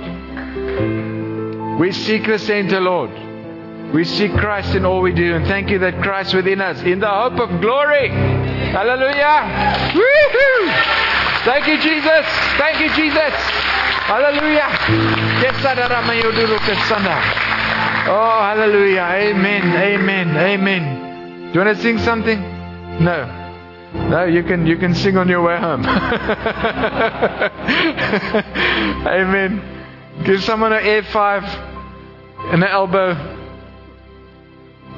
We 1.80 1.92
seek 1.92 2.26
the 2.26 2.38
center, 2.38 2.80
Lord. 2.80 3.10
We 3.94 4.04
seek 4.04 4.32
Christ 4.32 4.74
in 4.74 4.84
all 4.84 5.00
we 5.00 5.12
do. 5.12 5.34
And 5.34 5.46
thank 5.46 5.70
you 5.70 5.78
that 5.78 6.02
Christ 6.02 6.34
within 6.34 6.60
us, 6.60 6.82
in 6.82 7.00
the 7.00 7.08
hope 7.08 7.40
of 7.40 7.60
glory. 7.62 8.10
Hallelujah. 8.10 9.94
Woo-hoo. 9.94 10.70
Thank 11.44 11.66
you, 11.66 11.80
Jesus. 11.80 12.26
Thank 12.58 12.80
you, 12.80 12.90
Jesus. 12.94 13.32
Hallelujah. 14.04 14.68
Oh, 18.06 18.40
hallelujah. 18.42 19.00
Amen. 19.00 19.72
Amen. 19.72 20.36
Amen. 20.36 21.52
Do 21.52 21.58
you 21.58 21.64
want 21.64 21.76
to 21.76 21.82
sing 21.82 21.98
something? 21.98 22.59
No. 23.00 23.48
No, 23.92 24.24
you 24.24 24.44
can 24.44 24.66
you 24.66 24.76
can 24.76 24.94
sing 24.94 25.16
on 25.16 25.28
your 25.28 25.42
way 25.42 25.58
home. 25.58 25.84
Amen. 29.06 29.62
Give 30.24 30.42
someone 30.44 30.72
an 30.72 30.84
air 30.84 31.02
five 31.02 31.42
and 32.52 32.62
an 32.62 32.68
elbow. 32.70 33.38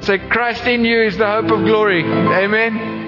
Say, 0.01 0.19
Christ 0.19 0.65
in 0.67 0.83
you 0.83 1.01
is 1.01 1.17
the 1.17 1.25
hope 1.25 1.49
of 1.49 1.63
glory. 1.63 2.03
Amen. 2.03 3.01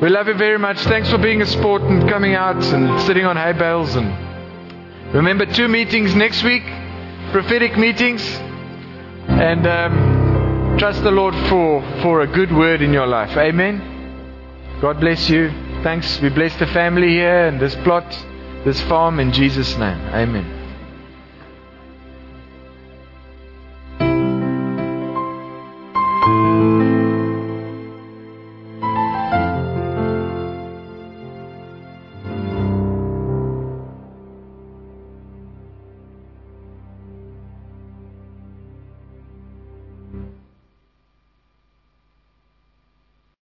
We 0.00 0.08
love 0.08 0.28
you 0.28 0.34
very 0.34 0.58
much. 0.58 0.78
Thanks 0.80 1.10
for 1.10 1.18
being 1.18 1.42
a 1.42 1.46
sport 1.46 1.82
and 1.82 2.08
coming 2.08 2.34
out 2.34 2.62
and 2.64 3.00
sitting 3.02 3.24
on 3.24 3.36
hay 3.36 3.52
bales. 3.52 3.96
And 3.96 4.14
remember, 5.12 5.46
two 5.46 5.66
meetings 5.66 6.14
next 6.14 6.44
week, 6.44 6.62
prophetic 7.32 7.76
meetings, 7.76 8.22
and 9.26 9.66
um, 9.66 10.15
trust 10.78 11.02
the 11.02 11.10
Lord 11.10 11.34
for 11.48 11.80
for 12.02 12.20
a 12.20 12.26
good 12.26 12.52
word 12.52 12.82
in 12.82 12.92
your 12.92 13.06
life. 13.06 13.36
Amen. 13.36 13.80
God 14.80 15.00
bless 15.00 15.30
you. 15.30 15.50
Thanks. 15.82 16.20
We 16.20 16.28
bless 16.28 16.54
the 16.58 16.66
family 16.66 17.08
here 17.08 17.46
and 17.46 17.58
this 17.58 17.74
plot, 17.76 18.06
this 18.64 18.80
farm 18.82 19.18
in 19.18 19.32
Jesus' 19.32 19.76
name. 19.78 20.00
Amen. 20.12 20.55